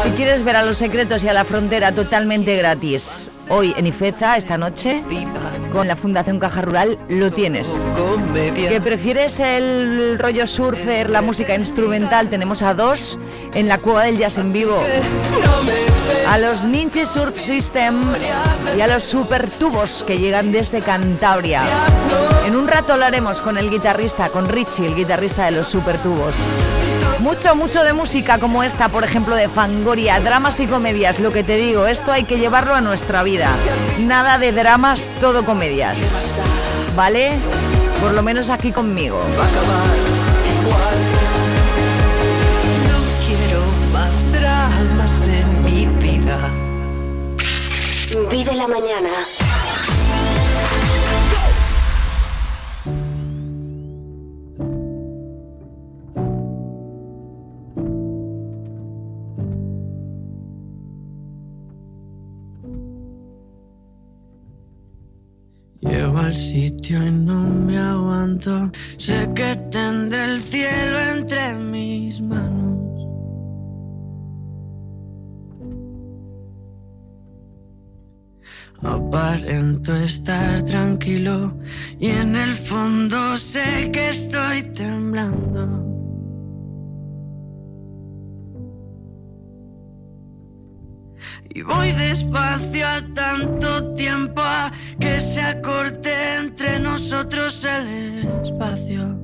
Si 0.06 0.12
quieres 0.12 0.42
ver 0.42 0.56
a 0.56 0.64
los 0.64 0.78
secretos 0.78 1.22
y 1.26 1.28
a 1.28 1.34
la 1.34 1.44
frontera 1.44 1.92
totalmente 1.92 2.56
gratis, 2.56 3.32
hoy 3.50 3.74
en 3.76 3.88
Ifeza, 3.88 4.38
esta 4.38 4.58
noche, 4.58 5.04
con 5.74 5.86
la 5.90 5.98
Fundación 5.98 6.40
Caja 6.40 6.62
Rural, 6.62 6.98
lo 7.10 7.30
tienes. 7.32 7.68
¿Que 8.56 8.80
prefieres 8.80 9.42
el 9.42 10.18
rollo 10.18 10.48
surfer, 10.48 11.10
la 11.10 11.22
música 11.22 11.56
instrumental? 11.56 12.30
Tenemos 12.30 12.62
a 12.62 12.74
dos 12.74 13.20
en 13.54 13.68
la 13.68 13.80
Cueva 13.80 14.04
del 14.04 14.18
Jazz 14.20 14.38
en 14.38 14.54
vivo. 14.54 14.82
A 16.28 16.38
los 16.38 16.66
Ninja 16.66 17.06
Surf 17.06 17.40
System 17.40 18.14
y 18.78 18.82
a 18.82 18.88
los 18.88 19.04
Super 19.04 19.50
Tubos 19.50 20.04
que 20.06 20.18
llegan 20.18 20.52
desde 20.52 20.82
Cantabria. 20.82 21.64
En 22.46 22.56
un 22.56 22.68
rato 22.68 22.94
hablaremos 22.94 23.42
con 23.42 23.58
el 23.58 23.70
guitarrista, 23.70 24.30
con 24.30 24.48
Richie, 24.48 24.88
el 24.88 24.96
guitarrista 24.96 25.46
de 25.46 25.52
los 25.52 25.68
Super 25.68 25.98
Tubos. 26.00 26.36
Mucho, 27.20 27.56
mucho 27.56 27.84
de 27.84 27.94
música 27.94 28.38
como 28.38 28.64
esta, 28.64 28.90
por 28.90 29.04
ejemplo, 29.04 29.36
de 29.36 29.50
Fangoria, 29.50 30.20
dramas 30.20 30.60
y 30.60 30.68
comedias. 30.68 31.20
Lo 31.20 31.32
que 31.32 31.44
te 31.44 31.58
digo, 31.58 31.88
esto 31.88 32.12
hay 32.12 32.26
que 32.26 32.38
llevarlo 32.38 32.76
a 32.76 32.82
nuestra 32.82 33.24
vida. 33.24 33.50
Nada 34.00 34.38
de 34.38 34.52
dramas, 34.52 35.10
todo 35.20 35.44
comedias. 35.44 36.38
¿Vale? 36.96 37.38
Por 38.02 38.14
lo 38.14 38.22
menos 38.22 38.50
aquí 38.50 38.72
conmigo. 38.72 39.20
Vive 48.48 48.60
la 48.60 48.68
mañana. 48.68 49.10
Llego 65.82 66.18
al 66.18 66.36
sitio 66.38 67.06
y 67.06 67.12
no 67.12 67.42
me 67.42 67.78
aguanto. 67.78 68.72
Sé 68.98 69.30
que 69.36 69.58
tendré 69.70 70.24
el 70.24 70.40
cielo 70.40 71.00
entre 71.00 71.54
mis 71.56 72.22
manos. 72.22 72.47
Aparento 78.84 79.96
estar 79.96 80.64
tranquilo 80.64 81.58
y 82.00 82.10
en 82.10 82.36
el 82.36 82.54
fondo 82.54 83.36
sé 83.36 83.90
que 83.92 84.10
estoy 84.10 84.64
temblando. 84.74 85.84
Y 91.50 91.64
voy 91.64 91.92
despacio 91.92 92.88
a 92.88 93.02
tanto 93.16 93.96
tiempo 93.96 94.42
a 94.42 94.72
que 95.00 95.20
se 95.20 95.42
acorte 95.42 96.36
entre 96.36 96.80
nosotros 96.80 97.66
el 97.66 98.28
espacio. 98.44 99.17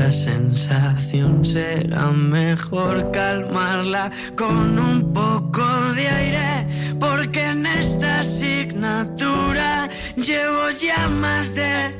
Esta 0.00 0.12
sensación 0.12 1.44
será 1.44 2.10
mejor 2.10 3.10
calmarla 3.10 4.10
con 4.34 4.78
un 4.78 5.12
poco 5.12 5.62
de 5.92 6.08
aire, 6.08 6.96
porque 6.98 7.50
en 7.50 7.66
esta 7.66 8.20
asignatura 8.20 9.90
llevo 10.16 10.70
ya 10.70 11.06
más 11.06 11.54
de 11.54 11.94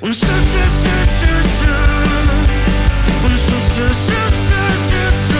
un 0.00 0.14
su, 0.14 0.24
su, 0.24 0.32
su, 1.18 1.32
su. 1.58 1.74
Un 3.26 3.36
su, 3.36 3.58
su, 3.74 3.86
su, 4.06 4.20
su, 5.28 5.39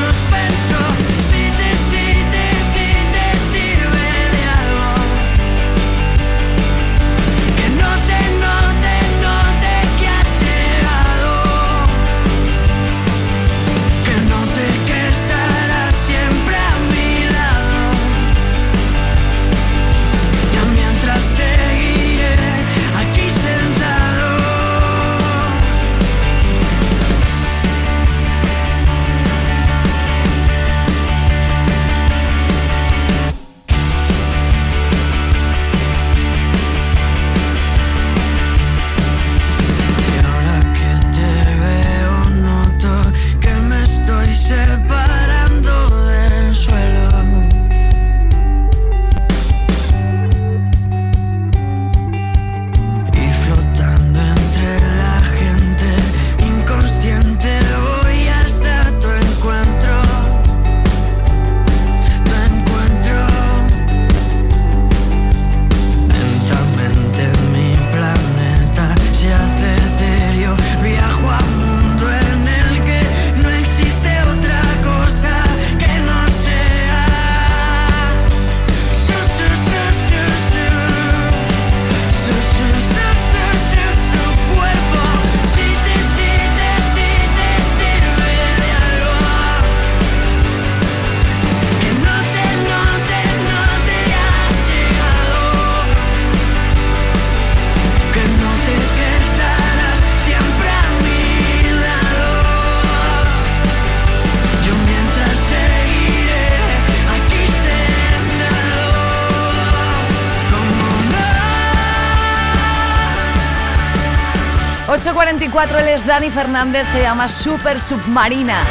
4, 115.66 115.78
es 115.78 116.06
Dani 116.06 116.30
Fernández, 116.30 116.88
se 116.90 117.02
llama 117.02 117.28
Super 117.28 117.78
Submarina. 117.82 118.62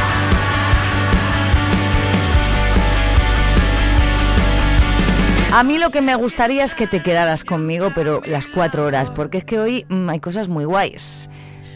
A 5.53 5.63
mí 5.63 5.77
lo 5.77 5.91
que 5.91 6.01
me 6.01 6.15
gustaría 6.15 6.63
es 6.63 6.73
que 6.73 6.87
te 6.87 7.03
quedaras 7.03 7.43
conmigo, 7.43 7.91
pero 7.93 8.23
las 8.25 8.47
cuatro 8.47 8.87
horas, 8.87 9.11
porque 9.11 9.37
es 9.37 9.45
que 9.45 9.59
hoy 9.59 9.85
mm, 9.87 10.09
hay 10.09 10.19
cosas 10.19 10.47
muy 10.47 10.65
guays. 10.65 11.29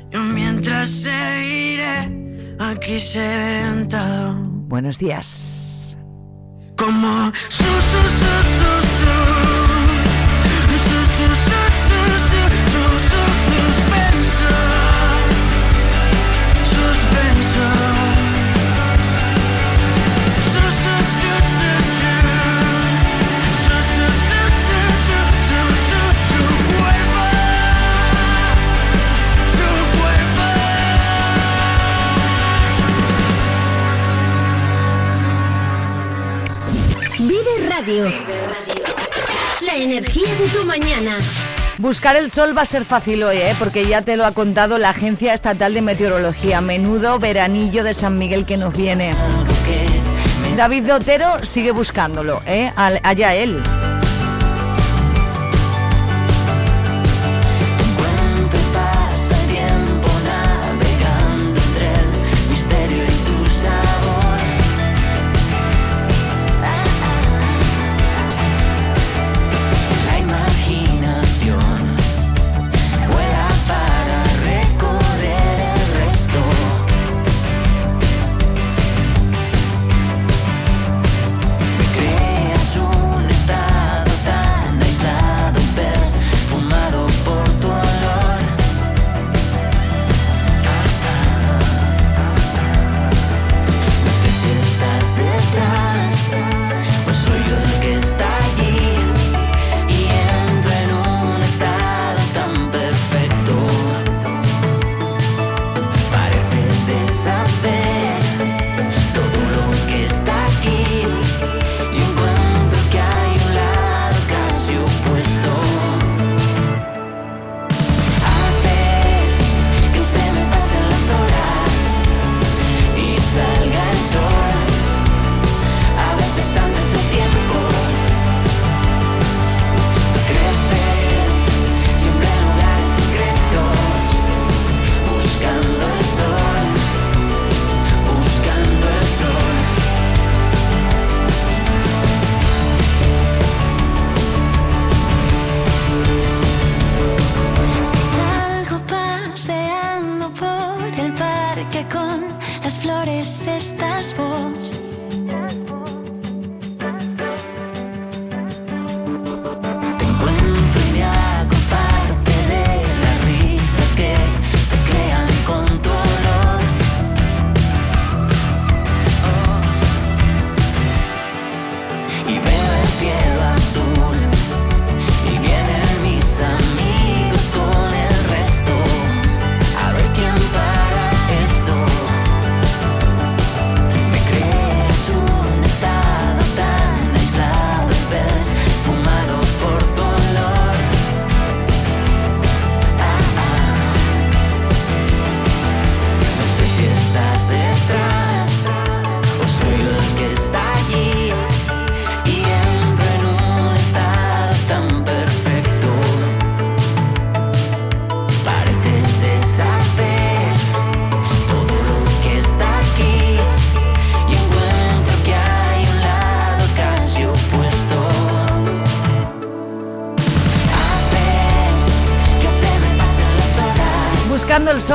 Yo 0.09 0.24
mientras 0.24 0.89
seguiré 0.89 2.09
aquí 2.57 2.99
sentado. 2.99 4.34
Buenos 4.34 4.97
días. 4.97 5.95
Como 6.76 7.32
su, 7.49 7.64
su, 7.64 7.70
su, 7.70 8.34
su, 8.57 8.72
su. 8.97 9.14
su, 10.89 11.05
su, 11.05 11.36
su 11.36 11.73
Vive 37.20 37.70
Radio. 37.70 38.05
energía 39.76 40.36
de 40.36 40.47
tu 40.49 40.64
mañana. 40.66 41.18
Buscar 41.80 42.16
el 42.16 42.30
sol 42.30 42.55
va 42.55 42.61
a 42.61 42.66
ser 42.66 42.86
fácil 42.86 43.24
hoy, 43.24 43.38
¿eh? 43.38 43.55
porque 43.57 43.88
ya 43.88 44.03
te 44.03 44.16
lo 44.18 44.26
ha 44.26 44.32
contado 44.32 44.78
la 44.78 44.89
Agencia 44.91 45.34
Estatal 45.34 45.74
de 45.74 45.82
Meteorología. 45.82 46.61
Menudo 46.61 47.18
veranillo 47.20 47.84
de 47.84 47.93
San 47.95 48.18
Miguel 48.20 48.45
que 48.45 48.57
nos 48.57 48.76
viene. 48.76 49.16
David 50.55 50.84
Dotero 50.84 51.43
sigue 51.43 51.72
buscándolo, 51.72 52.41
¿eh? 52.45 52.72
Al- 52.76 52.99
allá 53.03 53.34
él. 53.34 53.59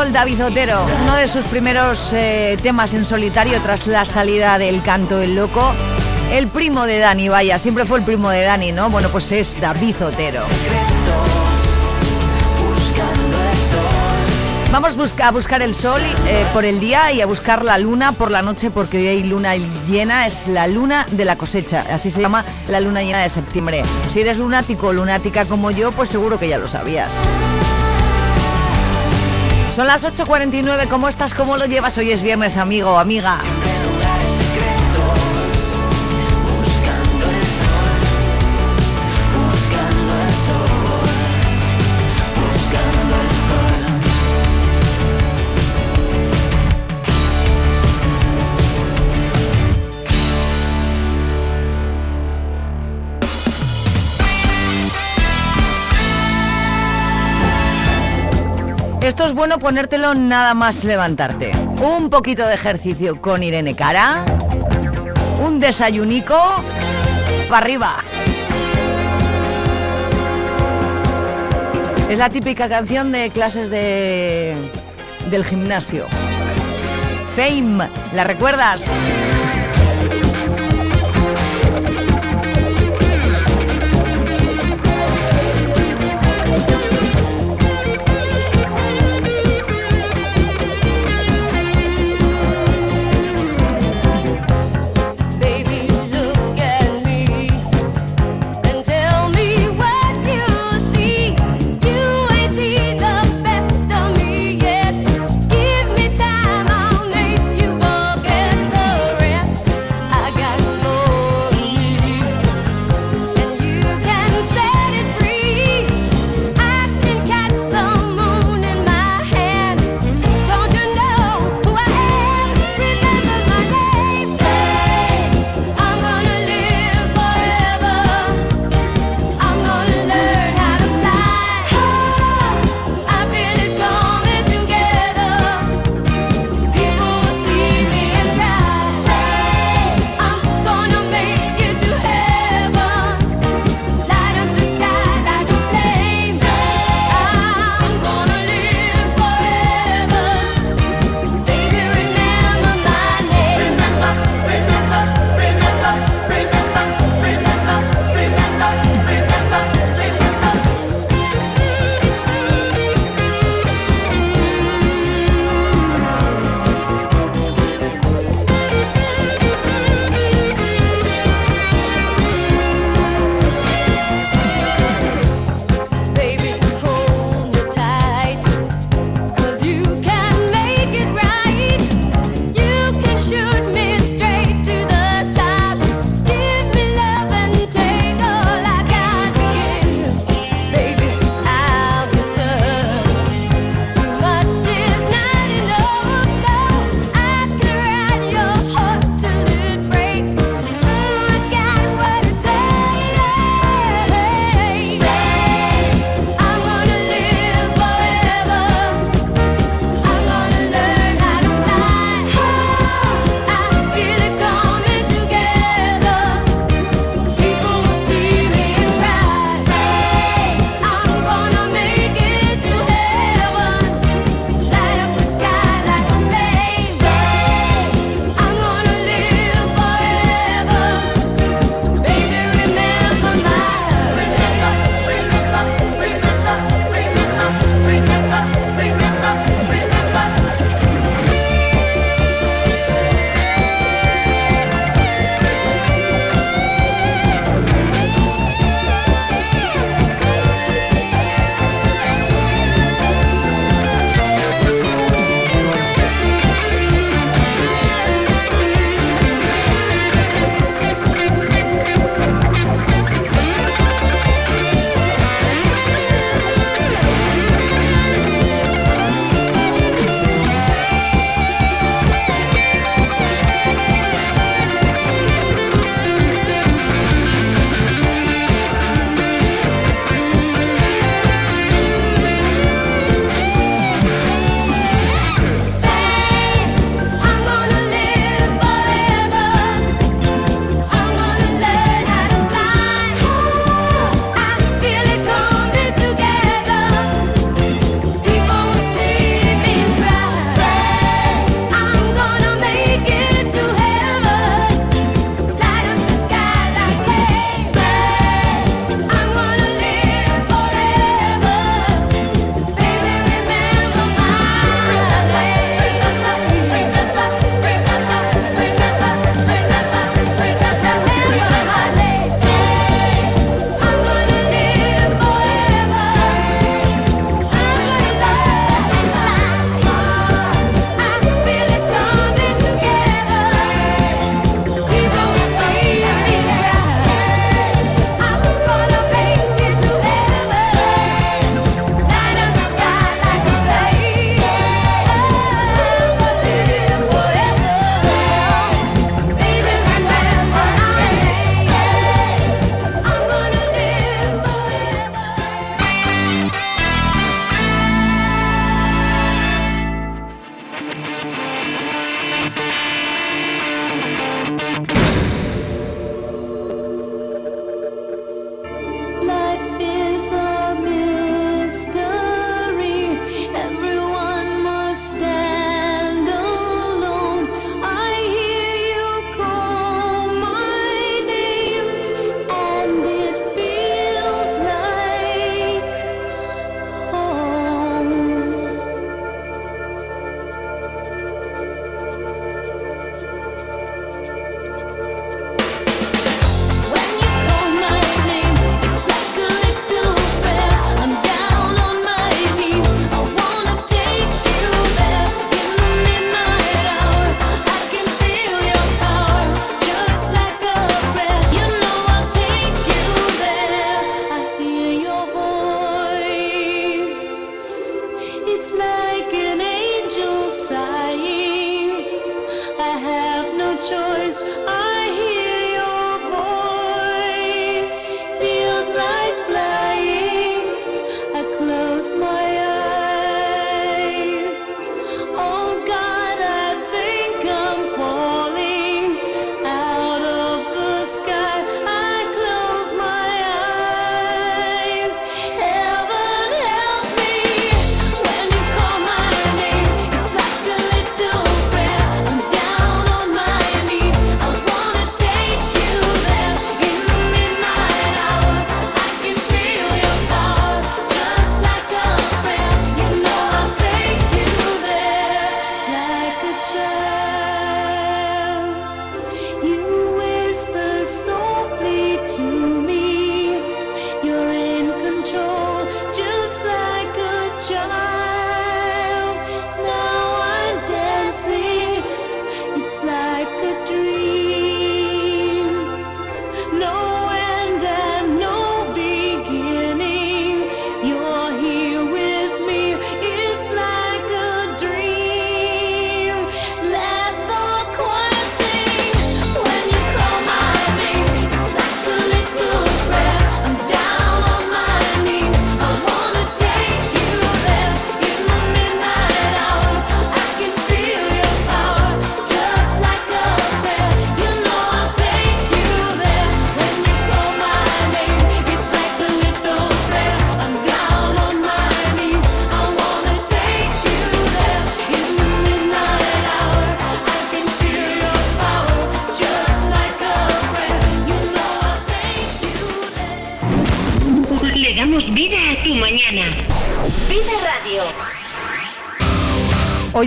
David 0.07 0.45
Otero, 0.45 0.81
uno 1.03 1.17
de 1.17 1.27
sus 1.27 1.45
primeros 1.47 2.13
eh, 2.13 2.57
temas 2.63 2.95
en 2.95 3.05
solitario 3.05 3.61
tras 3.61 3.89
la 3.89 4.05
salida 4.05 4.57
del 4.57 4.81
canto 4.81 5.21
El 5.21 5.35
Loco. 5.35 5.73
El 6.33 6.47
primo 6.47 6.87
de 6.87 6.99
Dani, 6.99 7.29
vaya, 7.29 7.59
siempre 7.59 7.85
fue 7.85 7.99
el 7.99 8.05
primo 8.05 8.31
de 8.31 8.43
Dani, 8.43 8.71
¿no? 8.71 8.91
Bueno, 8.91 9.09
pues 9.09 9.33
es 9.33 9.61
David 9.61 9.97
Otero. 10.01 10.43
Vamos 14.71 14.97
a 15.21 15.31
buscar 15.33 15.63
el 15.63 15.75
sol 15.75 16.01
eh, 16.29 16.47
por 16.53 16.65
el 16.65 16.79
día 16.79 17.11
y 17.11 17.21
a 17.21 17.27
buscar 17.27 17.65
la 17.65 17.77
luna 17.77 18.13
por 18.13 18.31
la 18.31 18.41
noche 18.41 18.71
porque 18.71 18.99
hoy 18.99 19.07
hay 19.09 19.25
luna 19.25 19.57
llena, 19.57 20.29
es 20.29 20.47
la 20.47 20.69
luna 20.69 21.07
de 21.11 21.25
la 21.25 21.37
cosecha, 21.37 21.85
así 21.91 22.11
se 22.11 22.21
llama 22.21 22.45
la 22.69 22.79
luna 22.79 23.03
llena 23.03 23.21
de 23.23 23.29
septiembre. 23.31 23.83
Si 24.11 24.21
eres 24.21 24.37
lunático 24.37 24.87
o 24.87 24.93
lunática 24.93 25.45
como 25.45 25.73
yo, 25.73 25.91
pues 25.91 26.09
seguro 26.09 26.39
que 26.39 26.49
ya 26.49 26.59
lo 26.59 26.69
sabías. 26.69 27.13
Son 29.79 29.87
las 29.87 30.05
8.49, 30.05 30.89
¿cómo 30.89 31.09
estás? 31.09 31.35
¿Cómo 31.35 31.57
lo 31.57 31.65
llevas? 31.67 31.97
Hoy 31.99 32.11
es 32.11 32.21
viernes, 32.21 32.57
amigo 32.57 32.99
amiga. 32.99 33.39
Bueno 59.39 59.61
ponértelo 59.61 60.17
nada 60.17 60.53
más 60.53 60.83
levantarte. 60.83 61.53
Un 61.81 62.11
poquito 62.11 62.45
de 62.49 62.55
ejercicio 62.55 63.23
con 63.23 63.45
Irene 63.45 63.77
Cara. 63.77 64.25
Un 65.47 65.61
desayunico. 65.61 66.37
Para 67.49 67.65
arriba. 67.65 67.97
Es 72.11 72.19
la 72.19 72.29
típica 72.31 72.69
canción 72.69 73.13
de 73.13 73.31
clases 73.31 73.71
de 73.71 74.57
del 75.31 75.45
gimnasio. 75.45 76.07
Fame, 77.37 77.89
¿la 78.15 78.25
recuerdas? 78.25 78.83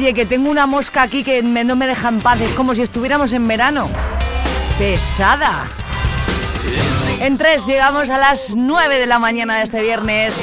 Oye, 0.02 0.16
que 0.16 0.26
tengo 0.26 0.50
una 0.50 0.66
mosca 0.66 1.04
aquí 1.04 1.24
que 1.24 1.44
me- 1.44 1.64
no 1.64 1.76
me 1.76 1.86
deja 1.86 2.10
en 2.10 2.22
paz. 2.22 2.42
Es 2.42 2.50
como 2.56 2.74
si 2.74 2.82
estuviéramos 2.82 3.34
en 3.34 3.48
verano. 3.48 3.88
Pesada. 4.80 5.68
En 7.20 7.38
tres 7.38 7.68
llegamos 7.68 8.10
a 8.10 8.18
las 8.18 8.56
9 8.56 8.98
de 8.98 9.06
la 9.06 9.20
mañana 9.20 9.58
de 9.58 9.62
este 9.64 9.80
viernes. 9.84 10.34